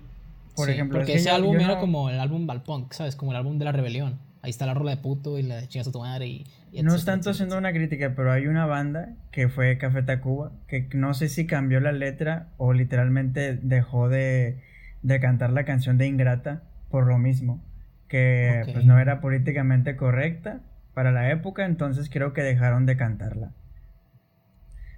por 0.56 0.66
Sí, 0.68 0.74
ejemplo, 0.74 1.00
porque 1.00 1.14
es 1.14 1.16
que 1.16 1.20
ese 1.22 1.30
yo- 1.30 1.36
álbum 1.36 1.54
yo 1.54 1.60
era 1.62 1.76
no- 1.76 1.80
como 1.80 2.10
el 2.10 2.20
álbum 2.20 2.46
Valpunk, 2.46 2.92
¿sabes? 2.92 3.16
Como 3.16 3.32
el 3.32 3.38
álbum 3.38 3.58
de 3.58 3.66
la 3.66 3.72
rebelión. 3.72 4.20
Ahí 4.42 4.50
está 4.50 4.66
la 4.66 4.74
rola 4.74 4.92
de 4.92 4.98
puto 4.98 5.40
y 5.40 5.44
la 5.44 5.56
de 5.56 5.68
chingas 5.70 5.88
a 5.88 5.92
tu 5.94 6.00
madre 6.02 6.28
y... 6.28 6.46
y 6.74 6.84
No 6.84 6.94
es 6.94 7.06
tanto 7.06 7.30
haciendo 7.30 7.58
una 7.58 7.72
crítica, 7.72 8.14
pero 8.18 8.34
hay 8.34 8.48
una 8.48 8.66
banda 8.66 9.14
que 9.32 9.48
fue 9.48 9.78
Café 9.78 10.04
Tacuba, 10.04 10.52
que 10.68 10.90
no 10.94 11.14
sé 11.14 11.30
si 11.30 11.48
cambió 11.48 11.80
la 11.80 11.94
letra 11.94 12.50
o 12.58 12.74
literalmente 12.74 13.56
dejó 13.56 14.10
de, 14.10 14.62
de 15.02 15.20
cantar 15.22 15.52
la 15.54 15.64
canción 15.64 15.98
de 15.98 16.08
Ingrata 16.08 16.64
por 16.92 17.08
lo 17.08 17.18
mismo, 17.18 17.62
que 18.10 18.64
pues 18.74 18.84
no 18.86 19.00
era 19.00 19.22
políticamente 19.22 19.96
correcta 19.96 20.60
para 20.94 21.14
la 21.14 21.32
época, 21.32 21.66
entonces 21.66 22.10
creo 22.10 22.34
que 22.34 22.42
dejaron 22.44 22.86
de 22.86 22.98
cantarla. 22.98 23.52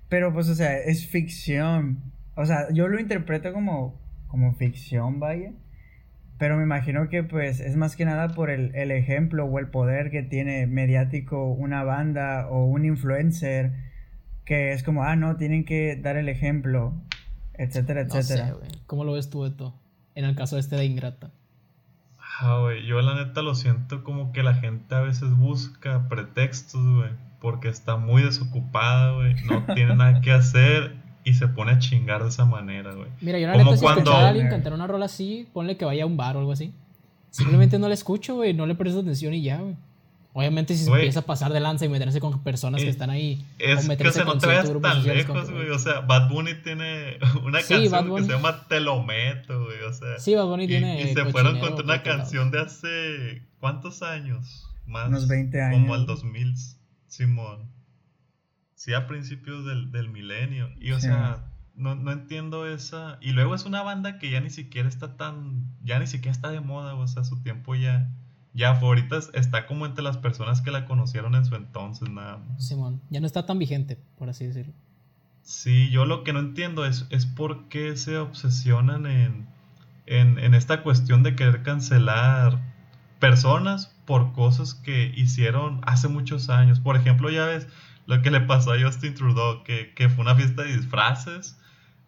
Pero 0.09 0.33
pues, 0.33 0.49
o 0.49 0.55
sea, 0.55 0.77
es 0.77 1.07
ficción. 1.07 2.13
O 2.35 2.45
sea, 2.45 2.71
yo 2.71 2.87
lo 2.87 2.99
interpreto 2.99 3.53
como, 3.53 3.99
como 4.27 4.53
ficción, 4.53 5.19
vaya. 5.19 5.51
Pero 6.37 6.57
me 6.57 6.63
imagino 6.63 7.07
que 7.07 7.23
pues 7.23 7.61
es 7.61 7.77
más 7.77 7.95
que 7.95 8.03
nada 8.03 8.29
por 8.29 8.49
el, 8.49 8.75
el 8.75 8.91
ejemplo 8.91 9.45
o 9.45 9.59
el 9.59 9.69
poder 9.69 10.11
que 10.11 10.21
tiene 10.21 10.67
mediático 10.67 11.45
una 11.45 11.83
banda 11.83 12.47
o 12.49 12.65
un 12.65 12.83
influencer 12.83 13.71
que 14.45 14.73
es 14.73 14.83
como, 14.83 15.03
ah, 15.03 15.15
no, 15.15 15.37
tienen 15.37 15.65
que 15.65 15.95
dar 15.95 16.17
el 16.17 16.29
ejemplo, 16.29 16.93
etcétera, 17.53 18.03
No 18.03 18.09
sé, 18.11 18.19
etcétera. 18.19 18.55
¿Cómo 18.85 19.03
lo 19.03 19.13
ves 19.13 19.29
tú, 19.29 19.41
Beto? 19.41 19.73
En 20.13 20.23
el 20.23 20.35
caso 20.35 20.57
este 20.57 20.75
de 20.75 20.85
Ingrata. 20.85 21.31
Ah, 22.39 22.59
güey, 22.61 22.85
yo 22.85 23.01
la 23.01 23.15
neta 23.15 23.41
lo 23.41 23.55
siento 23.55 24.03
como 24.03 24.31
que 24.31 24.43
la 24.43 24.53
gente 24.53 24.93
a 24.93 24.99
veces 24.99 25.35
busca 25.35 26.07
pretextos, 26.07 26.81
güey, 26.81 27.11
porque 27.39 27.69
está 27.69 27.97
muy 27.97 28.23
desocupada, 28.23 29.11
güey, 29.13 29.35
no 29.45 29.63
tiene 29.75 29.95
nada 29.95 30.21
que 30.21 30.31
hacer 30.31 30.95
y 31.23 31.33
se 31.33 31.47
pone 31.47 31.71
a 31.73 31.79
chingar 31.79 32.21
de 32.23 32.29
esa 32.29 32.45
manera, 32.45 32.93
güey. 32.93 33.09
Mira, 33.21 33.39
yo 33.39 33.47
la 33.47 33.53
Como 33.53 33.65
neta, 33.65 33.77
si 33.77 33.83
cuando- 33.83 34.01
escuchara 34.01 34.25
a 34.25 34.29
alguien 34.29 34.49
cantar 34.49 34.73
una 34.73 34.87
rola 34.87 35.05
así, 35.05 35.47
ponle 35.53 35.77
que 35.77 35.85
vaya 35.85 36.03
a 36.03 36.07
un 36.07 36.17
bar 36.17 36.35
o 36.35 36.39
algo 36.39 36.51
así. 36.51 36.73
Simplemente 37.31 37.77
no 37.79 37.87
le 37.87 37.93
escucho, 37.95 38.35
güey, 38.35 38.53
no 38.53 38.65
le 38.65 38.75
presto 38.75 38.99
atención 39.01 39.33
y 39.33 39.41
ya, 39.41 39.57
güey. 39.57 39.75
Obviamente 40.37 40.75
si 40.75 40.83
se 40.83 40.89
Güey. 40.89 41.03
empieza 41.03 41.21
a 41.21 41.25
pasar 41.25 41.53
de 41.53 41.61
lanza 41.61 41.85
y 41.85 41.89
meterse 41.89 42.19
con 42.19 42.43
personas 42.43 42.81
que 42.83 42.89
están 42.89 43.09
ahí, 43.09 43.41
Es 43.57 43.77
o 43.77 43.79
que, 43.79 43.85
o 43.85 43.87
meterse 43.87 44.13
sea, 44.15 44.23
no 44.25 44.31
con 44.31 44.39
te 44.41 44.47
vayas 44.47 44.63
ciertos 44.65 44.81
grupos 44.81 44.91
tan 44.91 45.01
como 45.01 45.13
lejos, 45.39 45.47
que, 45.49 45.53
güey, 45.55 45.69
o 45.69 45.79
sea, 45.79 46.01
Bad 46.01 46.27
Bunny 46.29 46.55
tiene 46.61 47.17
una 47.45 47.61
Sí, 47.61 47.73
canción 47.89 48.15
que 48.17 48.23
se 48.23 48.31
llama 48.33 48.67
Te 48.67 48.81
lo 48.81 49.01
meto, 49.01 49.63
güey, 49.63 49.81
o 49.83 49.93
sea. 49.93 50.19
Sí, 50.19 50.35
Bad 50.35 50.45
Bunny 50.47 50.65
y, 50.65 50.67
tiene 50.67 51.01
y 51.03 51.13
se 51.13 51.25
fueron 51.27 51.57
contra 51.59 51.85
una 51.85 52.03
canción 52.03 52.51
de 52.51 52.59
hace, 52.61 53.43
¿cuántos 53.61 54.03
años? 54.03 54.67
Más, 54.85 55.07
Unos 55.07 55.27
20 55.29 55.57
Como 55.71 55.93
años. 55.93 55.99
al 55.99 56.05
2000, 56.05 56.53
Simón. 57.07 57.69
Sí, 58.75 58.93
a 58.93 59.07
principios 59.07 59.65
del, 59.65 59.91
del 59.91 60.09
milenio. 60.09 60.69
Y, 60.79 60.91
o 60.91 60.99
Sí. 60.99 61.07
sea, 61.07 61.45
no, 61.75 61.95
no 61.95 62.11
entiendo 62.11 62.67
esa... 62.67 63.17
Y 63.21 63.31
luego 63.31 63.55
es 63.55 63.65
una 63.65 63.81
banda 63.83 64.17
que 64.19 64.29
ya 64.29 64.39
ni 64.41 64.49
siquiera 64.49 64.87
está 64.89 65.17
tan... 65.17 65.65
Ya 65.83 65.99
ni 65.99 66.07
siquiera 66.07 66.31
está 66.31 66.49
de 66.49 66.61
moda, 66.61 66.95
o 66.95 67.07
sea, 67.07 67.23
su 67.23 67.41
tiempo 67.41 67.75
ya... 67.75 68.09
Ya 68.53 68.69
ahorita 68.77 69.17
es- 69.17 69.31
está 69.33 69.65
como 69.67 69.85
entre 69.85 70.03
las 70.03 70.17
personas 70.17 70.61
que 70.61 70.71
la 70.71 70.85
conocieron 70.85 71.35
en 71.35 71.45
su 71.45 71.55
entonces, 71.55 72.09
nada 72.09 72.37
más. 72.37 72.65
Simón, 72.67 73.01
ya 73.09 73.19
no 73.19 73.27
está 73.27 73.45
tan 73.45 73.59
vigente, 73.59 73.97
por 74.17 74.29
así 74.29 74.45
decirlo. 74.45 74.73
Sí, 75.41 75.89
yo 75.89 76.05
lo 76.05 76.23
que 76.23 76.31
no 76.33 76.39
entiendo 76.39 76.85
es, 76.85 77.05
es 77.09 77.25
por 77.25 77.67
qué 77.67 77.97
se 77.97 78.17
obsesionan 78.17 79.05
en, 79.07 79.47
en, 80.05 80.39
en 80.39 80.53
esta 80.53 80.83
cuestión 80.83 81.21
de 81.23 81.35
querer 81.35 81.63
cancelar 81.63 82.61
personas 83.19 83.94
por 84.05 84.33
cosas 84.33 84.73
que 84.73 85.11
hicieron 85.15 85.81
hace 85.83 86.07
muchos 86.07 86.49
años. 86.49 86.79
Por 86.79 86.95
ejemplo, 86.95 87.29
ya 87.29 87.45
ves 87.45 87.67
lo 88.05 88.21
que 88.21 88.31
le 88.31 88.41
pasó 88.41 88.73
a 88.73 88.79
Justin 88.79 89.15
Trudeau, 89.15 89.63
que, 89.63 89.93
que 89.93 90.09
fue 90.09 90.23
una 90.23 90.35
fiesta 90.35 90.63
de 90.63 90.77
disfraces 90.77 91.57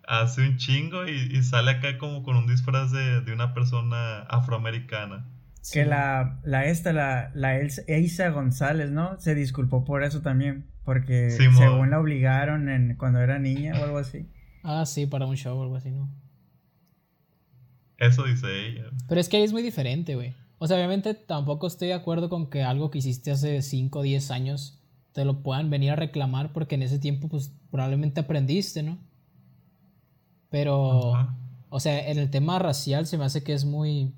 hace 0.07 0.41
un 0.47 0.57
chingo 0.57 1.05
y, 1.05 1.11
y 1.11 1.43
sale 1.43 1.71
acá 1.71 1.97
como 1.97 2.23
con 2.23 2.37
un 2.37 2.47
disfraz 2.47 2.91
de, 2.91 3.21
de 3.21 3.33
una 3.33 3.53
persona 3.53 4.21
afroamericana. 4.21 5.25
Que 5.71 5.85
la, 5.85 6.39
la 6.45 6.65
esta, 6.65 6.93
la, 6.93 7.29
la 7.33 7.57
Elsa 7.57 8.29
González, 8.29 8.89
¿no? 8.89 9.19
Se 9.19 9.35
disculpó 9.35 9.83
por 9.83 10.03
eso 10.03 10.21
también. 10.21 10.65
Porque 10.85 11.29
según 11.31 11.89
la 11.89 11.99
obligaron 11.99 12.69
en, 12.69 12.95
cuando 12.95 13.19
era 13.19 13.37
niña 13.37 13.73
o 13.77 13.83
algo 13.83 13.97
así. 13.97 14.29
Ah, 14.63 14.85
sí, 14.85 15.05
para 15.05 15.25
un 15.25 15.35
show 15.35 15.57
o 15.57 15.63
algo 15.63 15.75
así, 15.75 15.91
¿no? 15.91 16.09
Eso 17.97 18.23
dice 18.23 18.47
ella. 18.67 18.85
Pero 19.09 19.19
es 19.19 19.27
que 19.27 19.35
ahí 19.35 19.43
es 19.43 19.51
muy 19.51 19.61
diferente, 19.61 20.15
güey. 20.15 20.33
O 20.59 20.67
sea, 20.67 20.77
obviamente 20.77 21.13
tampoco 21.13 21.67
estoy 21.67 21.89
de 21.89 21.93
acuerdo 21.93 22.29
con 22.29 22.49
que 22.49 22.63
algo 22.63 22.89
que 22.89 22.97
hiciste 22.99 23.31
hace 23.31 23.61
5 23.61 23.99
o 23.99 24.01
10 24.01 24.31
años 24.31 24.79
te 25.11 25.25
lo 25.25 25.41
puedan 25.41 25.69
venir 25.69 25.91
a 25.91 25.95
reclamar 25.95 26.53
porque 26.53 26.75
en 26.75 26.83
ese 26.83 26.99
tiempo 26.99 27.27
pues 27.27 27.51
probablemente 27.71 28.19
aprendiste, 28.19 28.83
¿no? 28.83 28.99
Pero, 30.49 31.13
o 31.69 31.79
sea, 31.79 32.09
en 32.09 32.17
el 32.17 32.29
tema 32.29 32.59
racial 32.59 33.05
se 33.05 33.17
me 33.17 33.25
hace 33.25 33.43
que 33.43 33.53
es 33.53 33.65
muy... 33.65 34.13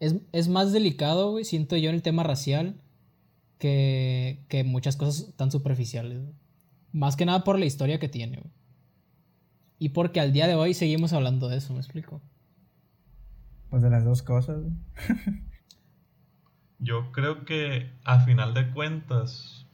Es, 0.00 0.16
es 0.32 0.48
más 0.48 0.72
delicado, 0.72 1.32
güey, 1.32 1.44
siento 1.44 1.76
yo 1.76 1.90
en 1.90 1.94
el 1.94 2.02
tema 2.02 2.22
racial 2.22 2.80
que, 3.58 4.44
que 4.48 4.64
muchas 4.64 4.96
cosas 4.96 5.34
tan 5.36 5.52
superficiales. 5.52 6.22
Más 6.92 7.14
que 7.16 7.26
nada 7.26 7.44
por 7.44 7.58
la 7.58 7.66
historia 7.66 8.00
que 8.00 8.08
tiene, 8.08 8.38
güey. 8.38 8.52
Y 9.78 9.88
porque 9.90 10.20
al 10.20 10.32
día 10.32 10.46
de 10.46 10.54
hoy 10.54 10.74
seguimos 10.74 11.12
hablando 11.12 11.48
de 11.48 11.56
eso, 11.56 11.72
¿me 11.72 11.80
explico? 11.80 12.20
Pues 13.70 13.82
de 13.82 13.90
las 13.90 14.04
dos 14.04 14.22
cosas. 14.22 14.62
Yo 16.82 17.12
creo 17.12 17.44
que 17.44 17.90
a 18.04 18.20
final 18.20 18.54
de 18.54 18.68
cuentas 18.70 19.66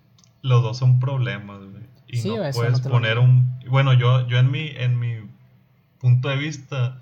los 0.42 0.62
dos 0.62 0.78
son 0.78 1.00
problemas, 1.00 1.58
güey. 1.60 1.88
Y 2.06 2.26
no 2.26 2.36
puedes 2.52 2.80
poner 2.80 3.18
un 3.18 3.58
bueno, 3.68 3.92
yo 3.92 4.26
yo 4.28 4.38
en 4.38 4.50
mi 4.50 4.68
en 4.68 4.98
mi 4.98 5.16
punto 5.98 6.28
de 6.28 6.36
vista 6.36 7.00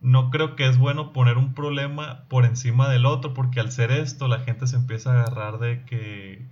no 0.00 0.30
creo 0.30 0.56
que 0.56 0.66
es 0.66 0.78
bueno 0.78 1.12
poner 1.12 1.36
un 1.36 1.54
problema 1.54 2.24
por 2.28 2.44
encima 2.44 2.88
del 2.88 3.06
otro 3.06 3.34
porque 3.34 3.60
al 3.60 3.70
ser 3.70 3.92
esto 3.92 4.26
la 4.26 4.40
gente 4.40 4.66
se 4.66 4.76
empieza 4.76 5.10
a 5.10 5.22
agarrar 5.22 5.58
de 5.58 5.84
que 5.84 6.46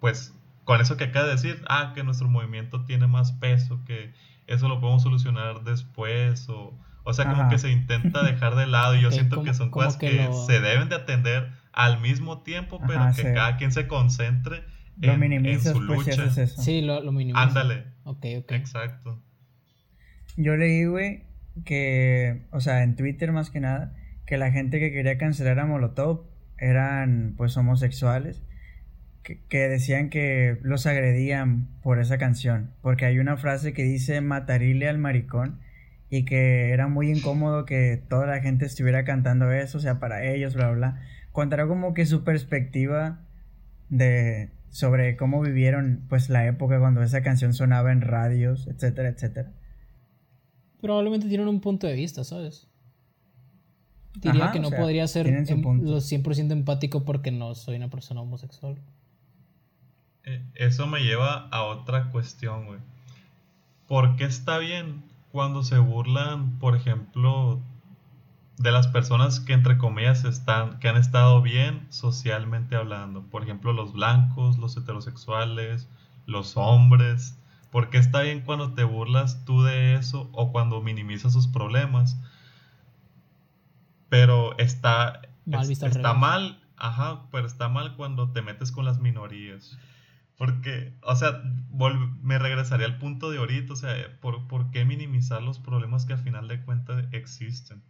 pues 0.00 0.34
con 0.64 0.80
eso 0.80 0.96
que 0.96 1.04
acaba 1.04 1.26
de 1.26 1.32
decir, 1.32 1.62
ah, 1.68 1.92
que 1.94 2.02
nuestro 2.02 2.28
movimiento 2.28 2.84
tiene 2.84 3.06
más 3.06 3.32
peso, 3.32 3.80
que 3.86 4.12
eso 4.46 4.68
lo 4.68 4.80
podemos 4.80 5.02
solucionar 5.02 5.64
después 5.64 6.48
o 6.48 6.74
o 7.08 7.14
sea, 7.14 7.30
como 7.30 7.48
que 7.48 7.58
se 7.58 7.70
intenta 7.70 8.22
dejar 8.24 8.56
de 8.56 8.66
lado. 8.66 8.96
Y 8.96 9.00
yo 9.00 9.12
siento 9.12 9.44
que 9.44 9.54
son 9.54 9.70
cosas 9.70 9.96
que, 9.96 10.28
se 10.46 10.60
deben 10.60 10.88
de 10.88 10.96
atender 10.96 11.52
al 11.76 12.00
mismo 12.00 12.42
tiempo, 12.42 12.80
pero 12.86 13.00
que 13.14 13.34
cada 13.34 13.56
quien 13.58 13.70
se 13.70 13.86
concentre 13.86 14.64
en, 15.00 15.60
su 15.60 15.72
pues, 15.86 16.06
lucha. 16.08 16.24
eso. 16.24 16.62
Sí, 16.62 16.80
lo, 16.80 17.02
lo 17.02 17.12
minimizas. 17.12 17.48
Ándale. 17.48 17.84
Ok, 18.04 18.24
ok. 18.38 18.52
Exacto. 18.52 19.22
Yo 20.38 20.56
leí, 20.56 20.86
güey, 20.86 21.24
que, 21.66 22.46
o 22.50 22.60
sea, 22.60 22.82
en 22.82 22.96
Twitter 22.96 23.30
más 23.30 23.50
que 23.50 23.60
nada, 23.60 23.94
que 24.26 24.38
la 24.38 24.50
gente 24.50 24.80
que 24.80 24.90
quería 24.90 25.18
cancelar 25.18 25.58
a 25.58 25.66
Molotov 25.66 26.24
eran, 26.56 27.34
pues, 27.36 27.54
homosexuales. 27.58 28.42
Que, 29.22 29.44
que, 29.48 29.68
decían 29.68 30.08
que 30.08 30.58
los 30.62 30.86
agredían 30.86 31.68
por 31.82 31.98
esa 32.00 32.16
canción. 32.16 32.72
Porque 32.80 33.04
hay 33.04 33.18
una 33.18 33.36
frase 33.36 33.74
que 33.74 33.82
dice 33.82 34.22
matarile 34.22 34.88
al 34.88 34.96
maricón 34.96 35.60
y 36.08 36.24
que 36.24 36.70
era 36.70 36.88
muy 36.88 37.10
incómodo 37.10 37.66
que 37.66 38.00
toda 38.08 38.26
la 38.26 38.40
gente 38.40 38.64
estuviera 38.64 39.04
cantando 39.04 39.50
eso, 39.50 39.78
o 39.78 39.80
sea, 39.80 39.98
para 39.98 40.24
ellos, 40.24 40.54
bla, 40.54 40.70
bla. 40.70 41.02
Contará 41.36 41.68
como 41.68 41.92
que 41.92 42.06
su 42.06 42.24
perspectiva 42.24 43.20
de 43.90 44.48
sobre 44.70 45.18
cómo 45.18 45.42
vivieron 45.42 46.06
pues 46.08 46.30
la 46.30 46.46
época 46.46 46.80
cuando 46.80 47.02
esa 47.02 47.22
canción 47.22 47.52
sonaba 47.52 47.92
en 47.92 48.00
radios, 48.00 48.66
etcétera, 48.68 49.10
etcétera. 49.10 49.52
Probablemente 50.80 51.28
tienen 51.28 51.48
un 51.48 51.60
punto 51.60 51.86
de 51.86 51.92
vista, 51.92 52.24
¿sabes? 52.24 52.68
Diría 54.14 54.50
que 54.50 54.60
no 54.60 54.70
podría 54.70 55.06
ser 55.08 55.26
em, 55.26 55.44
lo 55.82 55.98
100% 55.98 56.52
empático 56.52 57.04
porque 57.04 57.30
no 57.30 57.54
soy 57.54 57.76
una 57.76 57.90
persona 57.90 58.22
homosexual. 58.22 58.78
Eh, 60.24 60.42
eso 60.54 60.86
me 60.86 61.00
lleva 61.00 61.48
a 61.50 61.64
otra 61.64 62.10
cuestión, 62.12 62.64
güey. 62.64 62.80
¿Por 63.86 64.16
qué 64.16 64.24
está 64.24 64.56
bien 64.56 65.02
cuando 65.32 65.62
se 65.62 65.76
burlan, 65.76 66.58
por 66.60 66.76
ejemplo, 66.76 67.60
de 68.58 68.72
las 68.72 68.88
personas 68.88 69.40
que 69.40 69.52
entre 69.52 69.76
comillas 69.76 70.24
están, 70.24 70.78
que 70.78 70.88
han 70.88 70.96
estado 70.96 71.42
bien 71.42 71.86
socialmente 71.90 72.76
hablando. 72.76 73.22
Por 73.22 73.42
ejemplo, 73.42 73.72
los 73.72 73.92
blancos, 73.92 74.58
los 74.58 74.76
heterosexuales, 74.76 75.88
los 76.26 76.56
hombres. 76.56 77.38
Porque 77.70 77.98
está 77.98 78.22
bien 78.22 78.40
cuando 78.40 78.72
te 78.72 78.84
burlas 78.84 79.44
tú 79.44 79.62
de 79.62 79.94
eso 79.94 80.30
o 80.32 80.52
cuando 80.52 80.80
minimizas 80.80 81.34
sus 81.34 81.48
problemas. 81.48 82.18
Pero 84.08 84.56
está, 84.56 85.20
está 85.46 86.14
mal, 86.14 86.62
ajá, 86.76 87.22
pero 87.30 87.46
está 87.46 87.68
mal 87.68 87.96
cuando 87.96 88.30
te 88.30 88.40
metes 88.40 88.72
con 88.72 88.86
las 88.86 89.00
minorías. 89.00 89.76
Porque, 90.38 90.94
o 91.02 91.16
sea, 91.16 91.42
me 92.22 92.38
regresaría 92.38 92.86
al 92.86 92.98
punto 92.98 93.30
de 93.30 93.38
ahorita, 93.38 93.72
o 93.72 93.76
sea, 93.76 93.94
¿por, 94.20 94.46
¿por 94.46 94.70
qué 94.70 94.84
minimizar 94.84 95.42
los 95.42 95.58
problemas 95.58 96.06
que 96.06 96.12
al 96.12 96.18
final 96.20 96.46
de 96.46 96.62
cuentas 96.62 97.04
existen? 97.12 97.82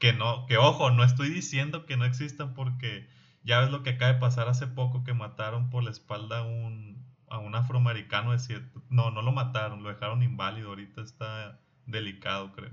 Que 0.00 0.12
no, 0.12 0.46
que 0.46 0.56
ojo, 0.56 0.90
no 0.90 1.04
estoy 1.04 1.28
diciendo 1.28 1.86
que 1.86 1.96
no 1.96 2.04
existan 2.04 2.54
porque 2.54 3.06
ya 3.44 3.60
ves 3.60 3.70
lo 3.70 3.84
que 3.84 3.90
acaba 3.90 4.14
de 4.14 4.18
pasar 4.18 4.48
hace 4.48 4.66
poco 4.66 5.04
que 5.04 5.14
mataron 5.14 5.70
por 5.70 5.84
la 5.84 5.90
espalda 5.90 6.40
a 6.40 6.42
un, 6.42 7.04
a 7.28 7.38
un 7.38 7.54
afroamericano 7.54 8.32
de 8.32 8.40
siete, 8.40 8.66
no, 8.88 9.12
no 9.12 9.22
lo 9.22 9.30
mataron, 9.30 9.84
lo 9.84 9.88
dejaron 9.88 10.22
inválido, 10.22 10.70
ahorita 10.70 11.02
está 11.02 11.60
delicado 11.86 12.50
creo. 12.52 12.72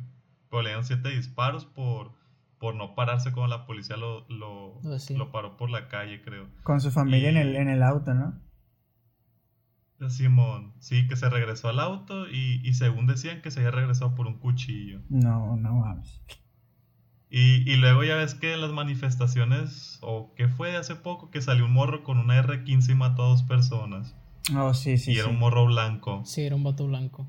Pero 0.49 0.63
le 0.63 0.69
dieron 0.69 0.85
siete 0.85 1.09
disparos 1.09 1.65
por, 1.65 2.13
por 2.57 2.75
no 2.75 2.95
pararse 2.95 3.31
cuando 3.31 3.55
la 3.55 3.65
policía 3.65 3.97
lo, 3.97 4.27
lo, 4.29 4.79
lo 4.81 5.31
paró 5.31 5.57
por 5.57 5.69
la 5.69 5.87
calle, 5.89 6.21
creo. 6.21 6.47
Con 6.63 6.81
su 6.81 6.91
familia 6.91 7.29
en, 7.29 7.37
el, 7.37 7.55
en 7.55 7.69
el 7.69 7.83
auto, 7.83 8.13
¿no? 8.13 8.41
Simón, 10.09 10.73
sí, 10.79 11.07
que 11.07 11.15
se 11.15 11.27
regresó 11.29 11.69
al 11.69 11.79
auto 11.79 12.29
y, 12.29 12.61
y, 12.63 12.75
según 12.75 13.07
decían 13.07 13.41
que 13.41 13.49
se 13.49 13.59
había 13.59 13.71
regresado 13.71 14.13
por 14.13 14.27
un 14.27 14.37
cuchillo. 14.37 15.01
No, 15.09 15.57
no 15.57 15.81
vamos. 15.81 16.21
Y, 17.29 17.69
y, 17.69 17.75
luego 17.75 18.03
ya 18.05 18.15
ves 18.15 18.35
que 18.35 18.53
en 18.53 18.61
las 18.61 18.71
manifestaciones, 18.71 19.99
o 20.01 20.33
que 20.35 20.47
fue 20.47 20.71
de 20.71 20.77
hace 20.77 20.95
poco, 20.95 21.29
que 21.29 21.41
salió 21.41 21.65
un 21.65 21.73
morro 21.73 22.03
con 22.03 22.19
una 22.19 22.41
R15 22.41 22.91
y 22.91 22.95
mató 22.95 23.25
a 23.25 23.29
dos 23.29 23.43
personas. 23.43 24.15
Oh, 24.55 24.73
sí, 24.73 24.97
sí. 24.97 25.11
Y 25.11 25.17
era 25.19 25.27
un 25.27 25.37
morro 25.37 25.65
blanco. 25.65 26.21
Sí, 26.25 26.43
era 26.43 26.55
un 26.55 26.63
vato 26.63 26.87
blanco. 26.87 27.27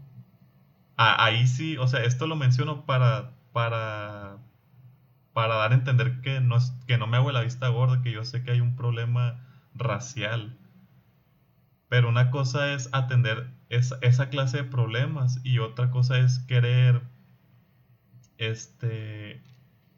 Ah, 0.96 1.24
ahí 1.24 1.46
sí, 1.48 1.76
o 1.76 1.88
sea, 1.88 2.04
esto 2.04 2.28
lo 2.28 2.36
menciono 2.36 2.86
para, 2.86 3.32
para, 3.52 4.38
para 5.32 5.56
dar 5.56 5.72
a 5.72 5.74
entender 5.74 6.20
que 6.20 6.40
no, 6.40 6.56
es, 6.56 6.70
que 6.86 6.96
no 6.96 7.08
me 7.08 7.16
hago 7.16 7.32
la 7.32 7.42
vista 7.42 7.68
gorda, 7.68 8.02
que 8.02 8.12
yo 8.12 8.24
sé 8.24 8.44
que 8.44 8.52
hay 8.52 8.60
un 8.60 8.76
problema 8.76 9.44
racial 9.74 10.56
pero 11.88 12.08
una 12.08 12.30
cosa 12.30 12.74
es 12.74 12.88
atender 12.92 13.50
esa, 13.70 14.28
clase 14.28 14.58
de 14.58 14.64
problemas 14.64 15.40
y 15.42 15.58
otra 15.58 15.90
cosa 15.90 16.18
es 16.18 16.38
querer 16.40 17.02
este, 18.36 19.42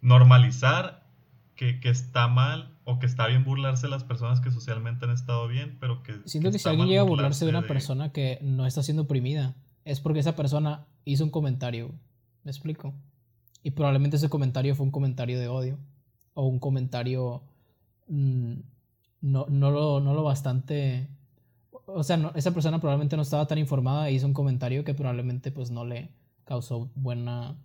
normalizar 0.01 1.07
que, 1.55 1.79
está 1.85 2.27
mal 2.27 2.75
o 2.85 2.99
que 2.99 3.07
está 3.07 3.27
bien 3.27 3.45
burlarse 3.45 3.87
de 3.87 3.91
las 3.91 4.05
personas 4.05 4.41
que 4.41 4.51
socialmente 4.51 5.05
han 5.05 5.11
estado 5.11 5.47
bien, 5.47 5.77
pero 5.79 6.03
que... 6.03 6.21
Siento 6.25 6.51
que, 6.51 6.59
si 6.59 6.69
alguien 6.69 6.89
llega 6.89 7.03
a 7.03 7.05
burlarse 7.05 7.45
de 7.45 7.51
una 7.51 7.67
persona 7.67 8.13
que 8.13 8.39
no 8.43 8.67
está 8.67 8.83
siendo 8.83 9.03
oprimida, 9.03 9.55
es 9.85 10.01
porque 10.01 10.21
esa 10.21 10.37
persona 10.37 10.87
hizo 11.05 11.23
un 11.23 11.31
comentario. 11.31 11.93
¿Me 12.45 12.51
explico? 12.51 12.95
Y 13.63 13.73
probablemente 13.73 14.17
ese 14.17 14.31
comentario 14.31 14.75
fue 14.75 14.87
un 14.87 14.93
comentario 14.93 15.39
de 15.39 15.49
odio 15.49 15.79
o 16.33 16.47
un 16.47 16.59
comentario 16.59 17.43
mm, 18.09 18.55
no, 19.21 19.47
no, 19.51 19.71
lo, 19.71 20.01
no 20.01 20.15
lo 20.15 20.23
bastante 20.23 21.09
o 21.95 22.03
sea, 22.03 22.33
esa 22.35 22.53
persona 22.53 22.81
probablemente 22.81 23.17
no 23.17 23.23
estaba 23.23 23.47
tan 23.47 23.59
informada 23.59 24.09
e 24.09 24.13
hizo 24.13 24.27
un 24.27 24.35
comentario 24.35 24.85
que 24.85 24.95
probablemente 24.95 25.51
pues 25.51 25.71
no 25.71 25.85
le 25.85 26.11
causó 26.45 26.91
buena, 26.95 27.57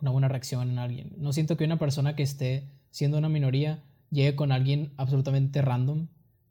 una 0.00 0.10
buena 0.10 0.28
reacción 0.28 0.70
en 0.70 0.78
alguien. 0.78 1.12
No 1.18 1.32
siento 1.32 1.56
que 1.56 1.64
una 1.64 1.78
persona 1.78 2.16
que 2.16 2.22
esté 2.22 2.68
siendo 2.90 3.18
una 3.18 3.28
minoría 3.28 3.82
llegue 4.10 4.36
con 4.36 4.52
alguien 4.52 4.92
absolutamente 4.96 5.62
random 5.62 6.08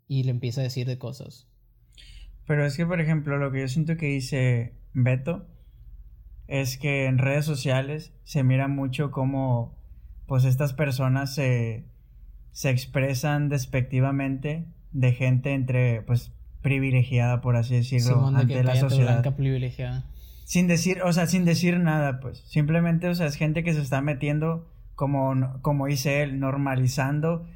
y 0.07 0.23
le 0.23 0.31
empiece 0.31 0.61
a 0.61 0.63
decir 0.63 0.87
de 0.87 0.97
cosas. 0.97 1.47
Pero 2.45 2.65
es 2.65 2.77
que, 2.77 2.85
por 2.85 3.01
ejemplo, 3.01 3.37
lo 3.37 3.51
que 3.51 3.61
yo 3.61 3.67
siento 3.67 3.97
que 3.97 4.07
dice 4.07 4.73
Beto 4.93 5.47
es 6.47 6.77
que 6.77 7.05
en 7.05 7.17
redes 7.17 7.45
sociales 7.45 8.13
se 8.23 8.43
mira 8.43 8.67
mucho 8.67 9.11
cómo 9.11 9.75
pues 10.27 10.43
estas 10.43 10.73
personas 10.73 11.33
se, 11.33 11.85
se 12.51 12.69
expresan 12.69 13.49
despectivamente 13.49 14.65
de 14.91 15.13
gente 15.13 15.53
entre 15.53 16.01
pues 16.03 16.31
privilegiada, 16.61 17.41
por 17.41 17.57
así 17.57 17.75
decirlo, 17.75 18.27
ante 18.27 18.63
la 18.63 18.75
sociedad. 18.75 19.35
privilegiada. 19.35 20.05
Sin 20.45 20.67
decir, 20.67 21.01
o 21.01 21.11
sea, 21.11 21.25
sin 21.25 21.43
decir 21.43 21.79
nada, 21.79 22.19
pues. 22.19 22.39
Simplemente, 22.47 23.09
o 23.09 23.15
sea, 23.15 23.25
es 23.25 23.35
gente 23.35 23.63
que 23.63 23.73
se 23.73 23.81
está 23.81 24.01
metiendo, 24.01 24.71
como, 24.93 25.59
como 25.61 25.87
dice 25.87 26.21
él, 26.21 26.39
normalizando 26.39 27.47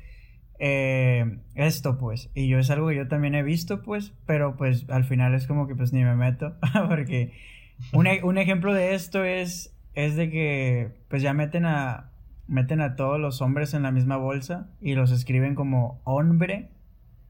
eh, 0.58 1.38
esto, 1.54 1.99
pues. 1.99 2.32
Y 2.34 2.47
yo 2.47 2.58
es 2.58 2.69
algo 2.71 2.89
que 2.89 2.95
yo 2.95 3.08
también 3.08 3.36
he 3.36 3.43
visto, 3.43 3.84
pues, 3.84 4.13
pero 4.25 4.58
pues 4.58 4.89
al 4.89 5.06
final 5.06 5.36
es 5.36 5.45
como 5.45 5.67
que 5.67 5.75
pues 5.75 5.93
ni 5.93 6.04
me 6.04 6.15
meto, 6.15 6.56
porque 6.89 7.32
un, 7.93 8.08
e, 8.08 8.23
un 8.23 8.39
ejemplo 8.39 8.73
de 8.73 8.95
esto 8.95 9.23
es, 9.23 9.71
es 9.93 10.15
de 10.15 10.32
que 10.32 10.91
pues 11.10 11.21
ya 11.21 11.34
meten 11.34 11.65
a, 11.65 12.10
meten 12.47 12.82
a 12.82 12.95
todos 12.95 13.19
los 13.19 13.41
hombres 13.41 13.75
en 13.75 13.84
la 13.84 13.91
misma 13.91 14.17
bolsa 14.17 14.67
y 14.82 14.95
los 14.95 15.12
escriben 15.12 15.54
como 15.54 16.02
hombre, 16.06 16.71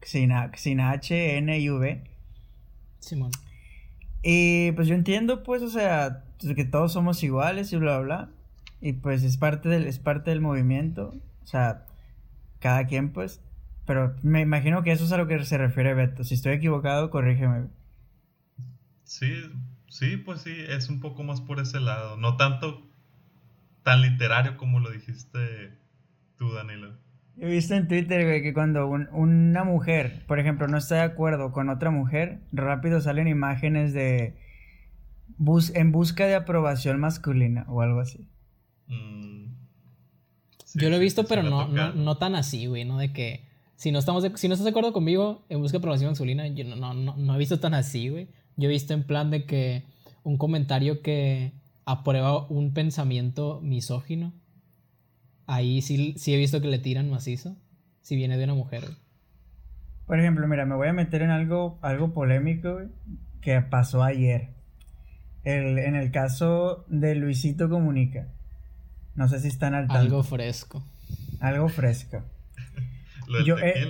sin, 0.01 0.31
sin 0.55 0.79
H, 0.79 1.37
N 1.37 1.59
y 1.59 1.69
V. 1.69 2.01
Simón. 2.99 3.31
Y 4.21 4.71
pues 4.73 4.87
yo 4.87 4.95
entiendo, 4.95 5.43
pues, 5.43 5.61
o 5.61 5.69
sea, 5.69 6.23
que 6.55 6.65
todos 6.65 6.93
somos 6.93 7.23
iguales 7.23 7.71
y 7.73 7.77
bla, 7.77 7.99
bla, 7.99 8.05
bla. 8.05 8.29
Y 8.81 8.93
pues 8.93 9.23
es 9.23 9.37
parte 9.37 9.69
del, 9.69 9.87
es 9.87 9.99
parte 9.99 10.29
del 10.31 10.41
movimiento. 10.41 11.15
O 11.43 11.47
sea, 11.47 11.85
cada 12.59 12.85
quien, 12.85 13.11
pues. 13.11 13.41
Pero 13.85 14.15
me 14.21 14.41
imagino 14.41 14.83
que 14.83 14.91
eso 14.91 15.05
es 15.05 15.11
a 15.11 15.17
lo 15.17 15.27
que 15.27 15.43
se 15.45 15.57
refiere 15.57 15.93
Beto. 15.93 16.23
Si 16.23 16.35
estoy 16.35 16.53
equivocado, 16.53 17.09
corrígeme. 17.09 17.67
Sí, 19.03 19.33
sí, 19.87 20.17
pues 20.17 20.41
sí, 20.41 20.53
es 20.67 20.89
un 20.89 20.99
poco 20.99 21.23
más 21.23 21.41
por 21.41 21.59
ese 21.59 21.79
lado. 21.79 22.15
No 22.15 22.37
tanto 22.37 22.87
tan 23.83 24.01
literario 24.01 24.57
como 24.57 24.79
lo 24.79 24.91
dijiste 24.91 25.77
tú, 26.37 26.53
Danilo. 26.53 26.95
He 27.41 27.47
visto 27.47 27.73
en 27.73 27.87
Twitter, 27.87 28.25
güey, 28.25 28.41
que 28.41 28.53
cuando 28.53 28.87
una 28.87 29.63
mujer, 29.63 30.23
por 30.27 30.39
ejemplo, 30.39 30.67
no 30.67 30.77
está 30.77 30.95
de 30.95 31.01
acuerdo 31.01 31.53
con 31.53 31.69
otra 31.69 31.89
mujer, 31.89 32.39
rápido 32.51 32.99
salen 32.99 33.29
imágenes 33.29 33.93
de 33.93 34.35
bus 35.37 35.73
en 35.73 35.93
busca 35.93 36.25
de 36.25 36.35
aprobación 36.35 36.99
masculina 36.99 37.65
o 37.69 37.81
algo 37.81 38.01
así. 38.01 38.27
Mm. 38.87 39.53
Yo 40.75 40.89
lo 40.89 40.97
he 40.97 40.99
visto, 40.99 41.25
pero 41.25 41.41
no, 41.43 41.67
no, 41.67 42.17
tan 42.17 42.35
así, 42.35 42.65
güey, 42.65 42.83
¿no? 42.83 42.97
De 42.97 43.13
que 43.13 43.45
si 43.75 43.91
no, 43.91 43.99
estamos 43.99 44.23
si 44.35 44.47
no 44.49 44.53
estás 44.53 44.65
de 44.65 44.71
acuerdo 44.71 44.91
conmigo 44.91 45.45
en 45.47 45.61
busca 45.61 45.77
de 45.77 45.79
aprobación 45.79 46.11
masculina, 46.11 46.45
yo 46.47 46.65
no, 46.65 46.93
no, 46.93 47.15
no, 47.15 47.35
he 47.35 47.37
visto 47.37 47.59
tan 47.59 47.73
así, 47.73 48.09
güey. 48.09 48.27
Yo 48.57 48.67
he 48.67 48.71
visto 48.71 48.93
en 48.93 49.03
plan 49.03 49.31
de 49.31 49.45
que 49.45 49.85
un 50.23 50.37
comentario 50.37 51.01
que 51.01 51.53
aprueba 51.85 52.45
un 52.47 52.73
pensamiento 52.73 53.61
misógino 53.63 54.33
ahí 55.49 55.81
sí, 55.81 56.13
sí 56.17 56.33
he 56.33 56.37
visto 56.37 56.61
que 56.61 56.67
le 56.67 56.77
tiran 56.77 57.09
macizo 57.09 57.57
si 58.01 58.15
viene 58.15 58.37
de 58.37 58.43
una 58.43 58.53
mujer. 58.53 58.83
Por 60.05 60.19
ejemplo, 60.19 60.47
mira, 60.47 60.65
me 60.65 60.75
voy 60.75 60.87
a 60.87 60.93
meter 60.93 61.21
en 61.21 61.31
algo, 61.31 61.79
algo 61.81 62.13
polémico 62.13 62.81
que 63.41 63.59
pasó 63.61 64.03
ayer. 64.03 64.49
en 65.43 65.95
el 65.95 66.11
caso 66.11 66.85
de 66.87 67.15
Luisito 67.15 67.69
Comunica. 67.69 68.27
No 69.15 69.27
sé 69.27 69.39
si 69.39 69.47
están 69.47 69.73
al 69.73 69.87
tanto. 69.87 69.99
Algo 69.99 70.23
fresco. 70.23 70.83
Algo 71.39 71.67
fresco. 71.67 72.23
Lo 73.27 73.57
eh, 73.59 73.87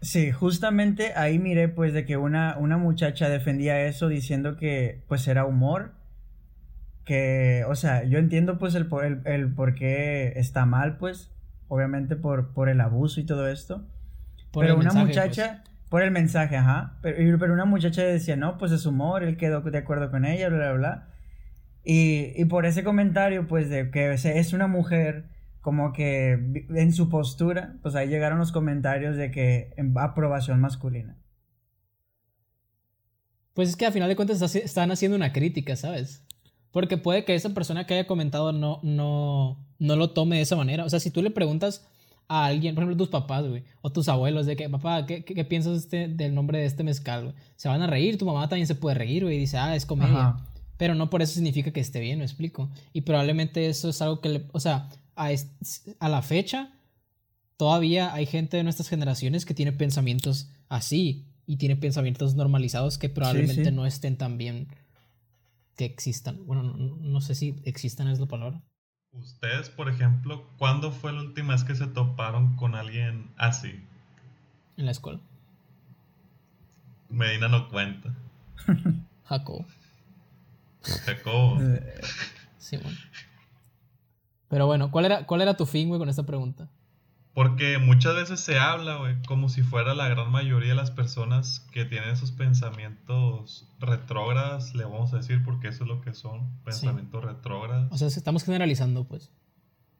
sí, 0.00 0.30
justamente 0.30 1.12
ahí 1.14 1.38
miré 1.38 1.68
pues 1.68 1.92
de 1.92 2.04
que 2.04 2.16
una, 2.16 2.56
una 2.58 2.78
muchacha 2.78 3.28
defendía 3.28 3.82
eso 3.86 4.08
diciendo 4.08 4.56
que 4.56 5.02
pues 5.08 5.26
era 5.28 5.44
humor 5.44 5.97
que, 7.08 7.64
o 7.66 7.74
sea, 7.74 8.04
yo 8.04 8.18
entiendo 8.18 8.58
pues 8.58 8.74
el, 8.74 8.86
el, 9.02 9.22
el 9.24 9.54
por 9.54 9.74
qué 9.74 10.34
está 10.36 10.66
mal, 10.66 10.98
pues, 10.98 11.32
obviamente 11.66 12.16
por, 12.16 12.52
por 12.52 12.68
el 12.68 12.82
abuso 12.82 13.18
y 13.18 13.24
todo 13.24 13.48
esto. 13.48 13.88
pero 14.52 14.76
una 14.76 14.92
muchacha, 14.92 15.62
pues. 15.64 15.88
por 15.88 16.02
el 16.02 16.10
mensaje, 16.10 16.58
ajá, 16.58 16.98
pero, 17.00 17.38
pero, 17.38 17.54
una 17.54 17.64
muchacha 17.64 18.02
decía, 18.02 18.36
no, 18.36 18.58
pues 18.58 18.72
es 18.72 18.84
humor, 18.84 19.22
él 19.22 19.38
quedó 19.38 19.62
de 19.62 19.78
acuerdo 19.78 20.10
con 20.10 20.26
ella, 20.26 20.50
bla, 20.50 20.58
bla, 20.58 20.72
bla. 20.72 21.08
Y, 21.82 22.34
y 22.36 22.44
por 22.44 22.66
ese 22.66 22.84
comentario, 22.84 23.46
pues, 23.46 23.70
de 23.70 23.90
que 23.90 24.12
es 24.12 24.52
una 24.52 24.66
mujer, 24.66 25.30
como 25.62 25.94
que 25.94 26.66
en 26.68 26.92
su 26.92 27.08
postura, 27.08 27.76
pues 27.80 27.94
ahí 27.94 28.08
llegaron 28.08 28.38
los 28.38 28.52
comentarios 28.52 29.16
de 29.16 29.30
que 29.30 29.72
aprobación 29.96 30.60
masculina. 30.60 31.16
Pues 33.54 33.70
es 33.70 33.76
que 33.76 33.86
a 33.86 33.92
final 33.92 34.10
de 34.10 34.16
cuentas 34.16 34.54
están 34.54 34.90
haciendo 34.90 35.16
una 35.16 35.32
crítica, 35.32 35.74
¿sabes? 35.74 36.27
Porque 36.70 36.98
puede 36.98 37.24
que 37.24 37.34
esa 37.34 37.54
persona 37.54 37.86
que 37.86 37.94
haya 37.94 38.06
comentado 38.06 38.52
no, 38.52 38.80
no, 38.82 39.58
no 39.78 39.96
lo 39.96 40.10
tome 40.10 40.36
de 40.36 40.42
esa 40.42 40.56
manera. 40.56 40.84
O 40.84 40.90
sea, 40.90 41.00
si 41.00 41.10
tú 41.10 41.22
le 41.22 41.30
preguntas 41.30 41.86
a 42.28 42.44
alguien, 42.44 42.74
por 42.74 42.84
ejemplo, 42.84 43.04
tus 43.04 43.08
papás, 43.08 43.46
güey, 43.46 43.64
o 43.80 43.90
tus 43.90 44.08
abuelos, 44.08 44.46
de 44.46 44.54
que, 44.54 44.68
papá, 44.68 45.06
¿qué, 45.06 45.24
qué, 45.24 45.44
piensas 45.44 45.78
este, 45.78 46.08
del 46.08 46.34
nombre 46.34 46.58
de 46.58 46.66
este 46.66 46.84
mezcal, 46.84 47.24
güey? 47.24 47.34
Se 47.56 47.68
van 47.68 47.80
a 47.80 47.86
reír, 47.86 48.18
tu 48.18 48.26
mamá 48.26 48.48
también 48.48 48.66
se 48.66 48.74
puede 48.74 48.96
reír, 48.96 49.24
güey, 49.24 49.36
y 49.36 49.40
dice, 49.40 49.56
ah, 49.56 49.74
es 49.74 49.86
comedia. 49.86 50.36
Pero 50.76 50.94
no 50.94 51.10
por 51.10 51.22
eso 51.22 51.34
significa 51.34 51.72
que 51.72 51.80
esté 51.80 52.00
bien, 52.00 52.18
me 52.18 52.24
explico. 52.24 52.70
Y 52.92 53.00
probablemente 53.00 53.66
eso 53.66 53.88
es 53.88 54.00
algo 54.02 54.20
que 54.20 54.28
le, 54.28 54.44
o 54.52 54.60
sea, 54.60 54.90
a, 55.16 55.30
a 55.98 56.08
la 56.08 56.22
fecha, 56.22 56.72
todavía 57.56 58.12
hay 58.14 58.26
gente 58.26 58.58
de 58.58 58.62
nuestras 58.62 58.88
generaciones 58.88 59.44
que 59.44 59.54
tiene 59.54 59.72
pensamientos 59.72 60.50
así 60.68 61.26
y 61.46 61.56
tiene 61.56 61.76
pensamientos 61.76 62.34
normalizados 62.34 62.98
que 62.98 63.08
probablemente 63.08 63.72
no 63.72 63.86
estén 63.86 64.16
tan 64.16 64.36
bien 64.36 64.68
que 65.78 65.84
existan. 65.84 66.44
Bueno, 66.44 66.64
no, 66.64 67.20
sé 67.20 67.36
si 67.36 67.62
existan 67.64 68.08
es 68.08 68.18
la 68.18 68.26
palabra. 68.26 68.60
Ustedes, 69.12 69.70
por 69.70 69.88
ejemplo, 69.88 70.44
¿cuándo 70.58 70.90
fue 70.90 71.12
la 71.12 71.20
última 71.20 71.54
vez 71.54 71.62
que 71.62 71.76
se 71.76 71.86
toparon 71.86 72.56
con 72.56 72.74
alguien 72.74 73.30
así? 73.36 73.80
En 74.76 74.86
la 74.86 74.90
escuela. 74.90 75.20
Medina 77.08 77.46
no 77.46 77.68
cuenta. 77.68 78.12
Jacob. 79.24 79.64
Jacob. 80.82 81.60
sí, 82.58 82.76
bueno. 82.76 82.98
Pero 84.48 84.66
bueno, 84.66 84.90
¿cuál 84.90 85.04
era, 85.04 85.26
cuál 85.26 85.42
era 85.42 85.56
tu 85.56 85.64
fin, 85.64 85.88
güey, 85.88 86.00
con 86.00 86.08
esta 86.08 86.26
pregunta? 86.26 86.68
Porque 87.38 87.78
muchas 87.78 88.16
veces 88.16 88.40
se 88.40 88.58
habla, 88.58 88.96
güey, 88.96 89.14
como 89.22 89.48
si 89.48 89.62
fuera 89.62 89.94
la 89.94 90.08
gran 90.08 90.28
mayoría 90.28 90.70
de 90.70 90.74
las 90.74 90.90
personas 90.90 91.64
que 91.70 91.84
tienen 91.84 92.10
esos 92.10 92.32
pensamientos 92.32 93.68
retrógradas, 93.78 94.74
le 94.74 94.82
vamos 94.82 95.14
a 95.14 95.18
decir, 95.18 95.44
porque 95.44 95.68
eso 95.68 95.84
es 95.84 95.88
lo 95.88 96.00
que 96.00 96.14
son, 96.14 96.50
pensamientos 96.64 97.22
retrógrados. 97.22 97.92
O 97.92 97.96
sea, 97.96 98.08
estamos 98.08 98.42
generalizando, 98.42 99.06
pues. 99.06 99.30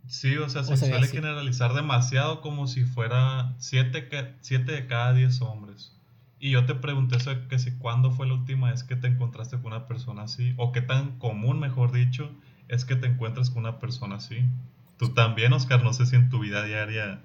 Sí, 0.09 0.37
o 0.37 0.49
sea, 0.49 0.65
se 0.65 0.77
suele 0.77 1.07
generalizar 1.07 1.75
demasiado 1.75 2.41
como 2.41 2.67
si 2.67 2.85
fuera 2.85 3.55
7 3.59 4.35
siete, 4.41 4.73
de 4.73 4.89
cada 4.89 5.13
10 5.13 5.41
hombres. 5.43 5.97
Y 6.41 6.51
yo 6.51 6.67
te 6.67 6.75
pregunté 6.75 7.19
eso, 7.19 7.31
que 7.47 7.61
si 7.61 7.71
cuándo 7.79 8.11
fue 8.11 8.27
la 8.27 8.35
última 8.35 8.73
vez 8.73 8.83
que 8.83 8.97
te 8.97 9.07
encontraste 9.07 9.59
con 9.59 9.67
una 9.67 9.87
persona 9.87 10.23
así, 10.23 10.55
o 10.57 10.73
qué 10.73 10.81
tan 10.81 11.21
común, 11.21 11.61
mejor 11.61 11.93
dicho, 11.93 12.33
es 12.67 12.85
que 12.85 12.97
te 12.97 13.07
encuentres 13.07 13.51
con 13.51 13.61
una 13.61 13.79
persona 13.79 14.17
así. 14.17 14.45
Tú 14.99 15.15
también, 15.15 15.53
Oscar, 15.53 15.83
no 15.83 15.93
sé 15.93 16.07
si 16.07 16.17
en 16.17 16.29
tu 16.29 16.41
vida 16.41 16.65
diaria 16.65 17.21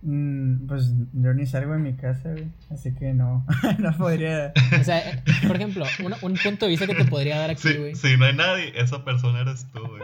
Mm, 0.00 0.68
pues 0.68 0.92
yo 1.12 1.34
ni 1.34 1.44
salgo 1.44 1.72
de 1.72 1.80
mi 1.80 1.94
casa, 1.94 2.30
güey. 2.30 2.46
Así 2.70 2.94
que 2.94 3.12
no, 3.14 3.44
no 3.78 3.96
podría. 3.96 4.52
O 4.78 4.84
sea, 4.84 5.22
por 5.46 5.56
ejemplo, 5.56 5.84
un 6.22 6.36
punto 6.36 6.66
de 6.66 6.70
vista 6.70 6.86
que 6.86 6.94
te 6.94 7.04
podría 7.04 7.38
dar 7.38 7.50
aquí, 7.50 7.74
güey. 7.74 7.96
si 7.96 8.16
no 8.16 8.26
hay 8.26 8.34
nadie, 8.34 8.72
esa 8.76 9.04
persona 9.04 9.40
eres 9.40 9.66
tú, 9.72 9.80
güey. 9.86 10.02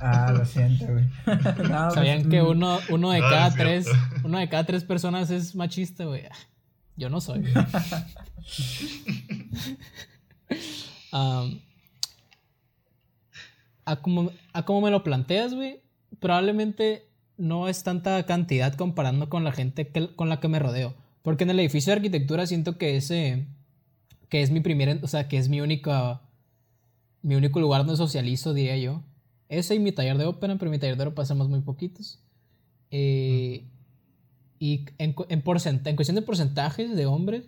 Ah, 0.00 0.32
lo 0.36 0.44
siento, 0.44 0.86
güey. 0.86 1.04
¿Sabían 1.94 2.22
pues, 2.22 2.30
que 2.30 2.42
mm. 2.42 2.46
uno, 2.46 2.78
uno 2.90 3.10
de 3.10 3.20
cada 3.20 3.50
tres, 3.52 3.86
uno 4.22 4.38
de 4.38 4.48
cada 4.48 4.64
tres 4.64 4.84
personas 4.84 5.30
es 5.30 5.54
machista, 5.54 6.04
güey? 6.04 6.22
Yo 6.96 7.10
no 7.10 7.20
soy. 7.20 7.44
a, 13.84 13.96
como, 13.96 14.30
a 14.52 14.64
como 14.64 14.80
me 14.80 14.90
lo 14.90 15.02
planteas, 15.04 15.54
güey, 15.54 15.80
probablemente 16.20 17.06
no 17.36 17.68
es 17.68 17.82
tanta 17.82 18.24
cantidad 18.26 18.74
comparando 18.74 19.28
con 19.28 19.44
la 19.44 19.52
gente 19.52 19.90
con 20.14 20.28
la 20.28 20.40
que 20.40 20.48
me 20.48 20.58
rodeo. 20.58 20.94
Porque 21.22 21.44
en 21.44 21.50
el 21.50 21.60
edificio 21.60 21.90
de 21.90 21.96
arquitectura 21.96 22.46
siento 22.46 22.76
que 22.76 22.96
ese. 22.96 23.46
que 24.28 24.42
es 24.42 24.50
mi 24.50 24.60
primer. 24.60 25.00
O 25.02 25.08
sea, 25.08 25.26
que 25.26 25.38
es 25.38 25.48
mi 25.48 25.60
única. 25.60 26.20
Mi 27.22 27.34
único 27.34 27.60
lugar 27.60 27.80
donde 27.80 27.96
socializo, 27.96 28.52
diría 28.52 28.76
yo. 28.76 29.02
Ese 29.48 29.74
y 29.74 29.78
mi 29.78 29.92
taller 29.92 30.18
de 30.18 30.26
ópera, 30.26 30.54
pero 30.56 30.66
en 30.66 30.72
mi 30.72 30.78
taller 30.78 30.96
de 30.96 31.04
ópera 31.04 31.14
pasamos 31.14 31.48
muy 31.48 31.60
poquitos. 31.60 32.20
Eh, 32.90 33.64
y 34.58 34.84
en, 34.98 35.14
en, 35.28 35.42
en 35.44 35.96
cuestión 35.96 36.14
de 36.14 36.22
porcentajes 36.22 36.94
de 36.94 37.06
hombres, 37.06 37.44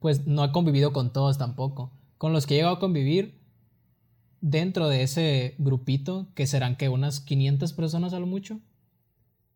pues 0.00 0.26
no 0.26 0.44
he 0.44 0.52
convivido 0.52 0.92
con 0.92 1.12
todos 1.12 1.36
tampoco. 1.36 1.90
Con 2.16 2.32
los 2.32 2.46
que 2.46 2.54
he 2.54 2.56
llegado 2.56 2.76
a 2.76 2.80
convivir, 2.80 3.34
dentro 4.44 4.90
de 4.90 5.02
ese 5.02 5.54
grupito, 5.56 6.28
que 6.34 6.46
serán 6.46 6.76
que 6.76 6.90
unas 6.90 7.20
500 7.20 7.72
personas 7.72 8.12
a 8.12 8.20
lo 8.20 8.26
mucho, 8.26 8.60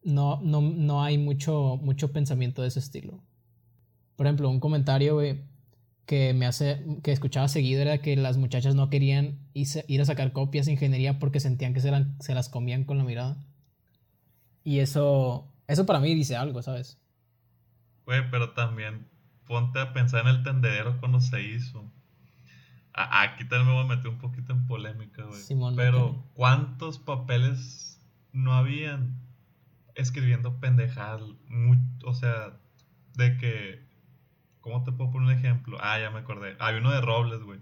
no, 0.02 0.40
no, 0.40 0.62
no 0.62 1.02
hay 1.02 1.18
mucho, 1.18 1.78
mucho 1.82 2.10
pensamiento 2.10 2.62
de 2.62 2.68
ese 2.68 2.78
estilo. 2.78 3.20
Por 4.16 4.26
ejemplo, 4.26 4.48
un 4.48 4.60
comentario 4.60 5.20
que 6.06 6.32
me 6.32 6.46
hace, 6.46 6.86
que 7.02 7.12
escuchaba 7.12 7.48
seguido 7.48 7.82
era 7.82 7.98
que 7.98 8.16
las 8.16 8.38
muchachas 8.38 8.74
no 8.74 8.88
querían 8.88 9.38
ir 9.52 10.00
a 10.00 10.06
sacar 10.06 10.32
copias 10.32 10.64
de 10.64 10.72
ingeniería 10.72 11.18
porque 11.18 11.38
sentían 11.38 11.74
que 11.74 11.80
se, 11.80 11.92
se 12.20 12.34
las 12.34 12.48
comían 12.48 12.84
con 12.84 12.96
la 12.96 13.04
mirada. 13.04 13.36
Y 14.64 14.78
eso, 14.78 15.52
eso 15.66 15.84
para 15.84 16.00
mí 16.00 16.14
dice 16.14 16.34
algo, 16.34 16.62
¿sabes? 16.62 16.98
Güey, 18.06 18.30
pero 18.30 18.54
también 18.54 19.06
ponte 19.46 19.80
a 19.80 19.92
pensar 19.92 20.22
en 20.22 20.28
el 20.28 20.42
tendedero 20.42 20.98
cuando 20.98 21.20
se 21.20 21.42
hizo. 21.42 21.84
Aquí 22.98 23.44
también 23.44 23.68
me 23.68 23.74
voy 23.74 23.84
a 23.84 23.96
meter 23.96 24.08
un 24.08 24.18
poquito 24.18 24.52
en 24.52 24.66
polémica, 24.66 25.24
güey. 25.24 25.40
Pero, 25.76 26.24
¿cuántos 26.34 26.98
papeles 26.98 28.00
no 28.32 28.54
habían 28.54 29.18
escribiendo 29.94 30.58
pendejadas? 30.60 31.22
o 32.04 32.14
sea, 32.14 32.58
de 33.14 33.36
que. 33.36 33.88
¿Cómo 34.60 34.84
te 34.84 34.92
puedo 34.92 35.10
poner 35.10 35.28
un 35.28 35.34
ejemplo? 35.34 35.78
Ah, 35.80 35.98
ya 35.98 36.10
me 36.10 36.18
acordé. 36.18 36.56
Hay 36.58 36.76
uno 36.76 36.90
de 36.90 37.00
Robles, 37.00 37.42
güey. 37.42 37.60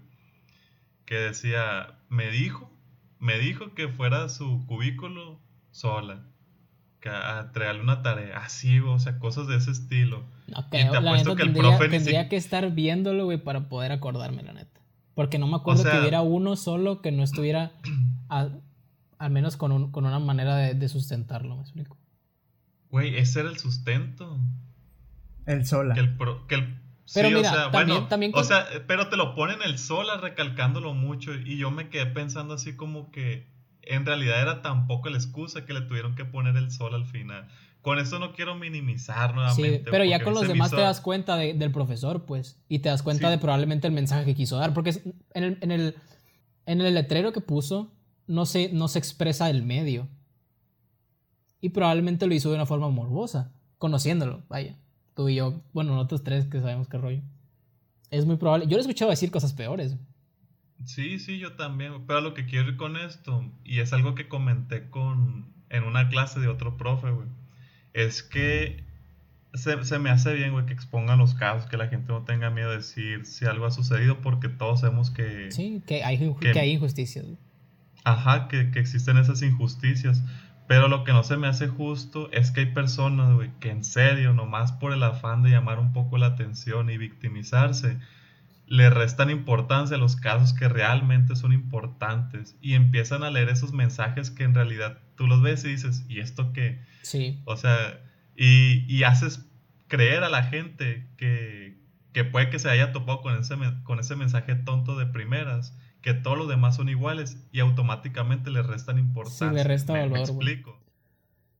Que 1.05 1.15
decía, 1.15 1.99
me 2.09 2.29
dijo, 2.31 2.69
me 3.19 3.39
dijo 3.39 3.73
que 3.73 3.87
fuera 3.87 4.27
su 4.27 4.65
cubículo 4.65 5.39
sola. 5.71 6.25
Que 6.99 7.09
a 7.09 7.39
entregarle 7.39 7.81
una 7.81 8.01
tarea. 8.01 8.39
Así, 8.39 8.79
o 8.79 8.99
sea, 8.99 9.19
cosas 9.19 9.47
de 9.47 9.55
ese 9.55 9.71
estilo. 9.71 10.25
No 10.47 10.67
creo, 10.69 10.99
la 10.99 11.15
neta 11.15 11.35
que 11.35 11.43
tendría, 11.43 11.77
tendría 11.77 12.29
que 12.29 12.35
estar 12.35 12.71
viéndolo, 12.71 13.25
güey, 13.25 13.37
para 13.37 13.69
poder 13.69 13.91
acordarme, 13.91 14.43
la 14.43 14.53
neta. 14.53 14.76
Porque 15.17 15.39
no 15.39 15.47
me 15.47 15.55
acuerdo 15.55 15.83
que 15.83 15.99
hubiera 15.99 16.21
uno 16.21 16.55
solo 16.55 17.01
que 17.01 17.11
no 17.11 17.23
estuviera 17.23 17.71
al 18.29 19.31
menos 19.31 19.57
con, 19.57 19.71
un, 19.71 19.91
con 19.91 20.05
una 20.05 20.19
manera 20.19 20.55
de, 20.55 20.89
sustentarlo, 20.89 21.55
me 21.55 21.63
explico. 21.63 21.97
Güey, 22.91 23.17
ese 23.17 23.39
era 23.39 23.49
el 23.49 23.57
sustento. 23.57 24.39
El 25.47 25.65
sola. 25.65 25.95
Que 25.95 26.01
el, 26.01 26.15
que 26.47 26.53
el 26.53 26.81
pero 27.15 27.29
mira, 27.29 27.39
o 27.39 27.43
sea, 27.51 27.71
también, 27.71 27.87
bueno, 27.87 28.07
también 28.07 28.31
o 28.35 28.43
sea, 28.43 28.67
pero 28.85 29.09
te 29.09 29.17
lo 29.17 29.33
ponen 29.33 29.63
el 29.63 29.79
sola 29.79 30.17
recalcándolo 30.17 30.93
mucho 30.93 31.33
y 31.33 31.57
yo 31.57 31.71
me 31.71 31.89
quedé 31.89 32.05
pensando 32.05 32.53
así 32.53 32.75
como 32.75 33.09
que 33.09 33.47
en 33.81 34.05
realidad 34.05 34.39
era 34.39 34.61
tampoco 34.61 35.09
la 35.09 35.17
excusa 35.17 35.65
que 35.65 35.73
le 35.73 35.81
tuvieron 35.81 36.13
que 36.13 36.25
poner 36.25 36.55
el 36.57 36.69
sol 36.69 36.93
al 36.93 37.07
final. 37.07 37.47
Con 37.87 37.99
eso 37.99 38.19
no 38.19 38.33
quiero 38.33 38.53
minimizar 38.53 39.33
nuevamente. 39.33 39.77
Sí, 39.77 39.83
pero 39.89 40.03
ya 40.03 40.21
con 40.21 40.33
los 40.33 40.45
demás 40.45 40.71
te 40.71 40.81
das 40.81 40.99
cuenta 40.99 41.37
del 41.37 41.71
profesor, 41.71 42.25
pues. 42.25 42.59
Y 42.67 42.79
te 42.79 42.89
das 42.89 43.01
cuenta 43.01 43.29
de 43.29 43.37
probablemente 43.37 43.87
el 43.87 43.93
mensaje 43.93 44.25
que 44.25 44.35
quiso 44.35 44.57
dar. 44.57 44.73
Porque 44.73 44.89
en 45.33 45.43
el, 45.45 45.57
en 45.61 45.71
el, 45.71 45.95
en 46.65 46.81
el 46.81 46.93
letrero 46.93 47.31
que 47.31 47.39
puso 47.39 47.93
no 48.27 48.45
se, 48.45 48.73
no 48.73 48.89
se 48.89 48.99
expresa 48.99 49.49
el 49.49 49.63
medio. 49.63 50.09
Y 51.61 51.69
probablemente 51.69 52.27
lo 52.27 52.33
hizo 52.33 52.49
de 52.49 52.55
una 52.55 52.65
forma 52.65 52.89
morbosa. 52.89 53.53
Conociéndolo, 53.77 54.43
vaya. 54.49 54.75
Tú 55.15 55.29
y 55.29 55.35
yo, 55.35 55.61
bueno, 55.71 55.95
nosotros 55.95 56.25
tres 56.25 56.45
que 56.45 56.59
sabemos 56.59 56.89
qué 56.89 56.97
rollo. 56.97 57.21
Es 58.11 58.25
muy 58.25 58.35
probable. 58.35 58.65
Yo 58.65 58.71
lo 58.71 58.79
he 58.79 58.81
escuchado 58.81 59.11
decir 59.11 59.31
cosas 59.31 59.53
peores. 59.53 59.95
Sí, 60.83 61.19
sí, 61.19 61.39
yo 61.39 61.53
también. 61.53 62.05
Pero 62.05 62.19
lo 62.19 62.33
que 62.33 62.47
quiero 62.47 62.67
ir 62.67 62.75
con 62.75 62.97
esto, 62.97 63.45
y 63.63 63.79
es 63.79 63.93
algo 63.93 64.13
que 64.13 64.27
comenté 64.27 64.89
con 64.89 65.53
en 65.69 65.85
una 65.85 66.09
clase 66.09 66.41
de 66.41 66.49
otro 66.49 66.75
profe, 66.75 67.11
güey 67.11 67.36
es 67.97 68.21
que 68.21 68.83
se, 69.55 69.99
me 69.99 70.11
hace 70.11 70.33
bien, 70.33 70.51
güey, 70.51 70.65
que 70.67 70.73
expongan 70.73 71.17
los 71.17 71.33
casos, 71.33 71.67
que 71.67 71.77
la 71.77 71.87
gente 71.87 72.11
no 72.11 72.23
tenga 72.23 72.51
miedo 72.51 72.69
de 72.69 72.77
decir 72.77 73.25
si 73.25 73.45
algo 73.45 73.65
ha 73.65 73.71
sucedido, 73.71 74.21
porque 74.21 74.49
todos 74.49 74.81
sabemos 74.81 75.09
que... 75.09 75.51
Sí, 75.51 75.81
que 75.87 76.03
hay, 76.03 76.17
que, 76.39 76.59
hay 76.59 76.71
injusticias. 76.73 77.25
Ajá, 78.03 78.47
que, 78.47 78.69
que, 78.69 78.79
existen 78.79 79.17
esas 79.17 79.41
injusticias. 79.41 80.23
Pero 80.67 80.89
lo 80.89 81.03
que 81.03 81.11
no 81.11 81.23
se 81.23 81.37
me 81.37 81.47
hace 81.47 81.67
justo 81.67 82.29
es 82.31 82.51
que 82.51 82.61
hay 82.61 82.65
personas, 82.67 83.33
güey, 83.33 83.49
que 83.59 83.71
en 83.71 83.83
serio, 83.83 84.33
nomás 84.33 84.73
por 84.73 84.93
el 84.93 85.01
afán 85.01 85.41
de 85.41 85.49
llamar 85.49 85.79
un 85.79 85.91
poco 85.91 86.17
la 86.17 86.27
atención 86.27 86.89
y 86.89 86.97
victimizarse, 86.97 87.97
le 88.67 88.89
restan 88.89 89.29
importancia 89.29 89.95
a 89.95 89.99
los 89.99 90.17
casos 90.17 90.53
que 90.53 90.67
realmente 90.67 91.35
son 91.35 91.53
importantes 91.53 92.57
y 92.61 92.73
empiezan 92.73 93.23
a 93.23 93.31
leer 93.31 93.49
esos 93.49 93.71
mensajes 93.71 94.29
que 94.29 94.43
en 94.43 94.53
realidad 94.53 94.99
tú 95.15 95.25
los 95.25 95.41
ves 95.41 95.63
y 95.63 95.69
dices, 95.69 96.05
¿y 96.09 96.19
esto 96.19 96.51
qué? 96.51 96.81
Sí. 97.01 97.41
O 97.45 97.55
sea, 97.55 98.01
y, 98.35 99.03
haces 99.03 99.49
creer 99.87 100.23
a 100.23 100.29
la 100.29 100.43
gente 100.43 101.07
que, 101.17 101.77
puede 102.31 102.49
que 102.49 102.59
se 102.59 102.69
haya 102.69 102.91
topado 102.91 103.21
con 103.21 103.39
ese, 103.39 103.55
con 103.83 103.99
ese 103.99 104.15
mensaje 104.15 104.55
tonto 104.55 104.97
de 104.97 105.05
primeras, 105.05 105.77
que 106.01 106.13
todos 106.13 106.37
los 106.37 106.49
demás 106.49 106.75
son 106.75 106.89
iguales 106.89 107.37
y 107.53 107.61
automáticamente 107.61 108.51
le 108.51 108.63
restan 108.63 108.99
importancia. 108.99 109.49
Sí, 109.49 109.55
le 109.55 109.63
resta 109.63 109.93
valor. 109.93 110.19
explico. 110.19 110.83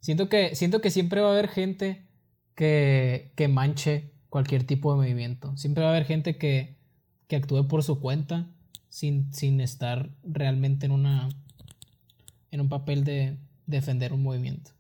Siento 0.02 0.30
que, 0.30 0.56
siento 0.56 0.82
que 0.82 0.92
siempre 0.92 1.22
va 1.22 1.30
a 1.30 1.32
haber 1.32 1.48
gente 1.48 2.06
que, 2.54 3.32
que 3.36 3.48
manche 3.48 4.12
cualquier 4.30 4.66
tipo 4.66 4.92
de 4.92 4.98
movimiento. 4.98 5.56
Siempre 5.58 5.84
va 5.84 5.90
a 5.90 5.94
haber 5.94 6.06
gente 6.06 6.38
que, 6.38 6.77
que 7.28 7.36
actúe 7.36 7.68
por 7.68 7.84
su 7.84 8.00
cuenta 8.00 8.48
sin, 8.90 9.34
sin 9.34 9.62
estar 9.62 10.10
realmente 10.24 10.86
en 10.86 10.92
una 10.92 11.30
en 12.52 12.62
un 12.62 12.70
papel 12.70 13.04
de 13.04 13.38
defender 13.66 14.14
un 14.14 14.24
movimiento. 14.24 14.72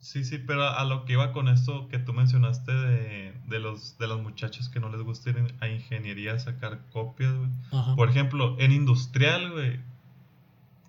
Sí, 0.00 0.24
sí, 0.24 0.38
pero 0.38 0.66
a 0.66 0.84
lo 0.84 1.04
que 1.04 1.12
iba 1.12 1.32
con 1.32 1.48
esto 1.48 1.88
que 1.88 1.98
tú 1.98 2.14
mencionaste 2.14 2.72
de, 2.72 3.34
de 3.46 3.58
los, 3.58 3.98
de 3.98 4.06
los 4.06 4.22
muchachos 4.22 4.70
que 4.70 4.80
no 4.80 4.88
les 4.88 5.02
gusta 5.02 5.30
ir 5.30 5.54
a 5.60 5.68
ingeniería 5.68 6.32
a 6.32 6.38
sacar 6.38 6.80
copias, 6.90 7.34
güey. 7.34 7.50
Por 7.96 8.08
ejemplo, 8.08 8.56
en 8.58 8.72
industrial, 8.72 9.52
güey, 9.52 9.80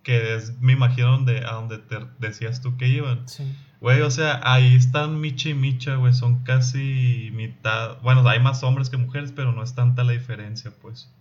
que 0.04 0.36
es, 0.36 0.60
me 0.62 0.74
imagino 0.74 1.12
donde, 1.12 1.39
a 1.39 1.54
donde 1.54 1.78
te 1.78 1.98
decías 2.20 2.62
tú 2.62 2.78
que 2.78 2.88
iban. 2.88 3.28
Sí. 3.28 3.44
Güey, 3.82 4.02
o 4.02 4.12
sea, 4.12 4.39
ahí 4.44 4.76
están 4.76 5.20
Micha 5.20 5.50
y 5.50 5.56
Micha, 5.56 5.96
güey, 5.96 6.13
son 6.13 6.44
casi 6.44 7.32
mitad. 7.34 8.00
Bueno, 8.04 8.28
hay 8.30 8.39
más 8.39 8.62
hombres 8.62 8.91
que 8.91 8.98
mujeres, 8.98 9.34
pero 9.36 9.54
no 9.54 9.63
es 9.63 9.74
tanta 9.74 10.04
la 10.04 10.12
diferencia, 10.12 10.72
pues. 10.84 11.12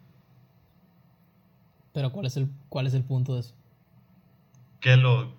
Pero 1.94 2.12
¿cuál 2.12 2.27
es 2.27 2.37
el, 2.37 2.51
cuál 2.68 2.87
es 2.87 2.92
el 2.92 3.03
punto 3.03 3.35
de 3.35 3.40
eso? 3.40 3.55
Que 4.81 4.99
lo. 4.99 5.33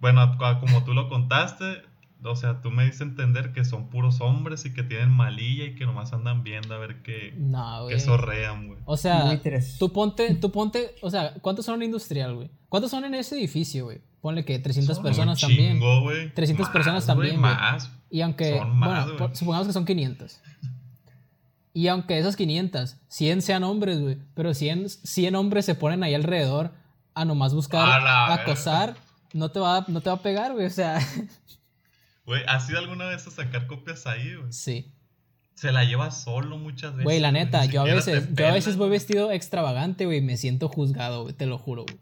Bueno, 0.00 0.38
como 0.60 0.84
tú 0.84 0.94
lo 0.94 1.08
contaste, 1.08 1.82
o 2.30 2.36
sea, 2.36 2.60
tú 2.60 2.70
me 2.70 2.84
dices 2.84 3.02
entender 3.02 3.52
que 3.52 3.64
son 3.64 3.88
puros 3.90 4.20
hombres 4.20 4.64
y 4.64 4.72
que 4.72 4.82
tienen 4.82 5.10
malilla 5.10 5.64
y 5.64 5.74
que 5.74 5.84
nomás 5.84 6.12
andan 6.12 6.42
viendo 6.42 6.74
a 6.74 6.78
ver 6.78 7.02
qué, 7.02 7.34
no, 7.36 7.86
qué 7.88 8.00
sorrean, 8.00 8.68
güey. 8.68 8.80
O 8.84 8.96
sea, 8.96 9.40
tú 9.78 9.92
ponte, 9.92 10.34
tú 10.36 10.50
ponte, 10.50 10.94
o 11.02 11.10
sea, 11.10 11.34
¿cuántos 11.40 11.66
son 11.66 11.76
en 11.76 11.84
industrial, 11.84 12.34
güey? 12.34 12.50
¿Cuántos 12.68 12.90
son 12.90 13.04
en 13.04 13.14
ese 13.14 13.36
edificio, 13.36 13.84
güey? 13.84 14.00
Ponle 14.20 14.44
que 14.44 14.58
300 14.58 14.98
personas 15.00 15.40
también. 15.40 15.80
300 16.34 16.68
personas 16.70 17.06
también. 17.06 17.38
Más. 17.38 17.90
Y 18.10 18.20
aunque, 18.22 18.54
bueno, 18.54 19.30
supongamos 19.34 19.66
que 19.66 19.72
son 19.72 19.84
500. 19.84 20.40
Y 21.76 21.88
aunque 21.88 22.16
esas 22.16 22.36
500, 22.36 22.98
100 23.08 23.42
sean 23.42 23.64
hombres, 23.64 24.00
güey, 24.00 24.16
pero 24.34 24.54
100, 24.54 24.90
100 24.90 25.34
hombres 25.34 25.64
se 25.66 25.74
ponen 25.74 26.04
ahí 26.04 26.14
alrededor 26.14 26.70
a 27.14 27.24
nomás 27.24 27.52
buscar 27.52 28.00
acosar, 28.30 28.94
no 29.32 29.50
te, 29.50 29.58
va, 29.58 29.84
no 29.88 30.00
te 30.00 30.08
va 30.08 30.14
a 30.14 30.22
pegar, 30.22 30.52
güey, 30.52 30.66
o 30.66 30.70
sea. 30.70 31.00
Güey, 32.26 32.42
¿has 32.46 32.68
ido 32.68 32.78
alguna 32.78 33.06
vez 33.06 33.26
a 33.26 33.30
sacar 33.30 33.66
copias 33.66 34.06
ahí, 34.06 34.34
güey? 34.34 34.52
Sí. 34.52 34.92
Se 35.54 35.70
la 35.70 35.84
lleva 35.84 36.10
solo 36.10 36.58
muchas 36.58 36.92
veces. 36.92 37.04
Güey, 37.04 37.20
la 37.20 37.32
neta, 37.32 37.64
yo 37.66 37.82
a 37.82 37.84
veces, 37.84 38.28
yo 38.34 38.46
a 38.46 38.52
veces 38.52 38.76
voy 38.76 38.90
vestido 38.90 39.30
extravagante, 39.30 40.06
güey, 40.06 40.20
me 40.20 40.36
siento 40.36 40.68
juzgado, 40.68 41.22
güey, 41.22 41.34
te 41.34 41.46
lo 41.46 41.58
juro, 41.58 41.84
güey. 41.84 41.98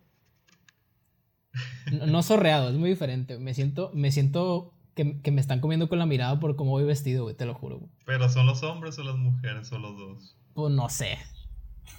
No, 2.06 2.22
sorreado, 2.22 2.70
es 2.70 2.76
muy 2.76 2.90
diferente. 2.90 3.38
Me 3.38 3.52
siento, 3.52 3.90
me 3.92 4.10
siento 4.10 4.72
que, 4.94 5.04
me 5.04 5.40
están 5.40 5.60
comiendo 5.60 5.88
con 5.88 5.98
la 5.98 6.06
mirada 6.06 6.38
por 6.40 6.56
cómo 6.56 6.70
voy 6.70 6.84
vestido, 6.84 7.24
güey, 7.24 7.34
te 7.34 7.44
lo 7.44 7.54
juro, 7.54 7.78
güey. 7.78 7.90
¿Pero 8.06 8.28
son 8.28 8.46
los 8.46 8.62
hombres 8.62 8.98
o 8.98 9.02
las 9.02 9.16
mujeres 9.16 9.70
o 9.72 9.78
los 9.78 9.96
dos? 9.96 10.36
Pues 10.54 10.72
no 10.72 10.88
sé. 10.88 11.18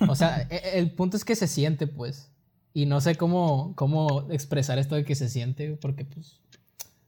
O 0.08 0.16
sea, 0.16 0.48
e, 0.50 0.80
el 0.80 0.92
punto 0.92 1.18
es 1.18 1.26
que 1.26 1.36
se 1.36 1.48
siente, 1.48 1.88
pues. 1.88 2.32
Y 2.74 2.86
no 2.86 3.02
sé 3.02 3.16
cómo, 3.16 3.74
cómo 3.76 4.28
expresar 4.32 4.80
esto 4.80 4.96
de 4.96 5.06
que 5.06 5.16
se 5.16 5.30
siente, 5.30 5.76
porque, 5.76 6.06
pues, 6.06 6.40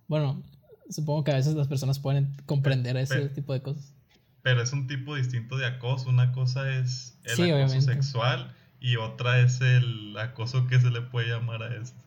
bueno, 0.07 0.43
supongo 0.89 1.23
que 1.23 1.31
a 1.31 1.35
veces 1.35 1.55
las 1.55 1.67
personas 1.67 1.99
pueden 1.99 2.35
comprender 2.45 2.97
ese 2.97 3.29
tipo 3.29 3.53
de 3.53 3.61
cosas. 3.61 3.93
Pero 4.41 4.61
es 4.61 4.73
un 4.73 4.87
tipo 4.87 5.15
distinto 5.15 5.57
de 5.57 5.65
acoso. 5.65 6.09
Una 6.09 6.31
cosa 6.31 6.69
es 6.69 7.17
el 7.23 7.53
acoso 7.53 7.81
sexual 7.81 8.53
y 8.79 8.97
otra 8.97 9.39
es 9.39 9.61
el 9.61 10.15
acoso 10.17 10.67
que 10.67 10.79
se 10.79 10.91
le 10.91 11.01
puede 11.01 11.29
llamar 11.29 11.63
a 11.63 11.75
esto. 11.75 11.99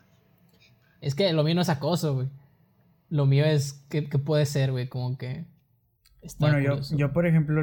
Es 1.00 1.14
que 1.14 1.32
lo 1.32 1.42
mío 1.44 1.54
no 1.54 1.62
es 1.62 1.68
acoso, 1.68 2.14
güey. 2.14 2.28
Lo 3.10 3.26
mío 3.26 3.44
es 3.44 3.84
que, 3.88 4.02
puede 4.02 4.46
ser, 4.46 4.70
güey, 4.70 4.88
como 4.88 5.16
que... 5.16 5.46
bueno, 6.38 6.60
yo, 6.60 6.80
yo, 6.96 7.12
por 7.12 7.26
ejemplo, 7.26 7.62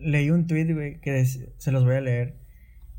leí 0.00 0.30
un 0.30 0.46
tweet, 0.46 0.72
güey, 0.74 1.00
que 1.00 1.24
se 1.24 1.72
los 1.72 1.84
voy 1.84 1.94
a 1.94 2.00
leer. 2.00 2.36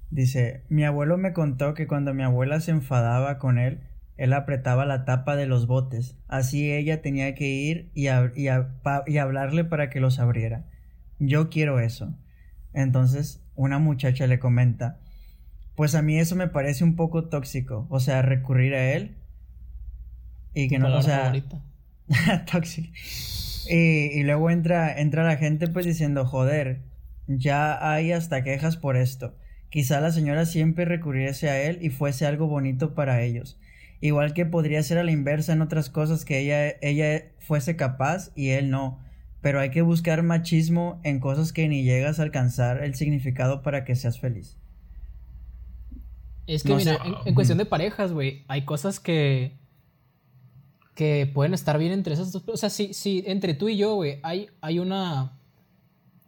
Dice, 0.09 0.63
mi 0.69 0.83
abuelo 0.85 1.17
me 1.17 1.33
contó 1.33 1.73
que 1.73 1.87
cuando 1.87 2.13
mi 2.13 2.23
abuela 2.23 2.59
se 2.59 2.71
enfadaba 2.71 3.37
con 3.37 3.59
él, 3.59 3.81
él 4.21 4.33
apretaba 4.33 4.85
la 4.85 5.03
tapa 5.03 5.35
de 5.35 5.47
los 5.47 5.65
botes. 5.65 6.15
Así 6.27 6.71
ella 6.71 7.01
tenía 7.01 7.33
que 7.33 7.47
ir 7.47 7.89
y, 7.95 8.07
y, 8.07 8.49
y 9.07 9.17
hablarle 9.17 9.63
para 9.63 9.89
que 9.89 9.99
los 9.99 10.19
abriera. 10.19 10.67
Yo 11.17 11.49
quiero 11.49 11.79
eso. 11.79 12.15
Entonces, 12.71 13.43
una 13.55 13.79
muchacha 13.79 14.27
le 14.27 14.37
comenta, 14.37 14.99
pues 15.75 15.95
a 15.95 16.03
mí 16.03 16.19
eso 16.19 16.35
me 16.35 16.47
parece 16.47 16.83
un 16.83 16.95
poco 16.95 17.29
tóxico. 17.29 17.87
O 17.89 17.99
sea, 17.99 18.21
recurrir 18.21 18.75
a 18.75 18.93
él 18.93 19.17
y 20.53 20.67
que 20.67 20.77
no, 20.77 20.95
o 20.95 21.01
sea, 21.01 21.33
tóxico. 22.51 22.93
Y, 23.67 24.19
y, 24.19 24.21
luego 24.21 24.51
entra, 24.51 24.99
entra 24.99 25.23
la 25.23 25.37
gente 25.37 25.67
pues 25.67 25.87
diciendo, 25.87 26.27
joder, 26.27 26.83
ya 27.25 27.91
hay 27.91 28.11
hasta 28.11 28.43
quejas 28.43 28.77
por 28.77 28.97
esto. 28.97 29.35
Quizá 29.71 29.99
la 29.99 30.11
señora 30.11 30.45
siempre 30.45 30.85
recurriese 30.85 31.49
a 31.49 31.59
él 31.59 31.79
y 31.81 31.89
fuese 31.89 32.27
algo 32.27 32.45
bonito 32.45 32.93
para 32.93 33.23
ellos. 33.23 33.59
Igual 34.01 34.33
que 34.33 34.45
podría 34.45 34.81
ser 34.83 34.97
a 34.97 35.03
la 35.03 35.11
inversa 35.11 35.53
en 35.53 35.61
otras 35.61 35.89
cosas 35.89 36.25
que 36.25 36.39
ella, 36.39 36.75
ella 36.81 37.31
fuese 37.39 37.75
capaz 37.75 38.31
y 38.35 38.49
él 38.49 38.69
no. 38.69 38.99
Pero 39.41 39.59
hay 39.59 39.69
que 39.69 39.83
buscar 39.83 40.23
machismo 40.23 40.99
en 41.03 41.19
cosas 41.19 41.53
que 41.53 41.67
ni 41.67 41.83
llegas 41.83 42.19
a 42.19 42.23
alcanzar 42.23 42.83
el 42.83 42.95
significado 42.95 43.61
para 43.61 43.85
que 43.85 43.95
seas 43.95 44.19
feliz. 44.19 44.57
Es 46.47 46.63
que 46.63 46.69
No 46.69 46.77
mira, 46.77 46.97
en 47.25 47.35
cuestión 47.35 47.59
de 47.59 47.65
parejas, 47.65 48.11
güey, 48.11 48.43
hay 48.47 48.65
cosas 48.65 48.99
que 48.99 49.59
que 50.95 51.29
pueden 51.33 51.53
estar 51.53 51.77
bien 51.77 51.93
entre 51.93 52.13
esas 52.13 52.31
dos. 52.31 52.43
O 52.47 52.57
sea, 52.57 52.69
si, 52.69 52.93
si 52.93 53.23
entre 53.25 53.53
tú 53.53 53.69
y 53.69 53.77
yo, 53.77 53.95
güey, 53.95 54.19
hay, 54.23 54.49
hay 54.61 54.79
una 54.79 55.39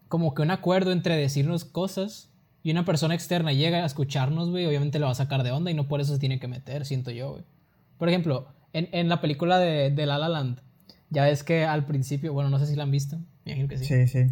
como 0.07 0.35
que 0.35 0.43
un 0.43 0.51
acuerdo 0.51 0.91
entre 0.91 1.15
decirnos 1.15 1.65
cosas 1.65 2.29
y 2.61 2.71
una 2.71 2.85
persona 2.85 3.15
externa 3.15 3.51
llega 3.51 3.83
a 3.83 3.85
escucharnos, 3.85 4.51
güey, 4.51 4.65
obviamente 4.65 4.99
lo 4.99 5.07
va 5.07 5.11
a 5.11 5.15
sacar 5.15 5.43
de 5.43 5.51
onda 5.51 5.71
y 5.71 5.73
no 5.73 5.87
por 5.87 6.01
eso 6.01 6.13
se 6.13 6.19
tiene 6.19 6.39
que 6.39 6.47
meter, 6.47 6.85
siento 6.85 7.11
yo, 7.11 7.31
güey. 7.31 7.43
Por 7.97 8.09
ejemplo, 8.09 8.47
en, 8.73 8.89
en 8.91 9.09
la 9.09 9.21
película 9.21 9.57
de, 9.59 9.91
de 9.91 10.05
La 10.05 10.17
La 10.17 10.29
Land, 10.29 10.59
ya 11.09 11.23
ves 11.25 11.43
que 11.43 11.63
al 11.65 11.85
principio, 11.85 12.33
bueno, 12.33 12.49
no 12.49 12.59
sé 12.59 12.67
si 12.67 12.75
la 12.75 12.83
han 12.83 12.91
visto, 12.91 13.17
me 13.45 13.51
imagino 13.51 13.67
que 13.67 13.77
sí. 13.77 13.85
Sí, 13.85 14.07
sí. 14.07 14.31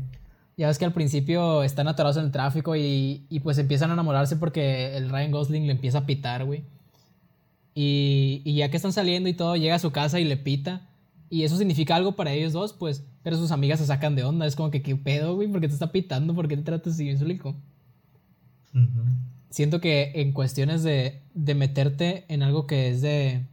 Ya 0.57 0.67
ves 0.67 0.77
que 0.77 0.85
al 0.85 0.93
principio 0.93 1.63
están 1.63 1.87
atorados 1.87 2.17
en 2.17 2.25
el 2.25 2.31
tráfico 2.31 2.75
y, 2.75 3.25
y 3.29 3.39
pues 3.39 3.57
empiezan 3.57 3.89
a 3.89 3.93
enamorarse 3.93 4.35
porque 4.35 4.95
el 4.97 5.09
Ryan 5.09 5.31
Gosling 5.31 5.65
le 5.65 5.71
empieza 5.71 5.99
a 5.99 6.05
pitar, 6.05 6.45
güey. 6.45 6.63
Y, 7.73 8.41
y 8.43 8.55
ya 8.55 8.69
que 8.69 8.77
están 8.77 8.93
saliendo 8.93 9.29
y 9.29 9.33
todo, 9.33 9.55
llega 9.55 9.75
a 9.75 9.79
su 9.79 9.91
casa 9.91 10.19
y 10.19 10.25
le 10.25 10.37
pita. 10.37 10.87
Y 11.29 11.43
eso 11.43 11.57
significa 11.57 11.95
algo 11.95 12.17
para 12.17 12.33
ellos 12.33 12.51
dos, 12.51 12.73
pues. 12.73 13.05
Pero 13.23 13.37
sus 13.37 13.51
amigas 13.51 13.79
se 13.79 13.85
sacan 13.85 14.15
de 14.15 14.23
onda. 14.23 14.45
Es 14.45 14.55
como 14.57 14.69
que, 14.69 14.81
¿qué 14.81 14.95
pedo, 14.95 15.35
güey? 15.35 15.47
¿Por 15.47 15.61
qué 15.61 15.67
te 15.69 15.73
está 15.73 15.91
pitando? 15.91 16.35
¿Por 16.35 16.47
qué 16.49 16.57
te 16.57 16.63
tratas 16.63 16.93
así? 16.93 17.05
¿Me 17.05 17.11
explico? 17.11 17.55
Ujú. 18.75 19.03
Siento 19.51 19.79
que 19.81 20.11
en 20.15 20.31
cuestiones 20.33 20.81
de, 20.81 21.21
de 21.35 21.53
meterte 21.55 22.25
en 22.29 22.41
algo 22.41 22.65
que 22.65 22.89
es 22.89 23.01
de. 23.01 23.45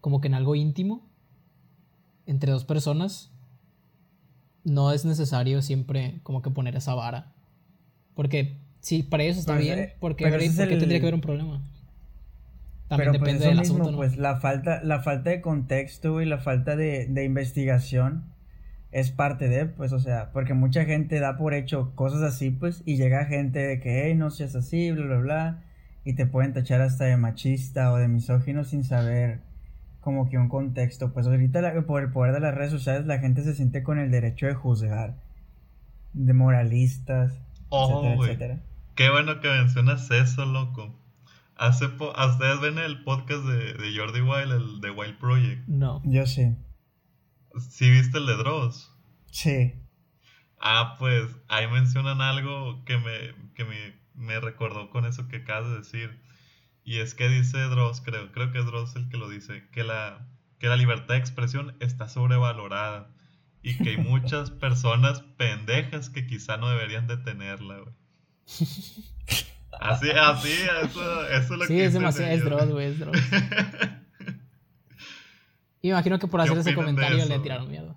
como 0.00 0.20
que 0.20 0.26
en 0.28 0.34
algo 0.34 0.54
íntimo. 0.56 1.06
Entre 2.26 2.50
dos 2.50 2.64
personas. 2.64 3.30
No 4.64 4.92
es 4.92 5.04
necesario 5.04 5.62
siempre 5.62 6.20
como 6.22 6.42
que 6.42 6.50
poner 6.50 6.74
esa 6.76 6.94
vara. 6.94 7.32
Porque 8.14 8.58
si 8.80 9.02
para 9.02 9.22
ellos 9.22 9.36
está 9.38 9.52
Pues, 9.54 9.64
bien, 9.64 9.78
eh, 9.78 9.94
¿por 10.00 10.16
qué, 10.16 10.24
pero 10.24 10.36
por 10.36 10.42
el- 10.42 10.78
tendría 10.78 11.00
que 11.00 11.06
haber 11.06 11.14
un 11.14 11.20
problema? 11.20 11.62
También 12.88 13.12
Pero 13.12 13.18
pues 13.20 13.20
depende 13.20 13.44
eso 13.44 13.48
del 13.50 13.58
mismo, 13.60 13.74
asunto, 13.76 13.90
¿no? 13.92 13.96
pues 13.98 14.16
la 14.18 14.40
falta, 14.40 14.82
la 14.82 15.00
falta 15.00 15.30
de 15.30 15.40
contexto 15.40 16.20
y 16.20 16.26
la 16.26 16.38
falta 16.38 16.74
de, 16.76 17.06
de 17.06 17.24
investigación 17.24 18.24
es 18.92 19.10
parte 19.10 19.48
de, 19.48 19.66
pues, 19.66 19.92
o 19.92 19.98
sea, 20.00 20.30
porque 20.32 20.52
mucha 20.54 20.84
gente 20.84 21.20
da 21.20 21.36
por 21.36 21.54
hecho 21.54 21.92
cosas 21.94 22.22
así, 22.22 22.50
pues, 22.50 22.82
y 22.86 22.96
llega 22.96 23.24
gente 23.26 23.58
de 23.60 23.78
que, 23.80 24.04
hey, 24.06 24.14
no 24.14 24.30
seas 24.30 24.56
así, 24.56 24.90
bla, 24.90 25.04
bla, 25.06 25.18
bla, 25.18 25.62
y 26.04 26.14
te 26.14 26.26
pueden 26.26 26.52
tachar 26.52 26.80
hasta 26.80 27.04
de 27.04 27.16
machista 27.16 27.92
o 27.92 27.96
de 27.96 28.08
misógino 28.08 28.64
sin 28.64 28.82
saber 28.84 29.40
como 30.00 30.28
que 30.30 30.38
un 30.38 30.48
contexto. 30.48 31.12
Pues 31.12 31.26
ahorita 31.26 31.60
la- 31.60 31.82
por 31.82 32.02
el 32.02 32.10
poder 32.10 32.32
de 32.32 32.40
las 32.40 32.54
redes 32.54 32.70
sociales 32.72 33.06
la 33.06 33.18
gente 33.18 33.42
se 33.44 33.54
siente 33.54 33.82
con 33.82 33.98
el 33.98 34.10
derecho 34.10 34.46
de 34.46 34.54
juzgar, 34.54 35.14
de 36.14 36.32
moralistas, 36.32 37.38
Oh, 37.68 38.16
etcétera. 38.24 38.58
Qué 38.96 39.10
bueno 39.10 39.40
que 39.40 39.48
mencionas 39.48 40.10
eso, 40.10 40.44
loco. 40.46 40.92
Hace 41.56 41.88
po- 41.88 42.16
¿a 42.16 42.26
¿Ustedes 42.26 42.60
ven 42.60 42.78
el 42.78 43.04
podcast 43.04 43.44
de, 43.44 43.74
de 43.74 43.96
Jordi 43.96 44.20
Wild, 44.22 44.52
el 44.52 44.80
de 44.80 44.90
Wild 44.90 45.18
Project? 45.18 45.68
No. 45.68 46.00
Yo 46.04 46.26
sí. 46.26 46.56
¿Sí 47.58 47.90
viste 47.90 48.18
el 48.18 48.26
de 48.26 48.36
Dross? 48.36 48.92
Sí. 49.30 49.74
Ah, 50.60 50.96
pues 50.98 51.24
ahí 51.48 51.66
mencionan 51.68 52.20
algo 52.20 52.84
que 52.84 52.98
me, 52.98 53.34
que 53.54 53.64
me, 53.64 53.94
me 54.14 54.38
recordó 54.40 54.90
con 54.90 55.06
eso 55.06 55.28
que 55.28 55.38
acabas 55.38 55.70
de 55.70 55.78
decir. 55.78 56.20
Y 56.84 56.98
es 56.98 57.14
que 57.14 57.28
dice 57.28 57.58
Dross, 57.58 58.00
creo, 58.00 58.30
creo 58.32 58.52
que 58.52 58.58
es 58.58 58.66
Dross 58.66 58.96
el 58.96 59.08
que 59.08 59.16
lo 59.16 59.28
dice, 59.28 59.68
que 59.72 59.84
la, 59.84 60.28
que 60.58 60.68
la 60.68 60.76
libertad 60.76 61.14
de 61.14 61.20
expresión 61.20 61.76
está 61.80 62.08
sobrevalorada. 62.08 63.10
Y 63.62 63.76
que 63.76 63.90
hay 63.90 63.96
muchas 63.98 64.50
personas 64.50 65.22
pendejas 65.36 66.10
que 66.10 66.26
quizá 66.26 66.56
no 66.56 66.68
deberían 66.68 67.06
de 67.06 67.16
tenerla, 67.16 67.78
güey. 67.78 67.94
Así, 69.80 70.10
así, 70.10 70.52
eso, 70.82 71.26
eso 71.28 71.54
es 71.54 71.58
lo 71.58 71.64
Sí, 71.66 71.74
que 71.74 71.84
es 71.84 71.92
dicen 71.92 72.00
demasiado, 72.02 72.32
es 72.32 72.44
Dross, 72.44 72.70
güey, 72.70 72.86
es 72.86 72.98
Dross. 72.98 73.16
Y 75.82 75.88
me 75.88 75.92
imagino 75.92 76.18
que 76.18 76.26
por 76.26 76.40
¿Qué 76.40 76.44
hacer 76.48 76.58
ese 76.58 76.74
comentario 76.74 77.24
le 77.24 77.38
tiraron 77.38 77.70
miedo. 77.70 77.96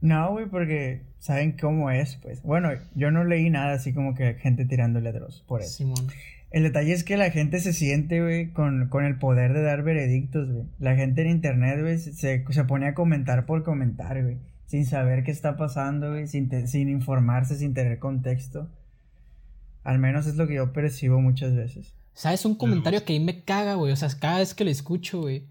No, 0.00 0.30
güey, 0.32 0.46
porque 0.46 1.02
saben 1.18 1.56
cómo 1.58 1.90
es, 1.90 2.16
pues. 2.16 2.42
Bueno, 2.42 2.70
yo 2.94 3.10
no 3.10 3.24
leí 3.24 3.50
nada 3.50 3.72
así 3.74 3.92
como 3.92 4.14
que 4.14 4.34
gente 4.34 4.64
tirándole 4.66 5.08
a 5.08 5.12
Dross 5.12 5.42
por 5.46 5.62
eso. 5.62 5.70
Simón. 5.70 6.06
El 6.50 6.62
detalle 6.62 6.92
es 6.92 7.02
que 7.02 7.16
la 7.16 7.30
gente 7.30 7.58
se 7.60 7.72
siente, 7.72 8.20
güey, 8.22 8.52
con, 8.52 8.88
con 8.88 9.04
el 9.04 9.18
poder 9.18 9.52
de 9.52 9.62
dar 9.62 9.82
veredictos, 9.82 10.50
güey. 10.50 10.64
La 10.78 10.94
gente 10.94 11.22
en 11.22 11.28
internet, 11.30 11.80
güey, 11.80 11.98
se, 11.98 12.12
se 12.48 12.64
pone 12.64 12.86
a 12.86 12.94
comentar 12.94 13.46
por 13.46 13.64
comentar, 13.64 14.22
güey. 14.22 14.38
Sin 14.66 14.84
saber 14.86 15.24
qué 15.24 15.30
está 15.30 15.56
pasando, 15.56 16.10
güey, 16.10 16.26
sin, 16.28 16.48
te- 16.48 16.66
sin 16.66 16.88
informarse, 16.88 17.56
sin 17.56 17.74
tener 17.74 17.98
contexto. 17.98 18.68
Al 19.82 19.98
menos 19.98 20.26
es 20.26 20.36
lo 20.36 20.46
que 20.46 20.54
yo 20.54 20.72
percibo 20.72 21.20
muchas 21.20 21.54
veces. 21.54 21.94
¿Sabes? 22.12 22.44
Un 22.44 22.54
comentario 22.56 23.04
que 23.04 23.12
ahí 23.12 23.20
me 23.20 23.42
caga, 23.42 23.74
güey. 23.74 23.92
O 23.92 23.96
sea, 23.96 24.08
cada 24.18 24.38
vez 24.38 24.54
que 24.54 24.64
lo 24.64 24.70
escucho, 24.70 25.20
güey. 25.20 25.44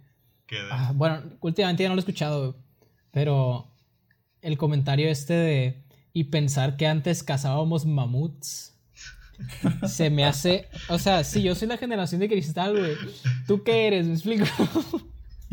De- 0.49 0.57
Ah, 0.71 0.91
bueno, 0.95 1.21
últimamente 1.41 1.83
ya 1.83 1.89
no 1.89 1.95
lo 1.95 1.99
he 1.99 2.03
escuchado, 2.03 2.51
güey. 2.51 2.61
Pero 3.11 3.71
el 4.41 4.57
comentario 4.57 5.09
este 5.09 5.33
de. 5.33 5.83
Y 6.13 6.25
pensar 6.25 6.77
que 6.77 6.87
antes 6.87 7.23
cazábamos 7.23 7.85
mamuts. 7.85 8.73
Se 9.87 10.09
me 10.09 10.23
hace. 10.25 10.69
O 10.87 10.97
sea, 10.97 11.23
sí, 11.25 11.41
yo 11.43 11.55
soy 11.55 11.67
la 11.67 11.77
generación 11.77 12.21
de 12.21 12.29
cristal, 12.29 12.77
güey. 12.77 12.93
¿Tú 13.47 13.63
qué 13.63 13.87
eres? 13.87 14.05
¿Me 14.07 14.13
explico? 14.13 14.45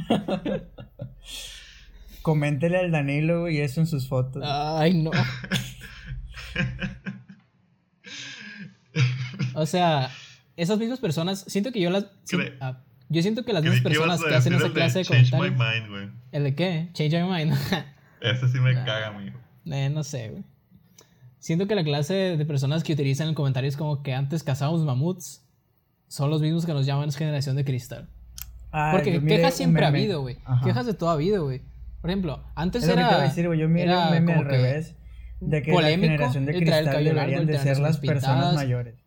Coméntele 2.22 2.78
al 2.78 2.93
Danilo, 2.93 3.40
güey, 3.43 3.57
y 3.57 3.61
eso 3.61 3.80
en 3.80 3.86
sus 3.88 4.07
fotos. 4.09 4.43
Ay, 4.47 4.95
no. 4.95 5.11
O 9.55 9.66
sea, 9.66 10.11
esas 10.57 10.78
mismas 10.78 11.01
personas. 11.01 11.45
Siento 11.49 11.72
que 11.72 11.80
yo 11.80 11.90
las. 11.90 12.07
sí, 12.24 12.36
ah, 12.61 12.80
yo 13.12 13.22
siento 13.22 13.44
que 13.44 13.52
las 13.52 13.62
mismas 13.62 13.80
que 13.82 13.88
personas 13.88 14.22
que 14.24 14.34
hacen 14.34 14.54
esa 14.54 14.66
el 14.66 14.72
de 14.72 14.74
clase 14.80 14.98
de 15.00 15.04
Change 15.04 15.32
my 15.32 15.38
comentarios. 15.38 15.82
mind, 15.82 15.90
güey. 15.90 16.08
¿El 16.32 16.44
de 16.44 16.54
qué? 16.54 16.88
Change 16.92 17.22
my 17.22 17.28
mind. 17.44 17.54
Ese 18.20 18.48
sí 18.48 18.58
me 18.60 18.72
Nah. 18.74 18.84
caga, 18.84 19.08
amigo. 19.08 19.38
Eh, 19.66 19.90
no 19.90 20.02
sé, 20.02 20.28
güey. 20.30 20.44
Siento 21.38 21.66
que 21.66 21.74
la 21.74 21.82
clase 21.84 22.14
de 22.36 22.44
personas 22.46 22.84
que 22.84 22.92
utilizan 22.92 23.28
en 23.28 23.34
comentarios 23.34 23.76
como 23.76 24.02
que 24.02 24.14
antes 24.14 24.42
cazábamos 24.44 24.84
mamuts 24.84 25.44
son 26.08 26.30
los 26.30 26.40
mismos 26.40 26.64
que 26.66 26.72
nos 26.72 26.86
llaman 26.86 27.10
generación 27.12 27.56
de 27.56 27.64
cristal. 27.64 28.08
Ah, 28.70 28.90
Porque 28.92 29.20
quejas 29.24 29.54
siempre 29.54 29.84
ha 29.84 29.88
habido, 29.88 30.20
güey. 30.22 30.38
Quejas 30.64 30.86
de 30.86 30.94
toda 30.94 31.16
vida, 31.16 31.38
güey. 31.38 31.62
Por 32.00 32.10
ejemplo, 32.10 32.44
antes 32.54 32.82
Es 32.84 32.88
lo 32.88 32.94
que 32.94 33.00
era. 33.00 33.08
te 33.10 33.14
a 33.16 33.22
decir, 33.22 33.46
güey. 33.46 33.58
Yo 33.60 33.68
miré 33.68 33.84
era 33.86 34.06
un 34.06 34.10
meme 34.12 34.26
como 34.34 34.42
al 34.44 34.48
que 34.50 34.56
revés. 34.56 34.96
De 35.40 35.62
que 35.62 35.72
polémico 35.72 36.02
la 36.06 36.12
generación 36.18 36.46
de 36.46 36.52
el 36.52 36.56
el 36.58 36.62
cristal 36.64 37.04
deberían 37.04 37.40
el 37.40 37.46
de 37.46 37.58
ser 37.58 37.78
las 37.80 37.98
personas 37.98 38.54
mayores. 38.54 39.01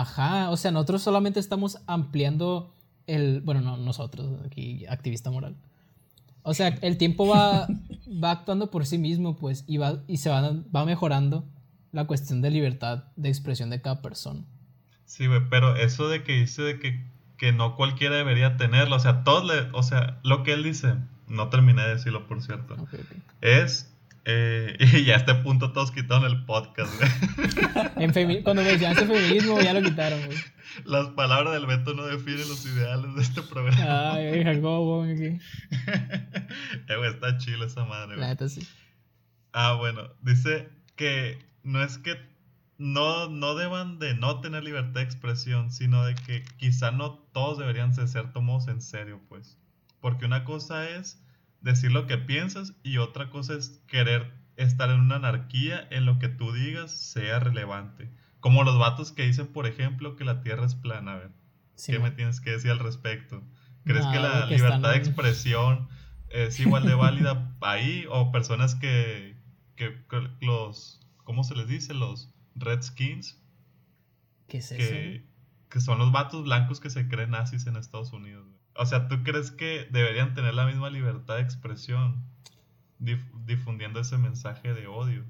Ajá, 0.00 0.50
o 0.50 0.56
sea, 0.58 0.72
nosotros 0.72 1.02
solamente 1.02 1.40
estamos 1.40 1.78
ampliando 1.86 2.74
el. 3.06 3.40
Bueno, 3.40 3.62
no, 3.62 3.78
nosotros, 3.78 4.42
aquí, 4.44 4.84
activista 4.86 5.30
moral. 5.30 5.56
O 6.42 6.52
sea, 6.52 6.68
el 6.82 6.98
tiempo 6.98 7.26
va, 7.26 7.66
va 8.22 8.30
actuando 8.32 8.70
por 8.70 8.84
sí 8.84 8.98
mismo, 8.98 9.36
pues, 9.36 9.64
y, 9.66 9.78
va, 9.78 10.02
y 10.06 10.18
se 10.18 10.28
va, 10.28 10.52
va 10.74 10.84
mejorando 10.84 11.44
la 11.92 12.06
cuestión 12.06 12.42
de 12.42 12.50
libertad 12.50 13.04
de 13.16 13.30
expresión 13.30 13.70
de 13.70 13.80
cada 13.80 14.02
persona. 14.02 14.42
Sí, 15.06 15.28
güey, 15.28 15.40
pero 15.48 15.76
eso 15.76 16.08
de 16.08 16.22
que 16.24 16.32
dice 16.34 16.60
de 16.60 16.78
que, 16.78 17.02
que 17.38 17.52
no 17.52 17.74
cualquiera 17.74 18.16
debería 18.16 18.58
tenerlo, 18.58 18.96
o 18.96 19.00
sea, 19.00 19.24
todos 19.24 19.46
le, 19.46 19.70
o 19.72 19.82
sea, 19.82 20.20
lo 20.24 20.42
que 20.42 20.52
él 20.52 20.62
dice, 20.62 20.94
no 21.26 21.48
terminé 21.48 21.82
de 21.82 21.94
decirlo, 21.94 22.26
por 22.26 22.42
cierto, 22.42 22.74
Ok, 22.74 22.94
ok. 22.94 23.16
es, 23.40 23.95
eh, 24.28 24.76
y 24.92 25.04
ya 25.04 25.14
a 25.14 25.16
este 25.18 25.34
punto 25.36 25.72
todos 25.72 25.92
quitaron 25.92 26.24
el 26.24 26.44
podcast, 26.44 26.92
güey. 26.98 28.42
Cuando 28.42 28.62
mencionaste 28.62 29.06
feminismo, 29.06 29.60
ya 29.60 29.72
lo 29.72 29.82
quitaron, 29.82 30.26
güey. 30.26 30.36
Las 30.84 31.06
palabras 31.10 31.54
del 31.54 31.66
Beto 31.66 31.94
no 31.94 32.04
definen 32.06 32.48
los 32.48 32.66
ideales 32.66 33.14
de 33.14 33.22
este 33.22 33.42
programa. 33.42 34.14
Ay, 34.14 34.42
Jacobo, 34.44 35.04
aquí. 35.04 35.38
eh, 36.88 36.96
güey, 36.96 37.10
está 37.10 37.38
chido 37.38 37.64
esa 37.64 37.84
madre, 37.84 38.16
güey. 38.16 38.48
sí. 38.48 38.66
Ah, 39.52 39.74
bueno, 39.74 40.02
dice 40.22 40.70
que 40.96 41.38
no 41.62 41.82
es 41.82 41.98
que 41.98 42.16
no, 42.78 43.28
no 43.28 43.54
deban 43.54 44.00
de 44.00 44.14
no 44.14 44.40
tener 44.40 44.64
libertad 44.64 45.00
de 45.00 45.02
expresión, 45.02 45.70
sino 45.70 46.04
de 46.04 46.16
que 46.16 46.42
quizá 46.58 46.90
no 46.90 47.14
todos 47.32 47.58
deberían 47.58 47.92
de 47.92 48.08
ser 48.08 48.32
tomados 48.32 48.66
en 48.66 48.82
serio, 48.82 49.22
pues. 49.28 49.56
Porque 50.00 50.26
una 50.26 50.44
cosa 50.44 50.90
es 50.90 51.22
decir 51.60 51.92
lo 51.92 52.06
que 52.06 52.18
piensas 52.18 52.74
y 52.82 52.98
otra 52.98 53.30
cosa 53.30 53.54
es 53.54 53.82
querer 53.88 54.32
estar 54.56 54.90
en 54.90 55.00
una 55.00 55.16
anarquía 55.16 55.86
en 55.90 56.06
lo 56.06 56.18
que 56.18 56.28
tú 56.28 56.52
digas 56.52 56.90
sea 56.92 57.38
relevante. 57.40 58.10
Como 58.40 58.64
los 58.64 58.78
vatos 58.78 59.12
que 59.12 59.26
dicen, 59.26 59.48
por 59.48 59.66
ejemplo, 59.66 60.16
que 60.16 60.24
la 60.24 60.40
Tierra 60.42 60.66
es 60.66 60.74
plana. 60.74 61.12
A 61.14 61.16
ver, 61.16 61.30
Sí, 61.74 61.92
¿qué 61.92 61.98
me 61.98 62.10
tienes 62.10 62.40
que 62.40 62.50
decir 62.52 62.70
al 62.70 62.78
respecto? 62.78 63.42
¿Crees 63.84 64.06
que 64.06 64.18
la 64.18 64.46
que 64.48 64.54
libertad 64.56 64.76
están- 64.76 64.92
de 64.92 64.96
expresión 64.98 65.88
es 66.30 66.58
igual 66.60 66.84
de 66.86 66.94
válida 66.94 67.54
ahí 67.60 68.04
o 68.10 68.32
personas 68.32 68.74
que, 68.74 69.36
que, 69.76 70.04
que 70.08 70.30
los, 70.40 71.00
¿cómo 71.24 71.44
se 71.44 71.54
les 71.54 71.68
dice? 71.68 71.94
Los 71.94 72.32
Redskins, 72.54 73.40
¿Qué 74.48 74.58
es 74.58 74.72
eso? 74.72 74.78
que, 74.78 75.24
que 75.68 75.80
son 75.80 75.98
los 75.98 76.12
vatos 76.12 76.44
blancos 76.44 76.80
que 76.80 76.90
se 76.90 77.08
creen 77.08 77.30
nazis 77.30 77.66
en 77.66 77.76
Estados 77.76 78.12
Unidos. 78.12 78.46
O 78.78 78.86
sea, 78.86 79.08
¿tú 79.08 79.22
crees 79.22 79.50
que 79.50 79.86
deberían 79.90 80.34
tener 80.34 80.54
la 80.54 80.66
misma 80.66 80.90
libertad 80.90 81.36
de 81.36 81.42
expresión 81.42 82.22
dif- 83.00 83.30
difundiendo 83.46 84.00
ese 84.00 84.18
mensaje 84.18 84.72
de 84.74 84.86
odio? 84.86 85.24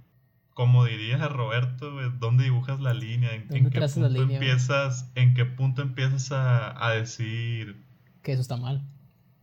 como 0.54 0.86
diría 0.86 1.18
Roberto, 1.28 1.90
¿dónde 2.18 2.44
dibujas 2.44 2.80
la 2.80 2.94
línea? 2.94 3.34
¿En, 3.34 3.46
¿Dónde 3.46 3.58
en 3.58 3.70
qué 3.70 3.78
punto 3.82 4.00
la 4.00 4.08
línea, 4.08 4.38
güey? 4.38 4.48
empiezas, 4.50 5.10
en 5.14 5.34
qué 5.34 5.44
punto 5.44 5.82
empiezas 5.82 6.32
a, 6.32 6.86
a 6.86 6.92
decir 6.92 7.84
Que 8.22 8.32
eso 8.32 8.40
está 8.40 8.56
mal. 8.56 8.82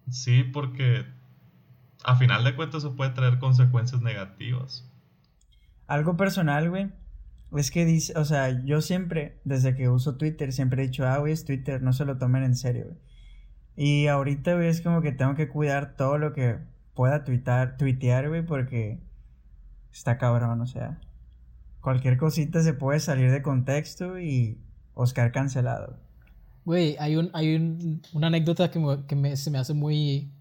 sí? 0.09 0.43
Porque 0.43 1.05
a 2.03 2.15
final 2.15 2.43
de 2.43 2.55
cuentas 2.55 2.83
eso 2.83 2.95
puede 2.95 3.11
traer 3.11 3.37
consecuencias 3.39 4.01
negativas. 4.01 4.89
Algo 5.87 6.17
personal, 6.17 6.69
güey. 6.69 6.89
Es 7.55 7.69
que 7.69 7.85
dice, 7.85 8.17
o 8.17 8.25
sea, 8.25 8.65
yo 8.65 8.81
siempre, 8.81 9.39
desde 9.43 9.75
que 9.75 9.87
uso 9.89 10.15
Twitter, 10.17 10.51
siempre 10.51 10.81
he 10.83 10.87
dicho, 10.87 11.05
ah, 11.07 11.19
güey, 11.19 11.33
es 11.33 11.45
Twitter, 11.45 11.83
no 11.83 11.93
se 11.93 12.05
lo 12.05 12.17
tomen 12.17 12.43
en 12.43 12.55
serio, 12.55 12.85
güey. 12.85 12.97
Y 13.75 14.07
ahorita, 14.07 14.55
güey, 14.55 14.67
es 14.69 14.81
como 14.81 15.01
que 15.01 15.11
tengo 15.11 15.35
que 15.35 15.47
cuidar 15.49 15.95
todo 15.97 16.17
lo 16.17 16.33
que 16.33 16.57
pueda 16.93 17.23
tuitar, 17.23 17.77
tuitear, 17.77 18.29
güey, 18.29 18.45
porque 18.45 18.99
está 19.91 20.17
cabrón, 20.17 20.61
o 20.61 20.67
sea. 20.67 20.99
Cualquier 21.81 22.17
cosita 22.17 22.61
se 22.63 22.73
puede 22.73 22.99
salir 22.99 23.31
de 23.31 23.41
contexto 23.41 24.19
y 24.19 24.57
Oscar 24.93 25.31
cancelado. 25.31 25.97
Güey, 26.65 26.95
hay, 26.99 27.15
un, 27.17 27.29
hay 27.33 27.55
un- 27.55 28.01
una 28.13 28.27
anécdota 28.27 28.71
que, 28.71 28.79
me- 28.79 29.05
que 29.05 29.15
me- 29.15 29.35
se 29.35 29.51
me 29.51 29.57
hace 29.57 29.73
muy... 29.73 30.31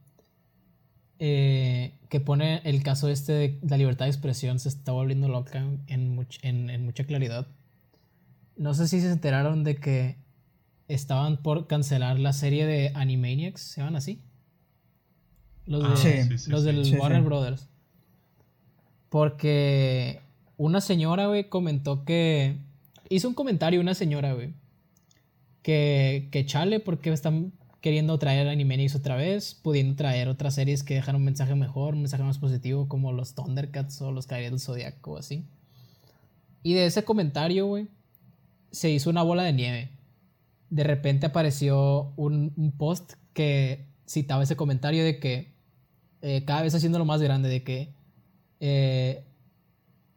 eh, 1.19 1.99
que 2.09 2.21
pone 2.21 2.61
el 2.65 2.83
caso 2.83 3.09
este 3.09 3.33
de 3.33 3.59
la 3.63 3.77
libertad 3.77 4.05
de 4.07 4.11
expresión 4.11 4.59
se 4.59 4.69
está 4.69 4.93
volviendo 4.93 5.29
loca 5.29 5.65
en, 5.87 6.17
much- 6.17 6.39
en, 6.43 6.69
en 6.71 6.85
mucha 6.85 7.05
claridad. 7.05 7.47
No 8.57 8.75
sé 8.75 8.87
si 8.89 9.01
se 9.01 9.11
enteraron 9.11 9.65
de 9.65 9.77
que 9.77 10.17
estaban 10.95 11.43
por 11.43 11.67
cancelar 11.67 12.19
la 12.19 12.33
serie 12.33 12.67
de 12.67 12.93
Animaniacs, 12.95 13.61
¿se 13.61 13.81
llaman 13.81 13.97
así? 13.97 14.21
Los, 15.67 15.83
de, 15.83 15.89
Ah, 15.89 15.97
sí, 16.29 16.39
sí, 16.39 16.51
los 16.51 16.61
sí. 16.63 16.67
del 16.67 16.85
Sí, 16.85 16.97
Warner 16.97 17.21
sí. 17.21 17.25
Brothers. 17.25 17.69
Porque 19.09 20.21
una 20.57 20.81
señora, 20.81 21.27
güey, 21.27 21.49
comentó 21.49 22.05
que... 22.05 22.57
Hizo 23.09 23.29
un 23.29 23.35
comentario 23.35 23.81
una 23.81 23.95
señora, 23.95 24.33
güey. 24.33 24.55
Que, 25.63 26.29
que 26.33 26.47
chale 26.47 26.81
porque 26.81 27.13
están 27.13 27.53
queriendo 27.83 28.19
traer 28.19 28.49
Animaniacs 28.49 28.95
otra 28.95 29.17
vez, 29.17 29.55
pudiendo 29.55 29.97
traer 29.97 30.29
otras 30.29 30.55
series 30.55 30.83
que 30.83 30.95
dejan 30.95 31.17
un 31.17 31.25
mensaje 31.25 31.55
mejor, 31.55 31.95
un 31.95 32.01
mensaje 32.01 32.23
más 32.23 32.39
positivo, 32.39 32.89
como 32.89 33.13
los 33.13 33.35
Thundercats 33.35 34.01
o 34.03 34.13
los 34.13 34.27
Caballeros 34.27 34.61
del 34.61 34.67
Zodiaco 34.67 35.13
o 35.13 35.19
así. 35.19 35.45
Y 36.63 36.75
de 36.75 36.87
ese 36.87 37.05
comentario, 37.05 37.67
güey, 37.67 37.89
se 38.71 38.89
hizo 38.91 39.11
una 39.11 39.23
bola 39.23 39.43
de 39.43 39.53
nieve. 39.53 39.91
De 40.73 40.85
repente 40.85 41.27
apareció 41.27 42.15
un, 42.17 42.75
post 42.79 43.13
que 43.35 43.91
citaba 44.09 44.43
ese 44.43 44.57
comentario 44.57 45.05
de 45.05 45.19
que 45.19 45.53
eh, 46.23 46.47
cada 46.47 46.63
vez 46.63 46.75
haciéndolo 46.75 47.05
más 47.05 47.21
grande, 47.21 47.51
de 47.51 47.63
que 47.63 47.95
eh, 48.59 49.27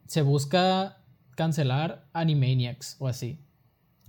se 0.07 0.21
busca 0.21 1.03
cancelar 1.35 2.07
Animaniacs 2.13 2.95
o 2.99 3.09
así. 3.09 3.37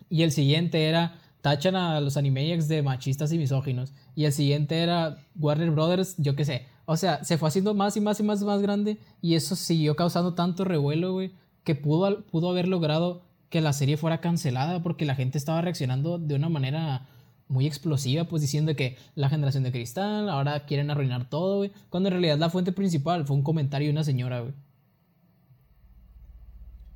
Y 0.08 0.22
el 0.22 0.30
siguiente 0.30 0.84
era 0.84 1.18
tachan 1.40 1.74
a 1.74 2.00
los 2.00 2.16
Animaniacs 2.16 2.68
de 2.68 2.80
machistas 2.82 3.32
y 3.32 3.38
misóginos. 3.38 3.92
Y 4.14 4.26
el 4.26 4.32
siguiente 4.32 4.80
era 4.84 5.18
Warner 5.34 5.72
Brothers, 5.72 6.14
yo 6.18 6.36
qué 6.36 6.44
sé. 6.44 6.66
O 6.84 6.96
sea, 6.96 7.24
se 7.24 7.38
fue 7.38 7.48
haciendo 7.48 7.74
más 7.74 7.96
y 7.96 8.00
más 8.00 8.20
y 8.20 8.22
más 8.22 8.40
y 8.40 8.44
más 8.44 8.62
grande. 8.62 8.98
Y 9.20 9.34
eso 9.34 9.56
siguió 9.56 9.96
causando 9.96 10.34
tanto 10.34 10.64
revuelo, 10.64 11.12
güey, 11.12 11.32
que 11.64 11.74
pudo, 11.74 12.24
pudo 12.26 12.50
haber 12.50 12.68
logrado 12.68 13.25
que 13.56 13.62
la 13.62 13.72
serie 13.72 13.96
fuera 13.96 14.20
cancelada 14.20 14.82
porque 14.82 15.06
la 15.06 15.14
gente 15.14 15.38
estaba 15.38 15.62
reaccionando 15.62 16.18
de 16.18 16.34
una 16.34 16.50
manera 16.50 17.06
muy 17.48 17.66
explosiva, 17.66 18.24
pues 18.24 18.42
diciendo 18.42 18.76
que 18.76 18.98
la 19.14 19.30
generación 19.30 19.62
de 19.62 19.72
cristal, 19.72 20.28
ahora 20.28 20.66
quieren 20.66 20.90
arruinar 20.90 21.30
todo, 21.30 21.56
güey. 21.56 21.72
Cuando 21.88 22.10
en 22.10 22.12
realidad 22.12 22.36
la 22.36 22.50
fuente 22.50 22.72
principal 22.72 23.26
fue 23.26 23.34
un 23.34 23.42
comentario 23.42 23.88
de 23.88 23.92
una 23.92 24.04
señora, 24.04 24.40
güey. 24.40 24.52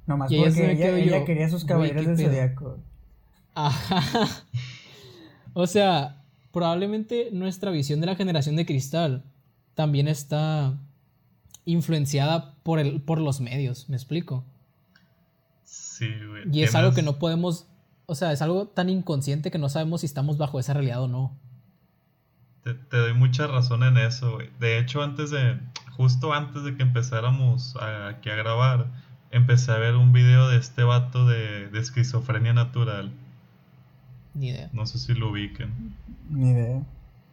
Nomás 0.07 0.31
porque 0.31 1.03
ella, 1.03 1.25
quería 1.25 1.49
sus 1.49 1.65
caballeros 1.65 2.05
¿qué 2.05 2.11
del 2.11 2.27
zodiaco. 2.27 2.77
Ajá. 3.55 4.27
O 5.55 5.67
sea, 5.67 6.23
probablemente 6.53 7.31
nuestra 7.33 7.71
visión 7.71 8.01
de 8.01 8.07
la 8.07 8.17
generación 8.17 8.55
de 8.57 8.67
cristal 8.67 9.25
también 9.75 10.09
está 10.09 10.79
influenciada 11.65 12.55
por, 12.65 12.81
el, 12.81 13.01
por 13.01 13.19
los 13.19 13.41
medios, 13.41 13.89
¿me 13.89 13.97
explico? 13.97 14.45
Sí, 15.71 16.09
güey. 16.29 16.43
Y 16.53 16.63
es 16.65 16.75
algo 16.75 16.93
que 16.95 17.03
no 17.03 17.19
podemos, 17.19 17.67
o 18.07 18.15
sea, 18.17 18.33
es 18.33 18.43
algo 18.43 18.67
tan 18.67 18.89
inconsciente 18.89 19.51
que 19.53 19.59
no 19.59 19.69
sabemos 19.69 20.01
si 20.01 20.07
estamos 20.07 20.37
bajo 20.37 20.59
esa 20.59 20.73
realidad 20.75 21.01
o 21.03 21.09
no. 21.09 21.33
Te, 22.65 22.75
te 22.75 22.97
doy 22.97 23.15
mucha 23.15 23.47
razón 23.47 23.85
en 23.85 23.97
eso, 23.97 24.35
güey. 24.35 24.51
De 24.59 24.79
hecho, 24.79 25.03
antes 25.03 25.31
de, 25.31 25.61
justo 25.97 26.33
antes 26.33 26.65
de 26.65 26.77
que 26.77 26.83
empezáramos 26.83 27.77
a- 27.77 28.09
aquí 28.09 28.31
a 28.31 28.35
grabar, 28.35 28.87
empecé 29.31 29.71
a 29.71 29.77
ver 29.77 29.95
un 29.95 30.13
video 30.13 30.49
de 30.49 30.57
este 30.59 30.83
vato 30.83 31.27
de, 31.27 31.69
de 31.69 31.79
esquizofrenia 31.79 32.53
natural. 32.53 33.13
Ni 34.35 34.49
idea. 34.49 34.71
No 34.73 34.87
sé 34.87 34.99
si 34.99 35.15
lo 35.15 35.31
ubiquen. 35.31 35.95
Ni 36.29 36.51
idea. 36.51 36.83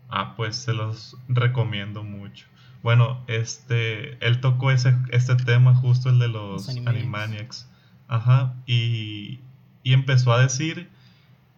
Ah, 0.09 0.35
pues 0.37 0.55
se 0.57 0.73
los 0.73 1.17
recomiendo 1.27 2.03
mucho. 2.03 2.45
Bueno, 2.83 3.19
este, 3.27 4.23
él 4.25 4.39
tocó 4.41 4.69
ese, 4.71 4.95
este 5.09 5.35
tema, 5.37 5.73
justo 5.73 6.09
el 6.09 6.19
de 6.19 6.27
los, 6.27 6.51
Los 6.67 6.69
Animaniacs. 6.69 6.97
Animaniacs. 7.03 7.66
Ajá, 8.07 8.55
y, 8.65 9.39
y 9.83 9.93
empezó 9.93 10.31
a 10.33 10.41
decir, 10.41 10.89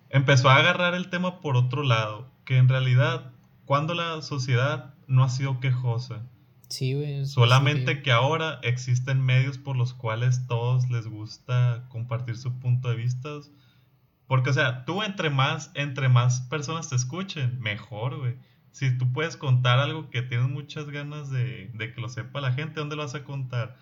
empezó 0.10 0.50
a 0.50 0.56
agarrar 0.58 0.96
el 0.96 1.10
tema 1.10 1.40
por 1.42 1.56
otro 1.58 1.84
lado, 1.84 2.28
que 2.46 2.58
en 2.58 2.68
realidad, 2.70 3.32
cuando 3.66 3.94
la 3.94 4.22
sociedad 4.22 4.94
no 5.08 5.24
ha 5.24 5.30
sido 5.30 5.60
quejosa, 5.60 6.22
Sí, 6.70 6.94
güey. 6.94 7.26
solamente 7.26 8.02
que 8.04 8.12
ahora 8.12 8.60
existen 8.64 9.22
medios 9.22 9.58
por 9.58 9.76
los 9.76 9.94
cuales 9.94 10.46
todos 10.48 10.90
les 10.90 11.08
gusta 11.08 11.86
compartir 11.90 12.38
su 12.38 12.60
punto 12.60 12.90
de 12.90 12.96
vista. 12.96 13.30
Porque, 14.28 14.52
o 14.52 14.54
sea, 14.54 14.86
tú 14.86 15.02
entre 15.02 15.32
más, 15.32 15.72
entre 15.74 16.10
más 16.10 16.42
personas 16.42 16.90
te 16.90 16.96
escuchen, 16.96 17.60
mejor, 17.60 18.18
güey. 18.20 18.36
Si 18.72 18.96
tú 18.96 19.12
puedes 19.12 19.36
contar 19.36 19.80
algo 19.80 20.12
que 20.12 20.22
tienes 20.22 20.48
muchas 20.48 20.88
ganas 20.92 21.32
de, 21.32 21.72
de 21.74 21.92
que 21.92 22.02
lo 22.02 22.08
sepa 22.10 22.40
la 22.40 22.52
gente, 22.54 22.80
¿dónde 22.80 22.96
lo 22.96 23.02
vas 23.02 23.16
a 23.16 23.24
contar? 23.24 23.76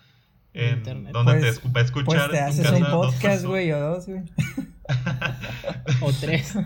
En 0.54 0.78
internet. 0.78 1.12
donde 1.12 1.34
te 1.34 1.40
Pues- 1.40 1.62
escu- 1.62 1.76
va 1.76 1.80
a 1.80 1.84
escuchar 1.84 2.04
Pues 2.06 2.30
te 2.30 2.40
haces 2.40 2.70
un 2.72 2.84
podcast, 2.90 3.44
güey, 3.44 3.70
o 3.72 3.78
dos, 3.80 4.06
güey. 4.06 4.22
O 6.00 6.12
tres. 6.12 6.54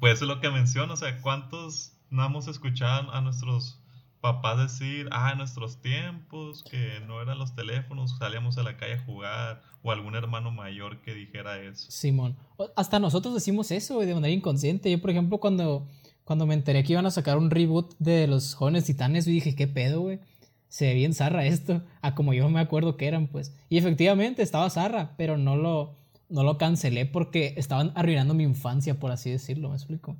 Pues 0.00 0.14
eso 0.14 0.24
es 0.24 0.28
lo 0.28 0.40
que 0.40 0.48
menciono, 0.50 0.94
o 0.94 0.96
sea, 0.96 1.20
¿cuántos 1.20 1.92
no 2.10 2.24
hemos 2.24 2.46
escuchado 2.46 3.10
a 3.12 3.20
nuestros 3.20 3.80
papás 4.20 4.58
decir, 4.58 5.08
ah, 5.10 5.30
en 5.32 5.38
nuestros 5.38 5.80
tiempos, 5.80 6.62
que 6.68 7.00
no 7.06 7.20
eran 7.20 7.38
los 7.38 7.54
teléfonos, 7.56 8.16
salíamos 8.18 8.58
a 8.58 8.62
la 8.62 8.76
calle 8.76 8.94
a 8.94 9.04
jugar, 9.04 9.62
o 9.82 9.90
algún 9.90 10.14
hermano 10.14 10.50
mayor 10.52 11.00
que 11.02 11.14
dijera 11.14 11.60
eso? 11.60 11.90
Simón. 11.90 12.36
Hasta 12.76 12.98
nosotros 13.00 13.34
decimos 13.34 13.70
eso, 13.72 13.96
güey, 13.96 14.06
de 14.06 14.14
manera 14.14 14.32
inconsciente. 14.32 14.88
Yo, 14.90 15.00
por 15.00 15.10
ejemplo, 15.10 15.38
cuando, 15.38 15.88
cuando 16.28 16.44
me 16.44 16.52
enteré 16.52 16.84
que 16.84 16.92
iban 16.92 17.06
a 17.06 17.10
sacar 17.10 17.38
un 17.38 17.50
reboot 17.50 17.94
de 17.98 18.26
los 18.26 18.52
jóvenes 18.52 18.84
titanes, 18.84 19.24
dije, 19.24 19.54
¿qué 19.54 19.66
pedo, 19.66 20.02
güey? 20.02 20.20
Se 20.68 20.88
ve 20.88 20.92
bien 20.92 21.14
zarra 21.14 21.46
esto, 21.46 21.82
a 22.02 22.14
como 22.14 22.34
yo 22.34 22.50
me 22.50 22.60
acuerdo 22.60 22.98
que 22.98 23.06
eran, 23.06 23.28
pues. 23.28 23.54
Y 23.70 23.78
efectivamente 23.78 24.42
estaba 24.42 24.68
zarra, 24.68 25.14
pero 25.16 25.38
no 25.38 25.56
lo, 25.56 25.96
no 26.28 26.42
lo 26.42 26.58
cancelé 26.58 27.06
porque 27.06 27.54
estaban 27.56 27.92
arruinando 27.94 28.34
mi 28.34 28.44
infancia, 28.44 29.00
por 29.00 29.10
así 29.10 29.30
decirlo, 29.30 29.70
¿me 29.70 29.76
explico? 29.76 30.18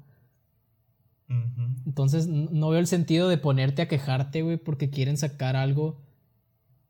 Entonces 1.85 2.27
no 2.27 2.71
veo 2.71 2.81
el 2.81 2.87
sentido 2.87 3.29
de 3.29 3.37
ponerte 3.37 3.83
a 3.83 3.89
quejarte, 3.89 4.41
güey, 4.41 4.57
porque 4.57 4.89
quieren 4.89 5.19
sacar 5.19 5.57
algo 5.57 6.01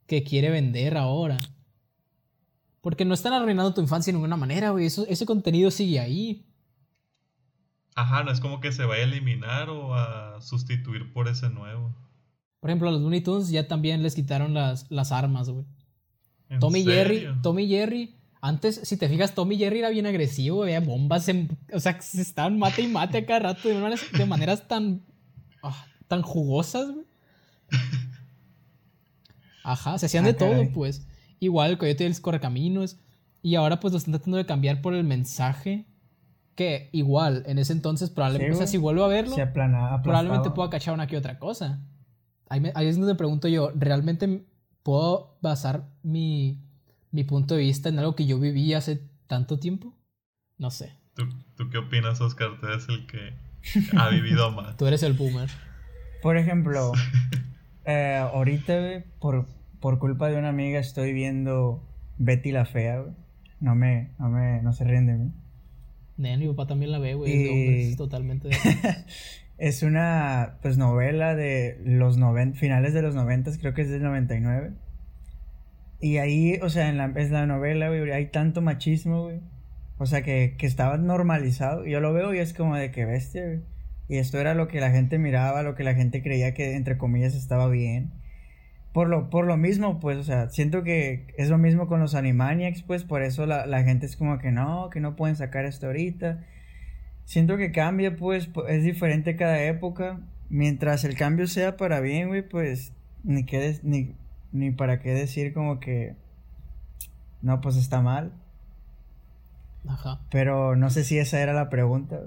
que 0.07 0.23
quiere 0.23 0.49
vender 0.51 0.97
ahora. 0.97 1.41
Porque 2.83 3.05
no 3.05 3.15
están 3.15 3.33
arruinando 3.33 3.75
tu 3.75 3.81
infancia 3.81 4.13
de 4.13 4.17
ninguna 4.19 4.37
manera, 4.37 4.71
güey. 4.71 4.87
Eso, 4.87 5.05
ese 5.09 5.27
contenido 5.27 5.73
sigue 5.73 5.99
ahí. 5.99 6.48
Ajá, 8.01 8.23
no 8.23 8.31
es 8.31 8.39
como 8.41 8.61
que 8.61 8.71
se 8.71 8.85
vaya 8.85 9.03
a 9.03 9.07
eliminar 9.07 9.71
o 9.71 9.95
a 9.95 10.41
sustituir 10.41 11.13
por 11.13 11.27
ese 11.27 11.51
nuevo. 11.51 11.93
Por 12.61 12.71
ejemplo, 12.71 12.89
a 12.89 12.93
los 12.93 13.01
Looney 13.01 13.23
Tunes 13.23 13.49
ya 13.51 13.67
también 13.67 14.03
les 14.05 14.15
quitaron 14.15 14.55
las, 14.55 14.89
las 14.91 15.11
armas, 15.11 15.49
güey. 15.51 15.65
¿En 16.49 16.61
Tommy 16.61 16.85
Jerry, 16.85 17.17
serio? 17.17 17.39
Tommy 17.43 17.67
Jerry. 17.69 18.15
Antes, 18.41 18.81
si 18.85 18.97
te 18.97 19.09
fijas, 19.09 19.35
Tommy 19.35 19.57
Jerry 19.59 19.81
era 19.81 19.91
bien 19.91 20.07
agresivo, 20.07 20.63
había 20.63 20.79
bombas 20.81 21.29
en. 21.29 21.59
O 21.73 21.81
sea, 21.81 22.01
se 22.01 22.23
estaban 22.23 22.57
mate 22.57 22.83
y 22.83 22.87
mate 22.87 23.19
a 23.19 23.27
cada 23.27 23.41
rato 23.41 23.69
de 23.69 23.75
maneras, 23.75 24.01
de 24.17 24.27
maneras 24.27 24.69
tan. 24.69 25.03
ah, 25.65 25.85
tan 26.07 26.23
jugosas, 26.23 26.93
güey. 26.93 27.05
Ajá, 29.65 29.99
se 29.99 30.07
hacían 30.07 30.25
Ah, 30.25 30.29
de 30.29 30.35
todo, 30.35 30.51
caray. 30.51 30.73
pues. 30.73 31.07
Igual 31.41 31.73
el 31.73 31.79
coyote 31.79 32.05
y 32.05 32.07
el 32.07 32.21
correcaminos. 32.21 32.99
Y 33.43 33.57
ahora, 33.57 33.81
pues 33.81 33.93
lo 33.93 33.99
están 33.99 34.13
tratando 34.13 34.37
de 34.37 34.47
cambiar 34.47 34.81
por 34.81 34.95
el 34.95 35.05
mensaje. 35.05 35.87
Que 36.59 36.89
igual, 36.91 37.45
en 37.47 37.59
ese 37.61 37.73
entonces, 37.73 38.11
probablemente. 38.11 38.53
Sí, 38.53 38.57
o 38.57 38.59
sea, 38.59 38.67
si 38.67 38.79
vuelvo 38.79 39.05
a 39.05 39.09
verlo 39.09 39.33
Se 39.33 39.43
aplana, 39.43 40.03
probablemente 40.03 40.49
pueda 40.57 40.71
cachar 40.71 40.93
una 40.93 41.07
que 41.07 41.17
otra 41.17 41.39
cosa. 41.39 41.79
Ahí, 42.49 42.59
me- 42.59 42.73
ahí 42.75 42.89
es 42.89 42.97
donde 42.97 43.13
me 43.13 43.17
pregunto 43.17 43.47
yo, 43.47 43.71
¿realmente 43.77 44.45
puedo 44.83 45.39
basar 45.41 45.85
mi, 46.03 46.61
mi 47.13 47.23
punto 47.23 47.55
de 47.55 47.61
vista 47.61 47.89
en 47.91 48.01
algo 48.01 48.17
que 48.17 48.27
yo 48.27 48.41
viví 48.41 48.75
hace 48.75 49.01
tanto 49.29 49.61
tiempo? 49.61 49.95
No 50.57 50.73
sé. 50.73 50.95
¿Tú, 51.15 51.29
tú 51.57 51.71
qué 51.71 51.79
opinas, 51.79 52.21
Oscar? 52.21 52.59
Tú 52.61 52.67
eres 52.67 52.89
el 52.89 53.07
que 53.07 53.35
ha 53.97 54.09
vivido 54.09 54.51
más. 54.59 54.77
Tú 54.77 54.87
eres 54.89 55.05
el 55.05 55.13
boomer. 55.13 55.49
Por 56.23 56.37
ejemplo, 56.39 56.91
Eh, 57.91 58.17
ahorita, 58.35 59.05
por, 59.21 59.47
por 59.81 59.99
culpa 59.99 60.29
de 60.29 60.37
una 60.39 60.49
amiga 60.51 60.79
estoy 60.81 61.13
viendo 61.15 61.83
Betty 62.19 62.51
la 62.53 62.67
Fea. 62.67 63.05
No 63.61 63.75
me, 63.75 64.11
no 64.19 64.29
me, 64.29 64.61
no 64.61 64.73
se 64.75 64.85
ríen 64.85 65.07
de 65.07 65.15
mí. 65.15 65.33
Nen, 66.19 66.41
mi 66.41 66.49
papá 66.49 66.67
también 66.67 66.93
la 66.93 66.99
ve, 66.99 67.15
güey. 67.15 67.33
Y- 67.33 67.43
de 67.45 67.51
hombres, 67.51 67.97
totalmente. 67.97 68.49
de- 68.49 68.55
Es 69.59 69.83
una, 69.83 70.59
pues, 70.63 70.79
novela 70.79 71.35
de 71.35 71.81
los 71.85 72.17
noven, 72.17 72.55
finales 72.55 72.95
de 72.95 73.03
los 73.03 73.17
noventas, 73.17 73.59
creo 73.59 73.75
que 73.75 73.83
es 73.83 73.91
del 73.91 74.03
99. 74.05 74.71
Y 76.01 76.19
ahí, 76.19 76.59
o 76.63 76.69
sea, 76.71 76.89
en 76.89 76.97
la, 76.97 77.13
es 77.17 77.31
la 77.33 77.45
novela, 77.47 77.89
güey, 77.89 78.09
hay 78.13 78.27
tanto 78.27 78.63
machismo, 78.63 79.25
güey. 79.25 79.41
O 79.99 80.07
sea, 80.07 80.23
que, 80.23 80.55
que 80.57 80.67
estaba 80.67 80.97
normalizado. 80.97 81.85
Yo 81.87 81.99
lo 81.99 82.13
veo 82.13 82.33
y 82.35 82.39
es 82.39 82.55
como 82.55 82.77
de 82.77 82.93
que 82.93 83.05
bestia, 83.05 83.45
güey. 83.47 83.61
Y 84.09 84.19
esto 84.19 84.39
era 84.39 84.55
lo 84.55 84.69
que 84.69 84.81
la 84.81 84.91
gente 84.93 85.19
miraba, 85.19 85.63
lo 85.65 85.75
que 85.75 85.83
la 85.83 85.95
gente 85.95 86.23
creía 86.23 86.55
que, 86.55 86.77
entre 86.77 86.97
comillas, 86.97 87.35
estaba 87.35 87.69
bien. 87.69 88.13
Por 88.93 89.09
lo, 89.09 89.31
por 89.31 89.47
lo 89.47 89.57
mismo, 89.57 90.01
pues, 90.01 90.19
o 90.19 90.23
sea, 90.23 90.49
siento 90.49 90.83
que 90.83 91.27
es 91.37 91.51
lo 91.51 91.59
mismo 91.59 91.87
con 91.87 92.01
los 92.01 92.15
Animaniacs, 92.15 92.83
pues, 92.83 93.05
por 93.05 93.23
eso 93.23 93.47
la, 93.47 93.67
la 93.67 93.83
gente 93.83 94.07
es 94.07 94.17
como 94.17 94.39
que 94.39 94.51
no, 94.51 94.89
que 94.91 95.01
no 95.01 95.15
pueden 95.15 95.37
sacar 95.37 95.65
esto 95.67 95.87
ahorita. 95.87 96.45
Siento 97.25 97.57
que 97.57 97.71
cambia, 97.71 98.17
pues, 98.17 98.49
es 98.69 98.85
diferente 98.85 99.37
cada 99.37 99.63
época. 99.63 100.21
Mientras 100.49 101.05
el 101.05 101.15
cambio 101.15 101.47
sea 101.47 101.77
para 101.77 102.01
bien, 102.01 102.29
güey, 102.29 102.43
pues, 102.43 102.93
ni, 103.23 103.45
qué 103.45 103.79
ni, 103.83 104.15
ni 104.53 104.71
para 104.71 105.01
qué 105.01 105.11
decir 105.11 105.53
como 105.53 105.79
que, 105.81 106.17
no, 107.43 107.61
pues 107.61 107.77
está 107.77 108.01
mal. 108.01 108.33
Ajá. 109.87 110.21
Pero 110.31 110.77
no 110.77 110.91
sé 110.91 111.05
si 111.05 111.19
esa 111.19 111.41
era 111.41 111.53
la 111.53 111.69
pregunta. 111.69 112.21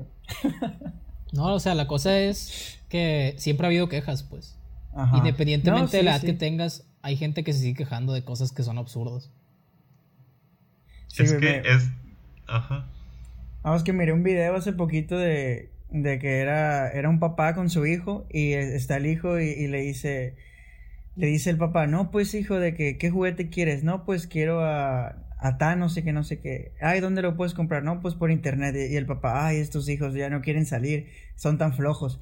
No, 1.32 1.54
o 1.54 1.60
sea, 1.60 1.76
la 1.76 1.88
cosa 1.88 2.20
es 2.20 2.80
que 2.90 3.36
siempre 3.38 3.66
ha 3.66 3.70
habido 3.70 3.88
quejas, 3.88 4.24
pues. 4.24 4.58
Ajá. 4.94 5.18
Independientemente 5.18 5.98
No, 5.98 5.98
de 5.98 6.04
la 6.04 6.12
sí, 6.12 6.18
edad 6.18 6.22
sí. 6.22 6.28
que 6.28 6.34
tengas, 6.34 6.86
hay 7.02 7.16
gente 7.18 7.44
que 7.44 7.54
se 7.54 7.60
sigue 7.60 7.76
quejando 7.76 8.14
de 8.14 8.24
cosas 8.24 8.52
que 8.52 8.64
son 8.64 8.78
absurdas. 8.78 9.30
Sí, 11.08 11.24
es 11.24 11.34
que 11.34 11.40
me- 11.40 11.58
es. 11.60 11.90
Ajá. 12.48 12.86
Vamos, 13.64 13.84
que 13.84 13.94
miré 13.94 14.12
un 14.14 14.24
video 14.24 14.56
hace 14.56 14.74
poquito 14.74 15.18
de, 15.18 15.70
de 15.90 16.20
que 16.20 16.40
era, 16.40 16.90
era 16.92 17.10
un 17.10 17.20
papá 17.20 17.54
con 17.56 17.70
su 17.70 17.86
hijo 17.86 18.26
y 18.30 18.54
está 18.54 18.98
el 18.98 19.06
hijo 19.06 19.40
y, 19.40 19.50
y 19.50 19.68
le 19.68 19.82
dice, 19.82 20.36
le 21.16 21.28
dice 21.28 21.50
el 21.52 21.58
papá, 21.58 21.88
no, 21.88 22.12
pues 22.12 22.34
hijo, 22.36 22.60
de 22.60 22.76
que, 22.76 22.98
¿qué 22.98 23.12
juguete 23.12 23.50
quieres? 23.50 23.84
No, 23.84 24.06
pues 24.06 24.28
quiero 24.28 24.62
a, 24.66 25.10
a 25.40 25.58
Thanos 25.60 25.98
y 25.98 26.04
que 26.04 26.14
no 26.14 26.24
sé 26.24 26.40
qué. 26.42 26.74
Ay, 26.82 27.02
¿dónde 27.02 27.22
lo 27.24 27.38
puedes 27.38 27.54
comprar? 27.54 27.84
No, 27.84 28.02
pues 28.02 28.16
por 28.16 28.32
internet. 28.32 28.76
Y, 28.78 28.94
y 28.94 28.98
el 28.98 29.06
papá, 29.08 29.48
ay, 29.48 29.58
estos 29.60 29.90
hijos 29.90 30.14
ya 30.16 30.30
no 30.30 30.42
quieren 30.42 30.66
salir, 30.66 31.10
son 31.36 31.58
tan 31.58 31.74
flojos. 31.74 32.20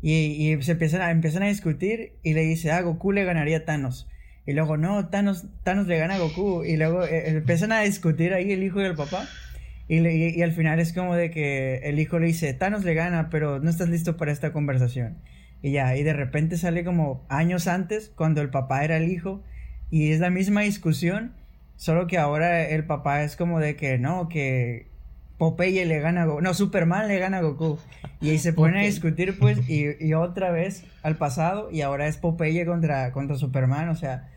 Y, 0.00 0.56
se 0.62 0.72
empiezan 0.72 1.02
a, 1.02 1.10
empiezan 1.10 1.42
a 1.42 1.48
discutir 1.48 2.12
y 2.22 2.34
le 2.34 2.42
dice, 2.42 2.70
ah, 2.70 2.82
Goku 2.82 3.12
le 3.12 3.24
ganaría 3.24 3.58
a 3.58 3.64
Thanos. 3.64 4.08
Y 4.46 4.52
luego, 4.52 4.76
no, 4.76 5.08
Thanos, 5.08 5.46
Thanos 5.64 5.86
le 5.86 5.98
gana 5.98 6.14
a 6.14 6.18
Goku. 6.18 6.64
Y 6.64 6.76
luego 6.76 7.04
eh, 7.04 7.30
empiezan 7.30 7.72
a 7.72 7.80
discutir 7.80 8.32
ahí 8.32 8.52
el 8.52 8.62
hijo 8.62 8.80
y 8.80 8.84
el 8.84 8.94
papá. 8.94 9.28
Y- 9.88 9.98
y 10.06 10.42
al 10.42 10.52
final 10.52 10.80
es 10.80 10.92
como 10.92 11.14
de 11.14 11.30
que 11.30 11.78
el 11.84 11.98
hijo 11.98 12.18
le 12.18 12.26
dice, 12.26 12.52
Thanos 12.54 12.84
le 12.84 12.94
gana, 12.94 13.30
pero 13.30 13.58
no 13.58 13.70
estás 13.70 13.88
listo 13.88 14.16
para 14.16 14.32
esta 14.32 14.52
conversación. 14.52 15.18
Y 15.62 15.72
ya, 15.72 15.96
y 15.96 16.02
de 16.02 16.12
repente 16.12 16.56
sale 16.56 16.84
como 16.84 17.24
años 17.28 17.66
antes, 17.66 18.12
cuando 18.14 18.40
el 18.40 18.50
papá 18.50 18.84
era 18.84 18.96
el 18.96 19.10
hijo, 19.10 19.42
y 19.90 20.12
es 20.12 20.20
la 20.20 20.30
misma 20.30 20.60
discusión, 20.60 21.32
solo 21.76 22.06
que 22.06 22.18
ahora 22.18 22.68
el 22.68 22.84
papá 22.84 23.22
es 23.24 23.36
como 23.36 23.58
de 23.60 23.74
que 23.74 23.98
no, 23.98 24.28
que 24.28 24.87
Popeye 25.38 25.86
le 25.86 26.00
gana 26.00 26.22
a 26.22 26.26
Goku, 26.26 26.40
no, 26.42 26.52
Superman 26.52 27.06
le 27.08 27.18
gana 27.18 27.38
a 27.38 27.42
Goku. 27.42 27.78
Y 28.20 28.30
ahí 28.30 28.38
se 28.38 28.52
ponen 28.52 28.76
a 28.78 28.82
discutir, 28.84 29.38
pues, 29.38 29.68
y, 29.70 29.84
y 30.04 30.14
otra 30.14 30.50
vez 30.50 30.84
al 31.02 31.16
pasado, 31.16 31.70
y 31.70 31.80
ahora 31.82 32.08
es 32.08 32.16
Popeye 32.16 32.66
contra, 32.66 33.12
contra 33.12 33.36
Superman, 33.36 33.88
o 33.88 33.94
sea, 33.94 34.28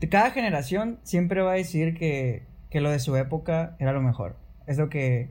de 0.00 0.08
cada 0.10 0.30
generación 0.32 0.98
siempre 1.02 1.40
va 1.40 1.52
a 1.52 1.54
decir 1.54 1.94
que, 1.94 2.42
que 2.70 2.80
lo 2.82 2.90
de 2.90 2.98
su 2.98 3.16
época 3.16 3.74
era 3.78 3.92
lo 3.92 4.02
mejor. 4.02 4.36
Es 4.66 4.76
lo 4.76 4.90
que, 4.90 5.30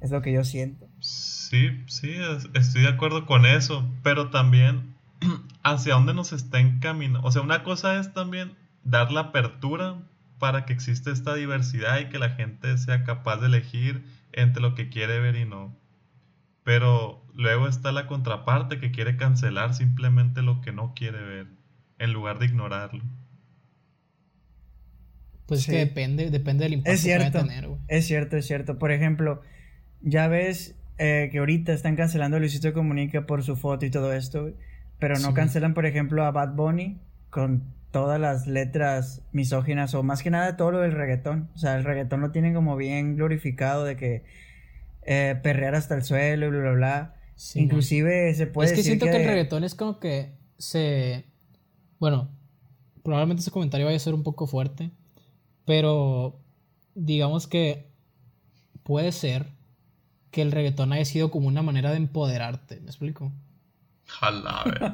es 0.00 0.10
lo 0.10 0.20
que 0.20 0.32
yo 0.32 0.44
siento. 0.44 0.86
Sí, 1.00 1.82
sí, 1.86 2.12
es- 2.12 2.48
estoy 2.54 2.82
de 2.82 2.88
acuerdo 2.88 3.24
con 3.26 3.46
eso, 3.46 3.88
pero 4.02 4.28
también 4.30 4.94
hacia 5.62 5.94
dónde 5.94 6.12
nos 6.12 6.32
está 6.34 6.60
encaminando. 6.60 7.26
O 7.26 7.32
sea, 7.32 7.40
una 7.40 7.62
cosa 7.62 7.98
es 7.98 8.12
también 8.12 8.52
dar 8.82 9.10
la 9.12 9.20
apertura 9.20 9.96
para 10.44 10.66
que 10.66 10.74
exista 10.74 11.10
esta 11.10 11.34
diversidad 11.34 11.98
y 12.00 12.10
que 12.10 12.18
la 12.18 12.28
gente 12.28 12.76
sea 12.76 13.02
capaz 13.02 13.38
de 13.38 13.46
elegir 13.46 14.04
entre 14.30 14.60
lo 14.60 14.74
que 14.74 14.90
quiere 14.90 15.18
ver 15.18 15.36
y 15.36 15.46
no. 15.46 15.74
Pero 16.64 17.26
luego 17.34 17.66
está 17.66 17.92
la 17.92 18.06
contraparte 18.06 18.78
que 18.78 18.90
quiere 18.92 19.16
cancelar 19.16 19.72
simplemente 19.74 20.42
lo 20.42 20.60
que 20.60 20.72
no 20.72 20.92
quiere 20.94 21.22
ver, 21.24 21.46
en 21.98 22.12
lugar 22.12 22.38
de 22.40 22.46
ignorarlo. 22.46 23.04
Pues 25.46 25.60
es 25.60 25.66
que 25.66 25.76
depende, 25.78 26.30
depende 26.30 26.64
del 26.64 26.74
impacto 26.74 26.92
Es 26.92 27.02
que 27.02 27.08
vaya 27.08 27.28
a 27.28 27.30
cierto, 27.30 27.38
tener, 27.46 27.68
güey. 27.68 27.80
es 27.88 28.06
cierto, 28.06 28.36
es 28.36 28.46
cierto. 28.46 28.78
Por 28.78 28.92
ejemplo, 28.92 29.42
ya 30.00 30.28
ves 30.28 30.76
eh, 30.98 31.28
que 31.32 31.38
ahorita 31.38 31.72
están 31.72 31.96
cancelando 31.96 32.36
a 32.36 32.40
Luisito 32.40 32.72
Comunica 32.72 33.26
por 33.26 33.42
su 33.42 33.56
foto 33.56 33.84
y 33.86 33.90
todo 33.90 34.12
esto, 34.12 34.50
pero 34.98 35.18
no 35.18 35.28
Sí. 35.28 35.34
cancelan, 35.34 35.74
por 35.74 35.86
ejemplo, 35.86 36.24
a 36.24 36.30
Bad 36.30 36.54
Bunny 36.54 36.98
con 37.30 37.74
todas 37.94 38.20
las 38.20 38.48
letras 38.48 39.22
misóginas 39.30 39.94
o 39.94 40.02
más 40.02 40.24
que 40.24 40.28
nada 40.28 40.56
todo 40.56 40.72
lo 40.72 40.80
del 40.80 40.90
reggaetón. 40.90 41.48
O 41.54 41.58
sea, 41.58 41.76
el 41.76 41.84
reggaetón 41.84 42.22
lo 42.22 42.32
tienen 42.32 42.52
como 42.52 42.76
bien 42.76 43.14
glorificado 43.14 43.84
de 43.84 43.96
que 43.96 44.24
eh, 45.02 45.38
perrear 45.44 45.76
hasta 45.76 45.94
el 45.94 46.02
suelo 46.02 46.46
y 46.46 46.50
bla, 46.50 46.58
bla, 46.58 46.72
bla. 46.72 47.14
Sí, 47.36 47.60
Inclusive 47.60 48.34
se 48.34 48.48
puede 48.48 48.66
es 48.66 48.72
que 48.72 48.78
decir 48.78 48.98
siento 48.98 49.06
que, 49.06 49.22
el 49.22 49.28
reggaetón 49.28 49.62
es 49.62 49.76
como 49.76 50.00
que 50.00 50.32
se... 50.58 51.26
Bueno, 52.00 52.32
probablemente 53.04 53.42
ese 53.42 53.52
comentario 53.52 53.86
vaya 53.86 53.96
a 53.96 54.00
ser 54.00 54.14
un 54.14 54.24
poco 54.24 54.48
fuerte, 54.48 54.90
pero 55.64 56.40
digamos 56.96 57.46
que 57.46 57.92
puede 58.82 59.12
ser 59.12 59.52
que 60.32 60.42
el 60.42 60.50
reggaetón 60.50 60.92
haya 60.92 61.04
sido 61.04 61.30
como 61.30 61.46
una 61.46 61.62
manera 61.62 61.92
de 61.92 61.98
empoderarte, 61.98 62.80
¿me 62.80 62.88
explico? 62.88 63.30
Ver. 64.64 64.92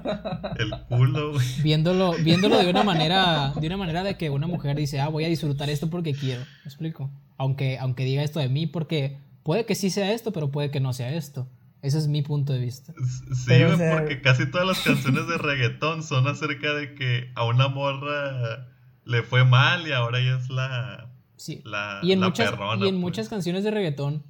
El 0.58 0.70
culo, 0.88 1.32
güey. 1.32 1.46
Viéndolo, 1.62 2.12
viéndolo 2.22 2.58
de 2.58 2.68
una 2.70 2.82
manera, 2.82 3.52
de 3.60 3.66
una 3.66 3.76
manera 3.76 4.02
de 4.02 4.16
que 4.16 4.30
una 4.30 4.46
mujer 4.46 4.76
dice, 4.76 5.00
ah, 5.00 5.08
voy 5.08 5.24
a 5.24 5.28
disfrutar 5.28 5.70
esto 5.70 5.90
porque 5.90 6.12
quiero, 6.14 6.40
¿me 6.42 6.68
explico? 6.68 7.10
Aunque, 7.38 7.78
aunque 7.78 8.04
diga 8.04 8.22
esto 8.22 8.40
de 8.40 8.48
mí, 8.48 8.66
porque 8.66 9.18
puede 9.42 9.64
que 9.66 9.74
sí 9.74 9.90
sea 9.90 10.12
esto, 10.12 10.32
pero 10.32 10.50
puede 10.50 10.70
que 10.70 10.80
no 10.80 10.92
sea 10.92 11.12
esto. 11.14 11.48
Ese 11.82 11.96
es 11.98 12.08
mi 12.08 12.20
punto 12.22 12.52
de 12.52 12.58
vista. 12.58 12.92
Sí, 13.32 13.44
Pero, 13.46 13.68
güey, 13.68 13.74
o 13.74 13.78
sea- 13.78 13.98
porque 13.98 14.20
casi 14.20 14.50
todas 14.50 14.66
las 14.66 14.80
canciones 14.80 15.26
de 15.26 15.38
reggaetón 15.38 16.02
son 16.02 16.26
acerca 16.28 16.74
de 16.74 16.94
que 16.94 17.30
a 17.34 17.44
una 17.46 17.68
morra 17.68 18.66
le 19.04 19.22
fue 19.22 19.44
mal 19.44 19.86
y 19.88 19.92
ahora 19.92 20.18
ella 20.20 20.36
es 20.38 20.50
la, 20.50 21.10
Sí. 21.36 21.62
la, 21.64 22.00
Y 22.02 22.12
en, 22.12 22.20
la 22.20 22.26
muchas, 22.28 22.50
perrona. 22.50 22.84
y 22.84 22.88
en 22.88 22.96
pues. 22.96 23.00
muchas 23.00 23.28
canciones 23.30 23.64
de 23.64 23.70
reggaetón, 23.70 24.22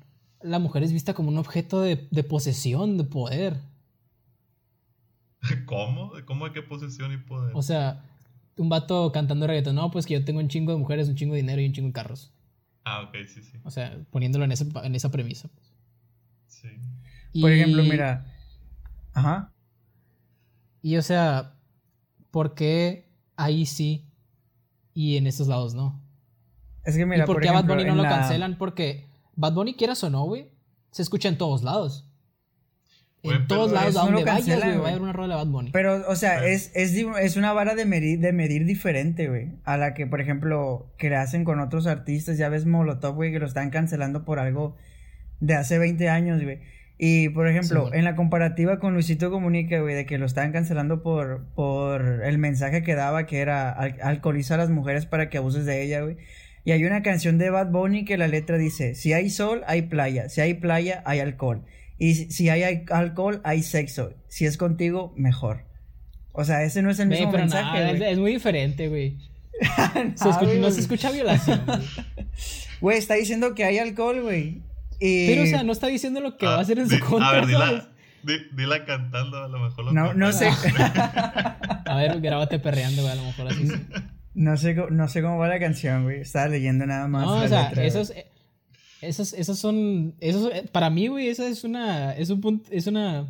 la 0.42 0.60
mujer 0.60 0.84
es 0.84 0.92
vista 0.92 1.12
como 1.12 1.28
un 1.30 1.38
objeto 1.38 1.82
de, 1.82 2.06
de 2.12 2.22
posesión, 2.22 2.96
de 2.96 3.04
poder. 3.04 3.56
¿Cómo? 5.66 6.12
¿Cómo 6.26 6.46
de 6.46 6.52
qué 6.52 6.62
posesión 6.62 7.12
y 7.12 7.18
poder? 7.18 7.52
O 7.54 7.62
sea, 7.62 8.04
un 8.56 8.68
vato 8.68 9.10
cantando 9.12 9.46
reggaetón, 9.46 9.74
no, 9.76 9.90
pues 9.90 10.06
que 10.06 10.14
yo 10.14 10.24
tengo 10.24 10.40
un 10.40 10.48
chingo 10.48 10.72
de 10.72 10.78
mujeres, 10.78 11.08
un 11.08 11.14
chingo 11.16 11.34
de 11.34 11.40
dinero 11.40 11.60
y 11.62 11.66
un 11.66 11.72
chingo 11.72 11.86
de 11.88 11.92
carros. 11.92 12.32
ah, 12.84 13.02
ok, 13.02 13.14
sí, 13.26 13.42
sí. 13.42 13.58
O 13.64 13.70
sea, 13.70 13.98
poniéndolo 14.10 14.44
en, 14.44 14.52
ese, 14.52 14.66
en 14.82 14.94
esa 14.94 15.10
premisa. 15.10 15.48
sí. 16.46 16.68
Por 17.40 17.52
ejemplo, 17.52 17.82
mira. 17.84 18.26
Ajá. 19.12 19.52
Y 20.82 20.96
o 20.96 21.02
sea, 21.02 21.54
¿por 22.32 22.54
qué 22.54 23.08
ahí 23.36 23.66
sí 23.66 24.04
y 24.94 25.16
en 25.16 25.26
estos 25.28 25.46
lados 25.46 25.74
no? 25.74 26.00
Es 26.84 26.96
que 26.96 27.06
mira, 27.06 27.24
¿Y 27.24 27.26
por, 27.26 27.36
por 27.36 27.42
qué 27.42 27.48
a 27.50 27.52
Bad 27.52 27.66
Bunny 27.66 27.84
no 27.84 27.94
lo 27.94 28.02
la- 28.02 28.08
cancelan? 28.08 28.58
Porque 28.58 29.06
Bad 29.36 29.52
Bunny, 29.54 29.74
quieras 29.74 30.02
o 30.02 30.10
no, 30.10 30.24
güey, 30.24 30.48
se 30.90 31.02
escucha 31.02 31.28
en 31.28 31.38
todos 31.38 31.62
lados. 31.62 32.06
En 33.22 33.46
todos 33.46 33.70
lados, 33.72 33.96
a 33.96 34.00
no 34.00 34.06
donde 34.06 34.24
vayas, 34.24 34.46
cancelan, 34.46 34.60
güey, 34.60 34.70
va 34.72 34.76
a 34.76 34.80
güey. 34.80 34.90
haber 34.92 35.02
una 35.02 35.12
rola 35.12 35.36
de 35.36 35.44
Bad 35.44 35.50
Bunny. 35.50 35.70
Pero, 35.72 36.04
o 36.08 36.16
sea, 36.16 36.46
es, 36.46 36.70
es, 36.74 36.94
es 36.94 37.36
una 37.36 37.52
vara 37.52 37.74
de 37.74 37.84
medir, 37.84 38.18
de 38.20 38.32
medir 38.32 38.64
diferente, 38.64 39.28
güey. 39.28 39.48
A 39.64 39.76
la 39.76 39.92
que, 39.94 40.06
por 40.06 40.20
ejemplo, 40.20 40.90
que 40.96 41.10
le 41.10 41.16
hacen 41.16 41.44
con 41.44 41.60
otros 41.60 41.86
artistas. 41.86 42.38
Ya 42.38 42.48
ves 42.48 42.64
Molotov, 42.66 43.14
güey, 43.14 43.30
que 43.32 43.38
lo 43.38 43.46
están 43.46 43.70
cancelando 43.70 44.24
por 44.24 44.38
algo 44.38 44.76
de 45.40 45.54
hace 45.54 45.78
20 45.78 46.08
años, 46.08 46.42
güey. 46.42 46.60
Y, 47.02 47.30
por 47.30 47.48
ejemplo, 47.48 47.82
bueno. 47.82 47.96
en 47.96 48.04
la 48.04 48.14
comparativa 48.14 48.78
con 48.78 48.92
Luisito 48.94 49.30
Comunica, 49.30 49.80
güey, 49.80 49.94
de 49.94 50.04
que 50.06 50.18
lo 50.18 50.26
estaban 50.26 50.52
cancelando 50.52 51.02
por, 51.02 51.44
por 51.54 52.22
el 52.24 52.36
mensaje 52.38 52.82
que 52.82 52.94
daba, 52.94 53.24
que 53.26 53.40
era 53.40 53.70
al- 53.70 53.96
alcoholizar 54.02 54.60
a 54.60 54.64
las 54.64 54.70
mujeres 54.70 55.06
para 55.06 55.30
que 55.30 55.38
abuses 55.38 55.64
de 55.66 55.82
ella, 55.82 56.00
güey. 56.02 56.16
Y 56.62 56.72
hay 56.72 56.84
una 56.84 57.02
canción 57.02 57.38
de 57.38 57.48
Bad 57.48 57.70
Bunny 57.70 58.04
que 58.04 58.18
la 58.18 58.28
letra 58.28 58.58
dice, 58.58 58.94
si 58.94 59.14
hay 59.14 59.30
sol, 59.30 59.62
hay 59.66 59.82
playa, 59.82 60.28
si 60.28 60.42
hay 60.42 60.52
playa, 60.54 61.02
hay 61.06 61.20
alcohol. 61.20 61.64
Y 62.00 62.14
si, 62.14 62.48
hay 62.48 62.62
al- 62.64 62.84
alcohol, 62.90 63.40
hay 63.44 63.62
sexo. 63.62 64.14
Si 64.26 64.46
es 64.46 64.56
contigo, 64.56 65.12
mejor. 65.16 65.66
O 66.32 66.44
sea, 66.44 66.64
ese 66.64 66.80
no 66.82 66.90
es 66.90 66.98
el 66.98 67.08
mismo 67.08 67.30
pero 67.30 67.42
mensaje, 67.44 67.78
nada, 67.94 68.08
es, 68.08 68.18
muy 68.18 68.32
diferente, 68.32 68.88
güey. 68.88 69.18
Se 69.60 69.68
Ah, 69.76 70.02
escucha- 70.14 70.40
güey, 70.44 70.58
no 70.60 70.70
se 70.70 70.80
escucha 70.80 71.10
violación, 71.12 71.60
güey. 72.80 72.96
Está 72.98 73.14
diciendo 73.14 73.54
que 73.54 73.64
hay 73.64 73.78
alcohol, 73.78 74.22
güey. 74.22 74.62
Y... 74.98 75.26
Pero, 75.28 75.42
o 75.42 75.46
sea, 75.46 75.62
no 75.62 75.72
está 75.72 75.86
diciendo 75.88 76.20
lo 76.20 76.36
que 76.36 76.46
Ah, 76.46 76.50
va 76.50 76.56
a 76.56 76.60
hacer 76.62 76.78
en 76.78 76.88
di- 76.88 76.96
su 76.96 77.04
contra, 77.04 77.28
A 77.28 77.32
ver, 77.32 77.46
dila, 77.46 77.90
di- 78.22 78.48
dila 78.56 78.84
cantando, 78.86 79.44
a 79.44 79.48
lo 79.48 79.58
mejor 79.58 79.84
lo 79.86 79.92
No, 79.92 80.14
no 80.14 80.32
sé. 80.32 80.48
canta. 80.74 81.58
A 81.86 81.96
ver, 81.96 82.20
grábate 82.20 82.58
perreando, 82.58 83.02
güey, 83.02 83.12
a 83.12 83.16
lo 83.16 83.24
mejor 83.24 83.48
así. 83.48 83.66
sí. 83.66 83.74
No 84.32 84.56
sé, 84.56 84.74
no 84.90 85.08
sé 85.08 85.20
cómo 85.22 85.36
va 85.38 85.48
la 85.48 85.58
canción, 85.58 86.04
güey. 86.04 86.20
Estaba 86.20 86.46
leyendo 86.48 86.86
nada 86.86 87.08
más. 87.08 87.26
No, 87.26 87.36
la 87.40 87.44
o 87.44 87.48
sea, 87.48 87.68
letra, 87.68 87.84
esos, 87.84 88.10
eh, 88.10 88.26
esos, 89.02 89.32
esos 89.32 89.58
son, 89.58 90.14
esos, 90.20 90.52
eh, 90.52 90.68
para 90.70 90.90
mí, 90.90 91.08
güey, 91.08 91.28
esa 91.28 91.46
es 91.48 91.64
una, 91.64 92.12
es 92.14 92.30
un 92.30 92.40
punto, 92.40 92.68
es 92.72 92.86
una, 92.86 93.28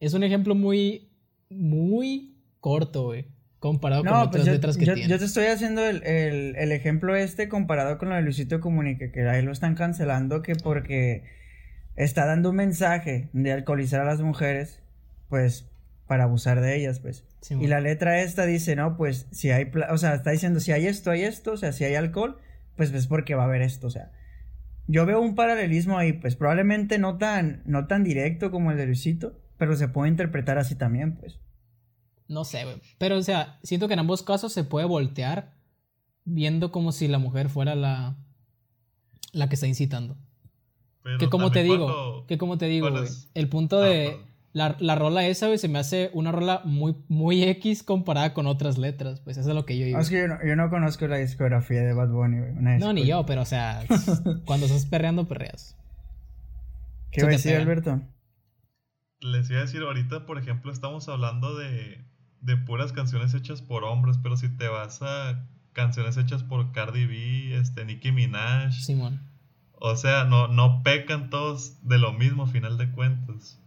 es 0.00 0.14
un 0.14 0.22
ejemplo 0.22 0.54
muy, 0.54 1.08
muy 1.50 2.36
corto, 2.60 3.04
güey, 3.06 3.26
comparado 3.58 4.04
con 4.04 4.12
otras 4.14 4.30
pues 4.30 4.44
yo, 4.46 4.52
letras 4.52 4.76
que 4.76 4.84
yo- 4.86 4.94
tiene. 4.94 5.08
yo 5.10 5.18
te 5.18 5.24
estoy 5.24 5.46
haciendo 5.46 5.84
el, 5.84 6.02
el- 6.04 6.56
el 6.56 6.72
ejemplo 6.72 7.16
este 7.16 7.48
comparado 7.48 7.98
con 7.98 8.08
lo 8.08 8.14
de 8.14 8.22
Luisito 8.22 8.60
Comunica, 8.60 9.10
que 9.12 9.28
ahí 9.28 9.42
lo 9.42 9.52
están 9.52 9.74
cancelando 9.74 10.42
que 10.42 10.54
porque 10.54 11.24
está 11.96 12.26
dando 12.26 12.50
un 12.50 12.56
mensaje 12.56 13.28
de 13.32 13.52
alcoholizar 13.52 14.00
a 14.00 14.04
las 14.04 14.20
mujeres, 14.20 14.82
pues, 15.28 15.66
para 16.06 16.24
abusar 16.24 16.60
de 16.60 16.76
ellas, 16.76 17.00
pues. 17.00 17.24
Sí, 17.42 17.54
Y 17.60 17.66
la 17.66 17.80
letra 17.80 18.20
esta 18.22 18.46
dice, 18.46 18.74
no, 18.76 18.96
pues, 18.96 19.26
si 19.30 19.50
hay, 19.50 19.70
o 19.90 19.98
sea, 19.98 20.14
está 20.14 20.30
diciendo, 20.30 20.60
si 20.60 20.72
hay 20.72 20.86
esto, 20.86 21.10
hay 21.10 21.22
esto, 21.22 21.52
o 21.52 21.56
sea, 21.56 21.72
si 21.72 21.84
hay 21.84 21.94
alcohol, 21.96 22.38
pues 22.76 22.92
es 22.92 23.06
porque 23.06 23.34
va 23.34 23.42
a 23.42 23.46
haber 23.46 23.62
esto, 23.62 23.88
o 23.88 23.90
sea. 23.90 24.10
Yo 24.88 25.04
veo 25.06 25.20
un 25.20 25.34
paralelismo 25.34 25.98
ahí, 25.98 26.14
pues, 26.14 26.34
probablemente 26.34 26.98
no 26.98 27.18
tan, 27.18 27.62
no 27.66 27.86
tan 27.86 28.02
directo 28.04 28.50
como 28.50 28.70
el 28.72 28.76
de 28.78 28.86
Luisito, 28.86 29.38
pero 29.58 29.76
se 29.76 29.88
puede 29.88 30.10
interpretar 30.10 30.58
así 30.58 30.74
también, 30.74 31.14
pues. 31.16 31.38
No 32.26 32.44
sé, 32.44 32.64
güey. 32.64 32.80
Pero, 32.98 33.16
o 33.18 33.22
sea, 33.22 33.58
siento 33.62 33.86
que 33.86 33.94
en 33.94 34.00
ambos 34.00 34.22
casos 34.22 34.52
se 34.52 34.64
puede 34.64 34.86
voltear 34.86 35.54
viendo 36.24 36.72
como 36.72 36.92
si 36.92 37.06
la 37.08 37.18
mujer 37.18 37.48
fuera 37.48 37.74
la, 37.74 38.16
la 39.32 39.48
que 39.48 39.54
está 39.54 39.66
incitando. 39.66 40.16
Pero 41.02 41.18
Que 41.18 41.28
como 41.28 41.50
te 41.50 41.62
digo, 41.62 41.84
cuando- 41.86 42.26
que 42.26 42.38
como 42.38 42.58
te 42.58 42.66
digo, 42.66 42.90
güey. 42.90 43.04
El 43.34 43.48
punto 43.48 43.80
Ah, 43.82 43.86
de. 43.86 44.16
La, 44.58 44.76
la 44.80 44.96
rola 44.96 45.24
esa, 45.26 45.46
güey, 45.46 45.58
se 45.58 45.68
me 45.68 45.78
hace 45.78 46.10
una 46.12 46.32
rola 46.32 46.62
muy, 46.64 46.96
muy 47.08 47.44
X 47.44 47.84
comparada 47.84 48.34
con 48.34 48.46
otras 48.46 48.76
letras. 48.76 49.20
Pues 49.20 49.38
eso 49.38 49.48
es 49.50 49.54
lo 49.54 49.64
que 49.64 49.78
yo 49.78 49.86
digo. 49.86 49.98
Es 50.00 50.10
que 50.10 50.18
yo 50.18 50.28
no, 50.28 50.38
yo 50.44 50.56
no 50.56 50.68
conozco 50.68 51.06
la 51.06 51.16
discografía 51.16 51.82
de 51.82 51.92
Bad 51.92 52.08
Bunny, 52.08 52.38
güey. 52.38 52.78
No, 52.78 52.92
ni 52.92 53.06
yo, 53.06 53.24
pero 53.24 53.42
o 53.42 53.46
sea, 53.46 53.84
cuando 54.44 54.66
estás 54.66 54.84
perreando, 54.86 55.28
perreas. 55.28 55.76
¿Qué 57.12 57.22
va 57.22 57.28
a 57.28 57.32
decir. 57.32 57.54
Alberto? 57.54 58.02
Les 59.20 59.48
iba 59.48 59.60
a 59.60 59.62
decir, 59.62 59.80
ahorita, 59.82 60.26
por 60.26 60.38
ejemplo, 60.38 60.72
estamos 60.72 61.08
hablando 61.08 61.56
de, 61.56 62.04
de 62.40 62.56
puras 62.56 62.92
canciones 62.92 63.34
hechas 63.34 63.62
por 63.62 63.84
hombres, 63.84 64.18
pero 64.20 64.36
si 64.36 64.48
te 64.48 64.68
vas 64.68 65.02
a 65.02 65.46
canciones 65.72 66.16
hechas 66.16 66.42
por 66.42 66.72
Cardi 66.72 67.06
B, 67.06 67.56
este, 67.56 67.84
Nicki 67.84 68.10
Minaj, 68.10 68.72
Simón. 68.72 69.20
o 69.72 69.94
sea, 69.94 70.24
no, 70.24 70.48
no 70.48 70.82
pecan 70.82 71.30
todos 71.30 71.86
de 71.86 71.98
lo 71.98 72.12
mismo 72.12 72.44
a 72.44 72.46
final 72.48 72.76
de 72.76 72.90
cuentas. 72.90 73.60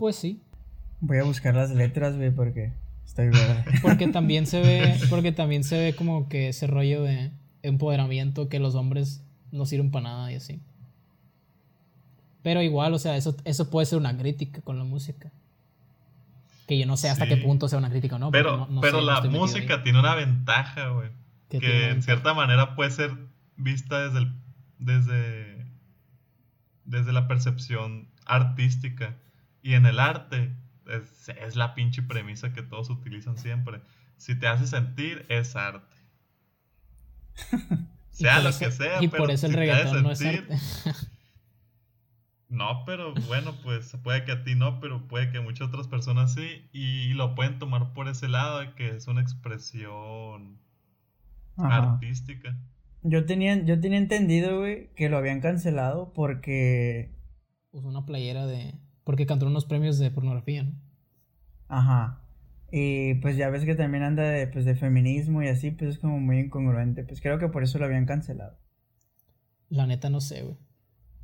Pues 0.00 0.16
sí. 0.16 0.40
Voy 1.00 1.18
a 1.18 1.22
buscar 1.24 1.54
las 1.54 1.70
letras, 1.70 2.16
güey, 2.16 2.30
porque 2.32 2.72
estoy 3.06 3.28
verde. 3.28 3.64
Porque 3.82 4.08
también 4.08 4.46
se 4.46 4.60
ve, 4.60 4.98
porque 5.10 5.30
también 5.30 5.62
se 5.62 5.78
ve 5.78 5.94
como 5.94 6.28
que 6.28 6.48
ese 6.48 6.66
rollo 6.66 7.02
de 7.02 7.30
empoderamiento 7.62 8.48
que 8.48 8.58
los 8.58 8.74
hombres 8.74 9.22
no 9.52 9.64
sirven 9.66 9.90
para 9.92 10.04
nada 10.04 10.32
y 10.32 10.36
así. 10.36 10.60
Pero 12.42 12.62
igual, 12.62 12.94
o 12.94 12.98
sea, 12.98 13.16
eso, 13.16 13.36
eso 13.44 13.68
puede 13.70 13.86
ser 13.86 13.98
una 13.98 14.16
crítica 14.16 14.62
con 14.62 14.78
la 14.78 14.84
música. 14.84 15.30
Que 16.66 16.78
yo 16.78 16.86
no 16.86 16.96
sé 16.96 17.10
hasta 17.10 17.24
Sí. 17.26 17.30
qué 17.30 17.36
punto 17.36 17.68
sea 17.68 17.78
una 17.78 17.90
crítica 17.90 18.16
o 18.16 18.18
no. 18.18 18.30
Pero, 18.30 18.56
no- 18.56 18.66
no 18.68 18.80
pero 18.80 19.00
sé, 19.00 19.04
la 19.04 19.20
música 19.22 19.82
tiene 19.82 19.98
una 20.00 20.14
ventaja, 20.14 20.88
güey. 20.88 21.10
Que 21.50 21.56
en 21.58 21.62
ventaja. 21.62 22.02
cierta 22.02 22.32
manera 22.34 22.74
puede 22.76 22.90
ser 22.90 23.10
vista 23.56 24.00
desde, 24.06 24.18
el- 24.20 24.32
desde, 24.78 25.66
desde 26.86 27.12
la 27.12 27.28
percepción 27.28 28.08
artística. 28.24 29.16
Y 29.62 29.74
en 29.74 29.86
el 29.86 29.98
arte 30.00 30.52
es, 30.86 31.28
es 31.28 31.56
la 31.56 31.74
pinche 31.74 32.02
premisa 32.02 32.52
que 32.52 32.62
todos 32.62 32.90
utilizan 32.90 33.36
siempre. 33.38 33.80
Si 34.16 34.34
te 34.38 34.46
hace 34.46 34.66
sentir, 34.66 35.26
es 35.28 35.56
arte. 35.56 35.96
Sea 38.10 38.40
lo 38.40 38.50
eso- 38.50 38.58
que 38.58 38.70
sea, 38.72 39.02
Y 39.02 39.08
pero 39.08 39.22
por 39.24 39.30
eso 39.30 39.46
el 39.46 39.52
si 39.52 39.58
te 39.58 39.70
hace 39.70 39.80
reggaetón 39.82 40.02
no 40.02 40.10
es 40.12 40.18
sentir- 40.20 40.52
arte. 40.52 40.98
No, 42.48 42.82
pero 42.84 43.14
bueno, 43.28 43.54
pues 43.62 43.96
puede 44.02 44.24
que 44.24 44.32
a 44.32 44.42
ti 44.42 44.56
no, 44.56 44.80
pero 44.80 45.06
puede 45.06 45.30
que 45.30 45.38
a 45.38 45.40
muchas 45.40 45.68
otras 45.68 45.86
personas 45.86 46.34
sí. 46.34 46.68
Y 46.72 47.12
lo 47.12 47.36
pueden 47.36 47.60
tomar 47.60 47.92
por 47.92 48.08
ese 48.08 48.26
lado 48.28 48.58
de 48.58 48.72
que 48.74 48.88
es 48.96 49.06
una 49.06 49.20
expresión 49.20 50.58
Ajá. 51.56 51.92
artística. 51.92 52.56
Yo 53.02 53.24
tenía, 53.24 53.64
yo 53.64 53.78
tenía 53.80 53.98
entendido, 53.98 54.58
güey, 54.58 54.92
que 54.96 55.08
lo 55.08 55.16
habían 55.18 55.40
cancelado 55.40 56.12
porque. 56.12 57.14
Usó 57.70 57.86
una 57.86 58.04
playera 58.04 58.44
de. 58.46 58.74
Porque 59.10 59.26
cantó 59.26 59.44
unos 59.48 59.64
premios 59.64 59.98
de 59.98 60.08
pornografía, 60.12 60.62
¿no? 60.62 60.70
Ajá. 61.66 62.20
Y 62.70 63.14
pues 63.14 63.36
ya 63.36 63.50
ves 63.50 63.64
que 63.64 63.74
también 63.74 64.04
anda 64.04 64.22
de, 64.22 64.46
pues, 64.46 64.64
de 64.64 64.76
feminismo 64.76 65.42
y 65.42 65.48
así, 65.48 65.72
pues 65.72 65.90
es 65.96 65.98
como 65.98 66.20
muy 66.20 66.38
incongruente. 66.38 67.02
Pues 67.02 67.20
creo 67.20 67.36
que 67.40 67.48
por 67.48 67.64
eso 67.64 67.80
lo 67.80 67.86
habían 67.86 68.06
cancelado. 68.06 68.56
La 69.68 69.88
neta 69.88 70.10
no 70.10 70.20
sé, 70.20 70.42
güey. 70.44 70.56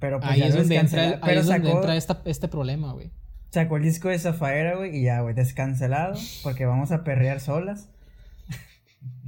Pero 0.00 0.18
pues 0.18 0.32
Ahí 0.32 0.40
ya 0.40 0.46
es 0.48 0.56
donde 0.56 0.74
entra, 0.74 1.04
el- 1.06 1.12
ahí 1.14 1.20
Pero 1.26 1.40
es 1.42 1.46
donde 1.46 1.70
entra 1.70 1.94
esta- 1.96 2.22
este 2.24 2.48
problema, 2.48 2.92
güey. 2.92 3.12
sacó 3.52 3.76
el 3.76 3.84
disco 3.84 4.08
de 4.08 4.18
Zafaera, 4.18 4.74
güey, 4.76 4.96
y 4.98 5.04
ya, 5.04 5.20
güey, 5.20 5.36
descancelado. 5.36 6.18
Porque 6.42 6.66
vamos 6.66 6.90
a 6.90 7.04
perrear 7.04 7.38
solas. 7.38 7.88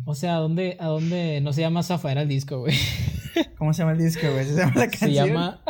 O 0.04 0.16
sea, 0.16 0.34
¿a 0.34 0.38
dónde, 0.40 0.76
a 0.80 0.86
dónde 0.86 1.40
no 1.42 1.52
se 1.52 1.60
llama 1.60 1.84
Zafaera 1.84 2.22
el 2.22 2.28
disco, 2.28 2.58
güey? 2.58 2.74
¿Cómo 3.56 3.72
se 3.72 3.82
llama 3.82 3.92
el 3.92 3.98
disco, 3.98 4.26
güey? 4.32 4.44
Se 4.46 4.56
llama 4.56 4.72
la 4.74 4.90
Se 4.90 4.98
canción. 4.98 5.28
llama. 5.28 5.60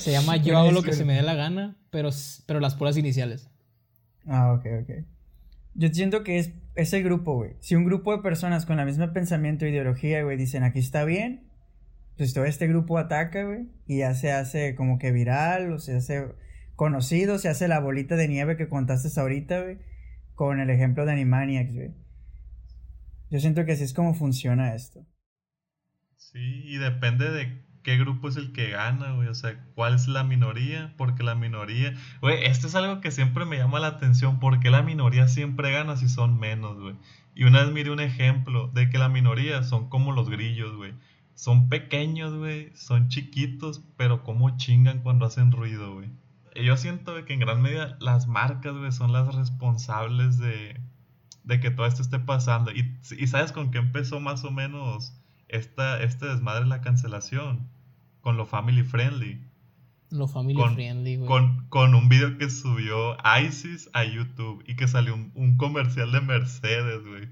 Se 0.00 0.12
llama 0.12 0.36
Yo 0.36 0.58
hago 0.58 0.72
lo 0.72 0.82
que 0.82 0.92
se 0.92 1.04
me 1.04 1.14
dé 1.14 1.22
la 1.22 1.34
gana, 1.34 1.76
pero, 1.90 2.10
pero 2.46 2.60
las 2.60 2.74
puras 2.74 2.96
iniciales. 2.96 3.50
Ah, 4.26 4.52
ok, 4.52 4.66
ok. 4.82 4.90
Yo 5.74 5.88
siento 5.88 6.24
que 6.24 6.38
es 6.38 6.52
ese 6.74 7.02
grupo, 7.02 7.34
güey. 7.34 7.52
Si 7.60 7.74
un 7.74 7.84
grupo 7.84 8.16
de 8.16 8.22
personas 8.22 8.66
con 8.66 8.76
la 8.76 8.84
misma 8.84 9.12
pensamiento 9.12 9.64
e 9.64 9.70
ideología, 9.70 10.22
güey, 10.22 10.36
dicen 10.36 10.62
aquí 10.62 10.78
está 10.78 11.04
bien, 11.04 11.48
pues 12.16 12.34
todo 12.34 12.44
este 12.44 12.66
grupo 12.66 12.98
ataca, 12.98 13.44
güey, 13.44 13.68
y 13.86 13.98
ya 13.98 14.14
se 14.14 14.32
hace 14.32 14.74
como 14.74 14.98
que 14.98 15.12
viral, 15.12 15.72
o 15.72 15.78
se 15.78 15.96
hace 15.96 16.26
conocido, 16.76 17.38
se 17.38 17.48
hace 17.48 17.68
la 17.68 17.80
bolita 17.80 18.16
de 18.16 18.28
nieve 18.28 18.56
que 18.56 18.68
contaste 18.68 19.08
ahorita, 19.20 19.62
güey, 19.62 19.78
con 20.34 20.60
el 20.60 20.70
ejemplo 20.70 21.04
de 21.06 21.12
Animaniacs, 21.12 21.74
güey. 21.74 21.94
Yo 23.30 23.38
siento 23.38 23.64
que 23.64 23.72
así 23.72 23.84
es 23.84 23.94
como 23.94 24.14
funciona 24.14 24.74
esto. 24.74 25.06
Sí, 26.16 26.62
y 26.64 26.78
depende 26.78 27.30
de 27.30 27.69
qué 27.82 27.96
grupo 27.96 28.28
es 28.28 28.36
el 28.36 28.52
que 28.52 28.70
gana, 28.70 29.12
güey. 29.12 29.28
O 29.28 29.34
sea, 29.34 29.58
cuál 29.74 29.94
es 29.94 30.08
la 30.08 30.24
minoría, 30.24 30.94
porque 30.96 31.22
la 31.22 31.34
minoría. 31.34 31.94
Güey, 32.20 32.44
esto 32.44 32.66
es 32.66 32.74
algo 32.74 33.00
que 33.00 33.10
siempre 33.10 33.44
me 33.44 33.58
llama 33.58 33.80
la 33.80 33.88
atención. 33.88 34.38
¿Por 34.38 34.60
qué 34.60 34.70
la 34.70 34.82
minoría 34.82 35.28
siempre 35.28 35.72
gana 35.72 35.96
si 35.96 36.08
son 36.08 36.38
menos, 36.38 36.78
güey? 36.78 36.94
Y 37.34 37.44
una 37.44 37.62
vez 37.62 37.72
miré 37.72 37.90
un 37.90 38.00
ejemplo 38.00 38.68
de 38.68 38.90
que 38.90 38.98
la 38.98 39.08
minoría 39.08 39.62
son 39.62 39.88
como 39.88 40.12
los 40.12 40.28
grillos, 40.28 40.76
güey. 40.76 40.94
Son 41.34 41.68
pequeños, 41.68 42.34
güey. 42.34 42.70
Son 42.74 43.08
chiquitos, 43.08 43.82
pero 43.96 44.24
como 44.24 44.56
chingan 44.56 45.00
cuando 45.00 45.26
hacen 45.26 45.52
ruido, 45.52 45.94
güey. 45.94 46.10
Yo 46.56 46.76
siento 46.76 47.24
que 47.24 47.32
en 47.32 47.40
gran 47.40 47.62
medida 47.62 47.96
las 48.00 48.26
marcas, 48.26 48.76
güey, 48.76 48.92
son 48.92 49.12
las 49.12 49.34
responsables 49.34 50.38
de, 50.38 50.80
de 51.44 51.60
que 51.60 51.70
todo 51.70 51.86
esto 51.86 52.02
esté 52.02 52.18
pasando. 52.18 52.72
Y, 52.72 52.98
y 53.18 53.26
¿sabes 53.28 53.52
con 53.52 53.70
qué 53.70 53.78
empezó 53.78 54.20
más 54.20 54.44
o 54.44 54.50
menos 54.50 55.19
esta, 55.50 56.02
este 56.02 56.26
desmadre, 56.26 56.66
la 56.66 56.80
cancelación? 56.80 57.68
Con 58.20 58.36
lo 58.36 58.46
family 58.46 58.82
friendly. 58.82 59.40
Lo 60.10 60.26
family 60.26 60.54
Con- 60.54 60.74
friendly, 60.74 61.16
güey. 61.16 61.28
Con, 61.28 61.66
con 61.68 61.94
un 61.94 62.08
video 62.08 62.36
que 62.36 62.50
subió 62.50 63.16
ISIS 63.40 63.88
a 63.92 64.04
YouTube 64.04 64.62
y 64.66 64.74
que 64.76 64.88
salió 64.88 65.14
un, 65.14 65.30
un 65.34 65.56
comercial 65.56 66.10
de 66.12 66.20
Mercedes, 66.20 67.04
güey. 67.06 67.28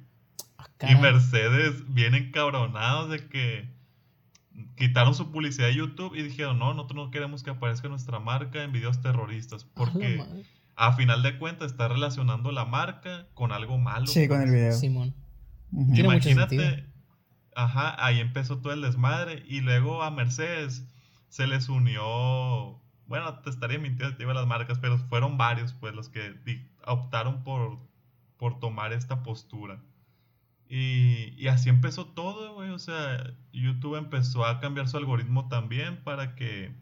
Ah, 0.59 0.69
Y. 0.91 0.95
Mercedes 0.97 1.83
vienen 1.93 2.31
cabronados 2.31 3.11
de 3.11 3.29
que 3.29 3.69
quitaron 4.77 5.15
su 5.15 5.31
publicidad 5.31 5.69
de 5.69 5.75
YouTube 5.77 6.15
y 6.15 6.23
dijeron, 6.23 6.59
no, 6.59 6.73
nosotros 6.75 7.07
no 7.07 7.11
queremos 7.11 7.43
que 7.43 7.51
aparezca 7.51 7.89
nuestra 7.89 8.19
marca 8.21 8.63
en 8.63 8.73
videos 8.73 9.01
terroristas. 9.01 9.65
Porque 9.65 10.23
a 10.77 10.93
final 10.93 11.23
de 11.23 11.39
cuentas 11.39 11.73
está 11.73 11.89
relacionando 11.89 12.53
la 12.53 12.65
marca 12.65 13.27
con 13.35 13.53
algo 13.53 13.79
malo. 13.79 14.07
Sí, 14.07 14.29
con 14.29 14.41
el 14.41 14.51
video. 14.51 14.73
Simón. 14.73 15.15
Ujú. 15.73 15.93
Tiene 15.95 16.09
mucho 16.09 16.31
Imagínate. 16.31 16.88
Ajá, 17.59 17.97
ahí 18.05 18.21
empezó 18.21 18.59
todo 18.59 18.73
el 18.73 18.83
desmadre 18.83 19.43
y 19.49 19.61
luego 19.61 20.05
a 20.05 20.13
Mercedes 20.13 20.87
se 21.29 21.49
les 21.49 21.69
unió, 21.69 22.81
bueno, 23.09 23.35
te 23.41 23.51
estaría 23.51 23.81
mintiendo 23.81 24.17
te 24.17 24.23
iba 24.23 24.33
las 24.33 24.47
marcas, 24.47 24.79
pero 24.79 24.97
fueron 24.99 25.37
varios 25.39 25.73
pues 25.73 25.93
los 25.93 26.09
que 26.09 26.37
optaron 26.87 27.43
por, 27.43 27.77
por 28.37 28.61
tomar 28.61 28.93
esta 28.93 29.25
postura. 29.25 29.81
Y, 30.69 31.35
y 31.37 31.49
así 31.49 31.69
empezó 31.69 32.07
todo, 32.07 32.55
güey, 32.55 32.71
o 32.71 32.79
sea, 32.79 33.35
YouTube 33.53 33.97
empezó 33.97 34.47
a 34.47 34.61
cambiar 34.61 34.87
su 34.89 34.97
algoritmo 34.97 35.49
también 35.49 35.97
para 36.05 36.37
que, 36.37 36.73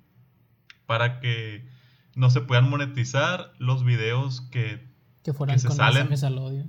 para 0.86 1.20
que 1.20 1.66
no 2.14 2.28
se 2.28 2.42
puedan 2.42 2.68
monetizar 2.68 3.52
los 3.58 3.82
videos 3.82 4.42
que 4.42 4.86
Que 5.22 5.32
fueran 5.32 5.58
se 5.58 5.68
con 5.68 5.76
salen. 5.78 6.12
al 6.22 6.38
odio. 6.38 6.66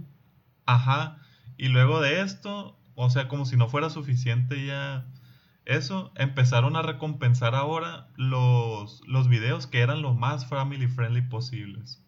Ajá. 0.65 1.17
Y 1.57 1.69
luego 1.69 1.99
de 2.01 2.21
esto, 2.21 2.76
o 2.99 3.11
sea, 3.11 3.27
como 3.27 3.45
si 3.45 3.55
no 3.57 3.69
fuera 3.69 3.91
suficiente 3.91 4.65
ya 4.65 5.05
eso, 5.65 6.11
empezaron 6.15 6.75
a 6.75 6.81
recompensar 6.81 7.53
ahora 7.53 8.07
los, 8.15 9.01
los 9.05 9.27
videos 9.27 9.67
que 9.67 9.81
eran 9.81 10.01
lo 10.01 10.15
más 10.15 10.47
family 10.47 10.87
friendly 10.87 11.21
posibles. 11.21 12.03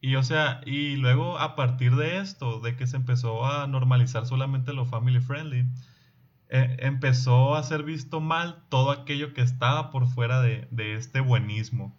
Y 0.00 0.16
o 0.16 0.22
sea, 0.22 0.62
y 0.64 0.96
luego 0.96 1.38
a 1.38 1.54
partir 1.54 1.96
de 1.96 2.18
esto, 2.18 2.60
de 2.60 2.76
que 2.76 2.86
se 2.86 2.96
empezó 2.96 3.44
a 3.44 3.66
normalizar 3.66 4.24
solamente 4.24 4.72
lo 4.72 4.86
family 4.86 5.20
friendly, 5.20 5.66
eh, 6.48 6.76
empezó 6.80 7.56
a 7.56 7.62
ser 7.62 7.82
visto 7.82 8.20
mal 8.20 8.64
todo 8.70 8.90
aquello 8.90 9.34
que 9.34 9.42
estaba 9.42 9.90
por 9.90 10.06
fuera 10.06 10.40
de, 10.40 10.66
de 10.70 10.94
este 10.94 11.20
buenismo. 11.20 11.94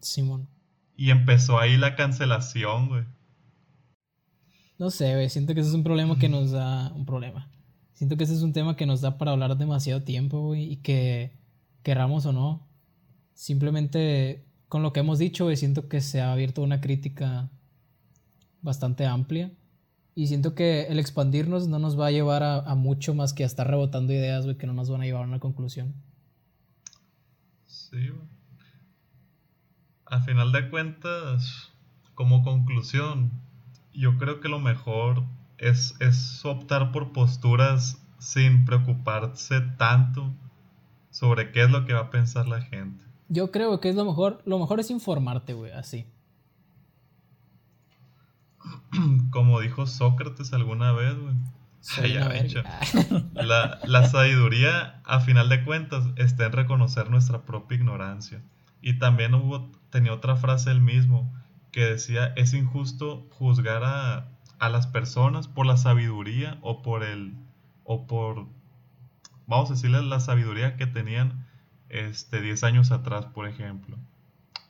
Simón. 0.00 0.50
Y 0.96 1.12
empezó 1.12 1.58
ahí 1.58 1.78
la 1.78 1.96
cancelación, 1.96 2.88
güey. 2.88 3.04
No 4.78 4.90
sé, 4.90 5.14
güey. 5.14 5.28
Siento 5.28 5.54
que 5.54 5.60
ese 5.60 5.70
es 5.70 5.74
un 5.74 5.84
problema 5.84 6.18
que 6.18 6.28
nos 6.28 6.52
da. 6.52 6.92
Un 6.94 7.04
problema. 7.04 7.50
Siento 7.94 8.16
que 8.16 8.24
ese 8.24 8.34
es 8.34 8.42
un 8.42 8.52
tema 8.52 8.76
que 8.76 8.86
nos 8.86 9.00
da 9.00 9.18
para 9.18 9.32
hablar 9.32 9.56
demasiado 9.58 10.02
tiempo, 10.02 10.40
güey. 10.40 10.72
Y 10.72 10.76
que, 10.76 11.36
querramos 11.82 12.26
o 12.26 12.32
no, 12.32 12.66
simplemente 13.34 14.44
con 14.68 14.82
lo 14.82 14.92
que 14.92 15.00
hemos 15.00 15.18
dicho, 15.18 15.44
güey, 15.44 15.56
siento 15.56 15.88
que 15.88 16.00
se 16.00 16.20
ha 16.20 16.32
abierto 16.32 16.62
una 16.62 16.80
crítica 16.80 17.50
bastante 18.60 19.06
amplia. 19.06 19.50
Y 20.14 20.26
siento 20.26 20.54
que 20.54 20.82
el 20.88 20.98
expandirnos 20.98 21.68
no 21.68 21.78
nos 21.78 21.98
va 21.98 22.08
a 22.08 22.10
llevar 22.10 22.42
a, 22.42 22.58
a 22.58 22.74
mucho 22.74 23.14
más 23.14 23.32
que 23.32 23.44
a 23.44 23.46
estar 23.46 23.68
rebotando 23.68 24.12
ideas, 24.12 24.44
güey, 24.44 24.58
que 24.58 24.66
no 24.66 24.74
nos 24.74 24.90
van 24.90 25.00
a 25.00 25.04
llevar 25.04 25.22
a 25.22 25.28
una 25.28 25.40
conclusión. 25.40 25.94
Sí, 27.66 28.08
güey. 28.08 28.28
A 30.04 30.20
final 30.20 30.52
de 30.52 30.68
cuentas, 30.70 31.70
como 32.14 32.42
conclusión, 32.42 33.30
yo 33.98 34.16
creo 34.16 34.40
que 34.40 34.48
lo 34.48 34.60
mejor 34.60 35.24
es, 35.58 35.96
es 36.00 36.44
optar 36.44 36.92
por 36.92 37.12
posturas 37.12 38.00
sin 38.18 38.64
preocuparse 38.64 39.60
tanto 39.76 40.32
sobre 41.10 41.50
qué 41.50 41.64
es 41.64 41.70
lo 41.70 41.84
que 41.84 41.94
va 41.94 42.00
a 42.00 42.10
pensar 42.10 42.46
la 42.46 42.60
gente. 42.60 43.04
Yo 43.28 43.50
creo 43.50 43.80
que 43.80 43.88
es 43.88 43.96
lo 43.96 44.04
mejor. 44.04 44.40
Lo 44.46 44.58
mejor 44.58 44.78
es 44.80 44.90
informarte, 44.90 45.52
güey, 45.52 45.72
así. 45.72 46.06
Como 49.30 49.60
dijo 49.60 49.86
Sócrates 49.86 50.52
alguna 50.52 50.92
vez, 50.92 51.18
güey. 51.18 51.34
La, 53.34 53.78
la 53.84 54.08
sabiduría, 54.08 55.00
a 55.04 55.20
final 55.20 55.48
de 55.48 55.64
cuentas, 55.64 56.04
está 56.16 56.46
en 56.46 56.52
reconocer 56.52 57.10
nuestra 57.10 57.42
propia 57.42 57.76
ignorancia. 57.76 58.42
Y 58.80 58.98
también 58.98 59.34
hubo, 59.34 59.70
tenía 59.90 60.12
otra 60.12 60.36
frase 60.36 60.70
él 60.70 60.80
mismo 60.80 61.32
que 61.78 61.84
decía, 61.84 62.32
es 62.34 62.54
injusto 62.54 63.28
juzgar 63.30 63.84
a, 63.84 64.32
a 64.58 64.68
las 64.68 64.88
personas 64.88 65.46
por 65.46 65.64
la 65.64 65.76
sabiduría 65.76 66.58
o 66.60 66.82
por 66.82 67.04
el, 67.04 67.36
o 67.84 68.08
por, 68.08 68.48
vamos 69.46 69.70
a 69.70 69.74
decirle, 69.74 70.02
la 70.02 70.18
sabiduría 70.18 70.76
que 70.76 70.88
tenían 70.88 71.46
este, 71.88 72.42
10 72.42 72.64
años 72.64 72.90
atrás, 72.90 73.26
por 73.26 73.46
ejemplo. 73.46 73.96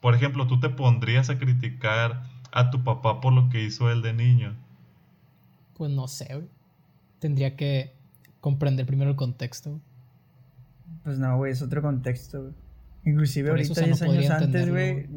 Por 0.03 0.15
ejemplo, 0.15 0.47
tú 0.47 0.61
te 0.61 0.69
pondrías 0.69 1.31
a 1.31 1.39
criticar 1.39 2.25
a 2.53 2.69
tu 2.69 2.85
papá 2.85 3.23
por 3.23 3.33
lo 3.33 3.49
que 3.49 3.65
hizo 3.65 3.91
él 3.91 4.03
de 4.03 4.13
niño. 4.13 4.55
Pues 5.79 5.91
no 5.91 6.09
sé, 6.09 6.27
güey. 6.35 6.49
Tendría 7.21 7.57
que 7.57 7.95
comprender 8.43 8.85
primero 8.85 9.13
el 9.13 9.17
contexto. 9.17 9.71
güey. 9.71 9.83
Pues 11.05 11.19
no, 11.19 11.39
güey, 11.39 11.53
es 11.53 11.63
otro 11.63 11.81
contexto, 11.81 12.43
güey. 12.43 12.55
Inclusive 13.07 13.49
Por 13.49 13.57
ahorita 13.57 13.73
o 13.73 13.75
sea, 13.75 13.87
no 13.87 14.13
10 14.13 14.31
años 14.31 14.43
antes, 14.43 14.69
güey. 14.69 15.09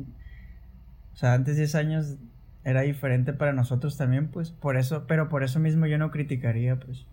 O 1.14 1.18
sea, 1.18 1.34
antes 1.34 1.57
10 1.57 1.76
años 1.76 2.16
era 2.64 2.82
diferente 2.82 3.34
para 3.34 3.53
nosotros 3.53 3.97
también, 3.97 4.28
pues. 4.28 4.51
Por 4.51 4.78
eso, 4.78 5.05
pero 5.07 5.30
por 5.30 5.43
eso 5.43 5.59
mismo 5.59 5.86
yo 5.88 5.97
no 5.97 6.12
criticaría, 6.12 6.80
pues. 6.80 7.05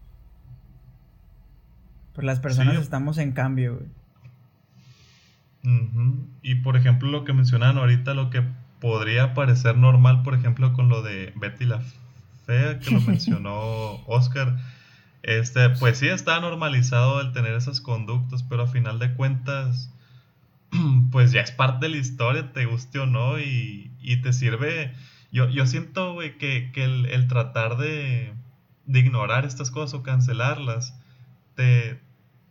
Pues 2.14 2.24
las 2.26 2.40
personas 2.40 2.74
Sí. 2.76 2.80
estamos 2.82 3.18
en 3.18 3.32
cambio, 3.32 3.76
güey. 3.76 3.88
Y 6.42 6.54
por 6.56 6.76
ejemplo, 6.76 7.10
lo 7.10 7.24
que 7.24 7.32
mencionaban 7.34 7.76
ahorita, 7.78 8.14
lo 8.14 8.30
que 8.30 8.42
podría 8.80 9.34
parecer 9.34 9.76
normal, 9.76 10.22
por 10.22 10.34
ejemplo, 10.34 10.72
con 10.72 10.88
lo 10.88 11.02
de 11.02 11.32
Betty 11.36 11.66
la 11.66 11.82
Fea, 12.46 12.78
que 12.78 12.90
lo 12.90 13.00
mencionó 13.06 13.96
Oscar, 14.06 14.56
este, 15.22 15.68
pues 15.70 15.98
sí 15.98 16.08
está 16.08 16.40
normalizado 16.40 17.20
el 17.20 17.32
tener 17.32 17.52
esas 17.54 17.80
conductas, 17.82 18.42
pero 18.44 18.62
a 18.62 18.66
final 18.66 18.98
de 18.98 19.12
cuentas, 19.14 19.92
pues 21.10 21.32
ya 21.32 21.40
es 21.40 21.50
parte 21.52 21.86
de 21.86 21.92
la 21.92 21.98
historia, 21.98 22.52
te 22.52 22.66
guste 22.66 22.98
o 22.98 23.06
no, 23.06 23.38
y, 23.38 23.90
y 24.00 24.20
te 24.22 24.32
sirve. 24.32 24.94
Yo, 25.30 25.48
yo 25.48 25.66
siento, 25.66 26.14
güey, 26.14 26.38
que, 26.38 26.70
que 26.72 26.84
el, 26.84 27.06
el 27.06 27.28
tratar 27.28 27.76
de, 27.76 28.32
de 28.86 28.98
ignorar 28.98 29.44
estas 29.44 29.70
cosas 29.70 30.00
o 30.00 30.02
cancelarlas, 30.02 30.98
te, 31.54 32.00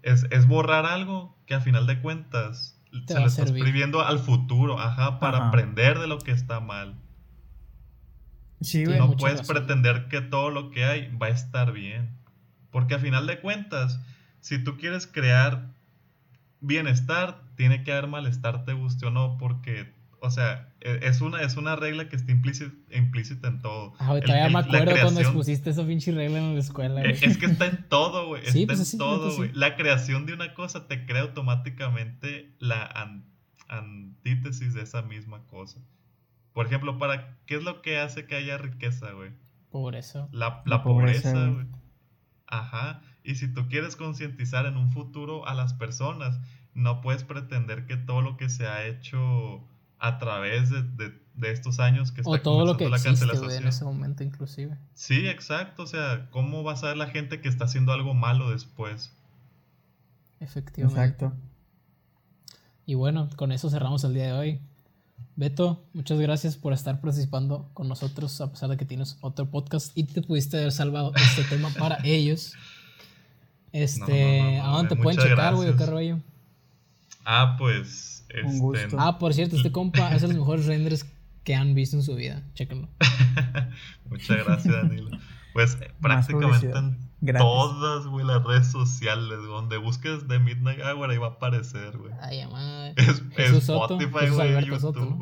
es, 0.03 0.25
es 0.31 0.47
borrar 0.47 0.85
algo 0.85 1.35
que 1.45 1.55
a 1.55 1.59
final 1.61 1.87
de 1.87 1.99
cuentas 1.99 2.79
Te 3.05 3.13
se 3.13 3.19
lo 3.19 3.25
estás 3.25 3.51
previendo 3.51 4.05
al 4.05 4.19
futuro, 4.19 4.79
ajá, 4.79 5.19
para 5.19 5.37
Ajá. 5.37 5.47
aprender 5.47 5.99
de 5.99 6.07
lo 6.07 6.19
que 6.19 6.31
está 6.31 6.59
mal. 6.59 6.95
Sí, 8.61 8.85
güey. 8.85 8.97
No 8.97 9.15
puedes 9.15 9.39
razón. 9.39 9.55
pretender 9.55 10.07
que 10.07 10.21
todo 10.21 10.49
lo 10.49 10.71
que 10.71 10.85
hay 10.85 11.15
va 11.15 11.27
a 11.27 11.29
estar 11.29 11.71
bien. 11.73 12.09
Porque 12.71 12.95
a 12.95 12.99
final 12.99 13.27
de 13.27 13.39
cuentas, 13.39 13.99
si 14.41 14.63
tú 14.63 14.77
quieres 14.77 15.07
crear 15.07 15.67
bienestar, 16.59 17.41
tiene 17.57 17.83
que 17.83 17.91
haber 17.91 18.07
malestar, 18.07 18.63
te 18.63 18.71
guste 18.71 19.05
o 19.07 19.11
no, 19.11 19.37
porque, 19.37 19.93
o 20.21 20.31
sea, 20.31 20.73
e- 20.79 20.99
es 21.03 21.19
una, 21.21 21.41
es 21.41 21.57
una 21.57 21.75
regla 21.75 22.07
que 22.07 22.15
está 22.15 22.31
implícita, 22.31 22.71
implícita 22.95 23.49
en 23.49 23.61
todo. 23.61 23.93
Ah, 23.99 24.11
güey, 24.11 24.21
todavía 24.21 24.45
el- 24.47 24.53
me 24.53 24.59
acuerdo 24.59 24.93
cuando 25.01 25.19
expusiste 25.19 25.71
esa 25.71 25.85
pinche 25.85 26.11
regla 26.13 26.37
en 26.37 26.53
la 26.53 26.59
escuela, 26.61 27.01
güey. 27.01 27.11
Es 27.21 27.37
que 27.37 27.47
está 27.47 27.65
en 27.65 27.83
todo, 27.89 28.27
güey. 28.27 28.43
Sí, 28.45 28.61
está 28.61 28.67
pues 28.67 28.79
en 28.79 28.85
sí, 28.85 28.97
todo, 28.97 29.31
sí. 29.31 29.37
güey. 29.37 29.51
La 29.53 29.75
creación 29.75 30.25
de 30.25 30.33
una 30.33 30.53
cosa 30.53 30.87
te 30.87 31.05
crea 31.05 31.23
automáticamente 31.23 32.55
la 32.59 32.85
an- 32.85 33.25
antítesis 33.67 34.73
de 34.73 34.81
esa 34.83 35.01
misma 35.01 35.43
cosa. 35.47 35.79
Por 36.53 36.65
ejemplo, 36.67 36.97
para 36.97 37.37
¿qué 37.45 37.55
es 37.55 37.63
lo 37.63 37.81
que 37.81 37.99
hace 37.99 38.25
que 38.25 38.35
haya 38.35 38.57
riqueza, 38.57 39.11
güey? 39.11 39.31
Por 39.69 39.95
eso. 39.95 40.29
La, 40.31 40.49
La 40.49 40.77
la 40.77 40.83
pobreza, 40.83 41.31
pobreza, 41.33 41.49
güey. 41.53 41.65
Ajá. 42.47 43.01
Y 43.23 43.35
si 43.35 43.53
tú 43.53 43.67
quieres 43.67 43.95
concientizar 43.95 44.65
en 44.65 44.77
un 44.77 44.91
futuro 44.91 45.45
a 45.47 45.53
las 45.53 45.73
personas, 45.73 46.39
no 46.77 47.01
puedes 47.01 47.23
pretender 47.23 47.85
que 47.85 47.97
todo 47.97 48.21
lo 48.21 48.37
que 48.37 48.49
se 48.49 48.67
ha 48.67 48.85
hecho 48.85 49.61
a 49.99 50.17
través 50.19 50.69
de, 50.69 50.83
de- 50.83 51.27
de 51.33 51.51
estos 51.51 51.79
años 51.79 52.11
que 52.11 52.21
está 52.21 52.31
O 52.31 52.41
todo 52.41 52.65
lo 52.65 52.77
que 52.77 52.89
la 52.89 52.97
existe, 52.97 53.25
en 53.57 53.67
ese 53.67 53.83
momento, 53.85 54.23
inclusive. 54.23 54.75
Sí, 54.95 55.27
exacto. 55.27 55.83
O 55.83 55.87
sea, 55.87 56.29
¿cómo 56.31 56.63
va 56.63 56.73
a 56.73 56.75
saber 56.77 56.97
la 56.97 57.07
gente 57.07 57.41
que 57.41 57.47
está 57.49 57.65
haciendo 57.65 57.91
algo 57.93 58.13
malo 58.15 58.49
después? 58.49 59.11
Efectivamente. 60.39 60.99
Exacto. 60.99 61.33
Y 62.85 62.95
bueno, 62.95 63.29
con 63.35 63.51
eso 63.51 63.69
cerramos 63.69 64.03
el 64.03 64.13
día 64.15 64.25
de 64.27 64.31
hoy. 64.33 64.61
Beto, 65.35 65.83
muchas 65.93 66.19
gracias 66.19 66.55
por 66.57 66.73
estar 66.73 66.99
participando 67.01 67.69
con 67.73 67.87
nosotros, 67.87 68.39
a 68.41 68.51
pesar 68.51 68.69
de 68.69 68.77
que 68.77 68.85
tienes 68.85 69.17
otro 69.21 69.45
podcast 69.49 69.95
y 69.95 70.03
te 70.05 70.21
pudiste 70.23 70.57
haber 70.57 70.71
salvado 70.71 71.11
este 71.15 71.43
tema 71.43 71.69
para 71.77 71.97
ellos. 72.03 72.53
Este, 73.71 74.41
No, 74.41 74.47
no, 74.47 74.51
no, 74.51 74.57
no, 74.57 74.63
¿a 74.63 74.77
dónde 74.77 74.95
te 74.95 75.01
pueden 75.03 75.19
checar, 75.21 75.53
güey, 75.55 75.69
o 75.69 75.75
qué 75.77 75.85
rollo? 75.85 76.19
Ah, 77.29 77.55
pues. 77.57 78.25
Un 78.43 78.45
Este, 78.49 78.59
gusto. 78.59 78.97
Ah, 78.99 79.17
por 79.19 79.33
cierto, 79.33 79.57
este 79.57 79.71
compa 79.71 80.13
es 80.15 80.21
de 80.21 80.29
los 80.29 80.37
mejores 80.39 80.65
renders 80.65 81.05
que 81.43 81.55
han 81.55 81.73
visto 81.75 81.97
en 81.97 82.03
su 82.03 82.15
vida. 82.15 82.43
Chéquenlo. 82.53 82.87
Muchas 84.09 84.45
gracias, 84.45 84.73
Danilo. 84.73 85.09
Pues 85.53 85.77
prácticamente 86.01 86.69
en 86.69 86.97
Gratis. 87.19 87.43
todas, 87.45 88.05
güey, 88.05 88.25
las 88.25 88.43
redes 88.43 88.67
sociales, 88.67 89.39
donde 89.47 89.77
busques 89.77 90.27
The 90.27 90.39
Midnight 90.39 90.79
Hour, 90.81 91.09
ahí 91.09 91.17
va 91.17 91.27
a 91.27 91.29
aparecer, 91.31 91.97
güey. 91.97 92.13
Ay, 92.21 92.45
madre. 92.47 92.93
Es, 92.97 93.23
Jesús 93.35 93.67
Spotify, 93.69 94.19
Jesús 94.19 94.35
güey, 94.35 94.51
YouTube. 94.65 94.79
Soto, 94.79 94.99
¿no? 94.99 95.19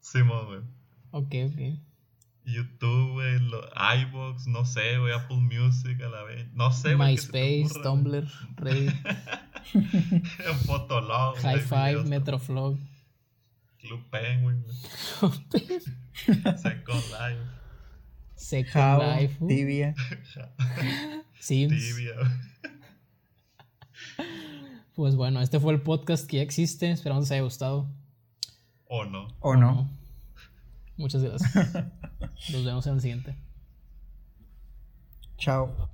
Simón, 0.00 0.46
güey. 0.46 0.60
Ok, 1.12 1.34
ok. 1.52 1.78
YouTube, 2.46 3.12
güey, 3.12 3.38
lo- 3.40 3.62
iVoox, 4.02 4.46
no 4.48 4.64
sé, 4.64 4.98
güey, 4.98 5.12
Apple 5.14 5.36
Music 5.38 6.00
a 6.02 6.08
la 6.08 6.24
vez. 6.24 6.52
No 6.52 6.72
sé, 6.72 6.94
güey. 6.94 7.12
MySpace. 7.12 7.68
Tumblr, 7.82 8.26
Reddit, 8.56 8.90
Fotolog, 10.66 11.36
High 11.38 11.60
Five, 11.60 12.04
Metroflog. 12.04 12.78
Club 13.80 14.00
Penguin. 14.10 14.64
Second 16.56 17.04
Life. 17.12 17.40
Second 18.36 18.72
Jao, 18.72 18.98
Life. 18.98 19.36
uh, 19.40 19.48
tibia. 19.48 19.94
Sims. 21.40 21.72
Tibia. 21.72 22.14
Pues 24.94 25.16
bueno, 25.16 25.40
este 25.40 25.58
fue 25.60 25.72
el 25.74 25.82
podcast 25.82 26.26
que 26.26 26.36
ya 26.38 26.42
existe. 26.42 26.90
Esperamos 26.90 27.22
que 27.22 27.24
les 27.24 27.30
haya 27.32 27.42
gustado. 27.42 27.88
O 28.86 29.04
no. 29.04 29.28
¿O 29.40 29.56
no? 29.56 29.90
Muchas 30.96 31.22
gracias. 31.22 31.54
Nos 32.52 32.64
vemos 32.64 32.86
en 32.86 32.94
el 32.94 33.00
siguiente. 33.00 33.36
Chao. 35.36 35.90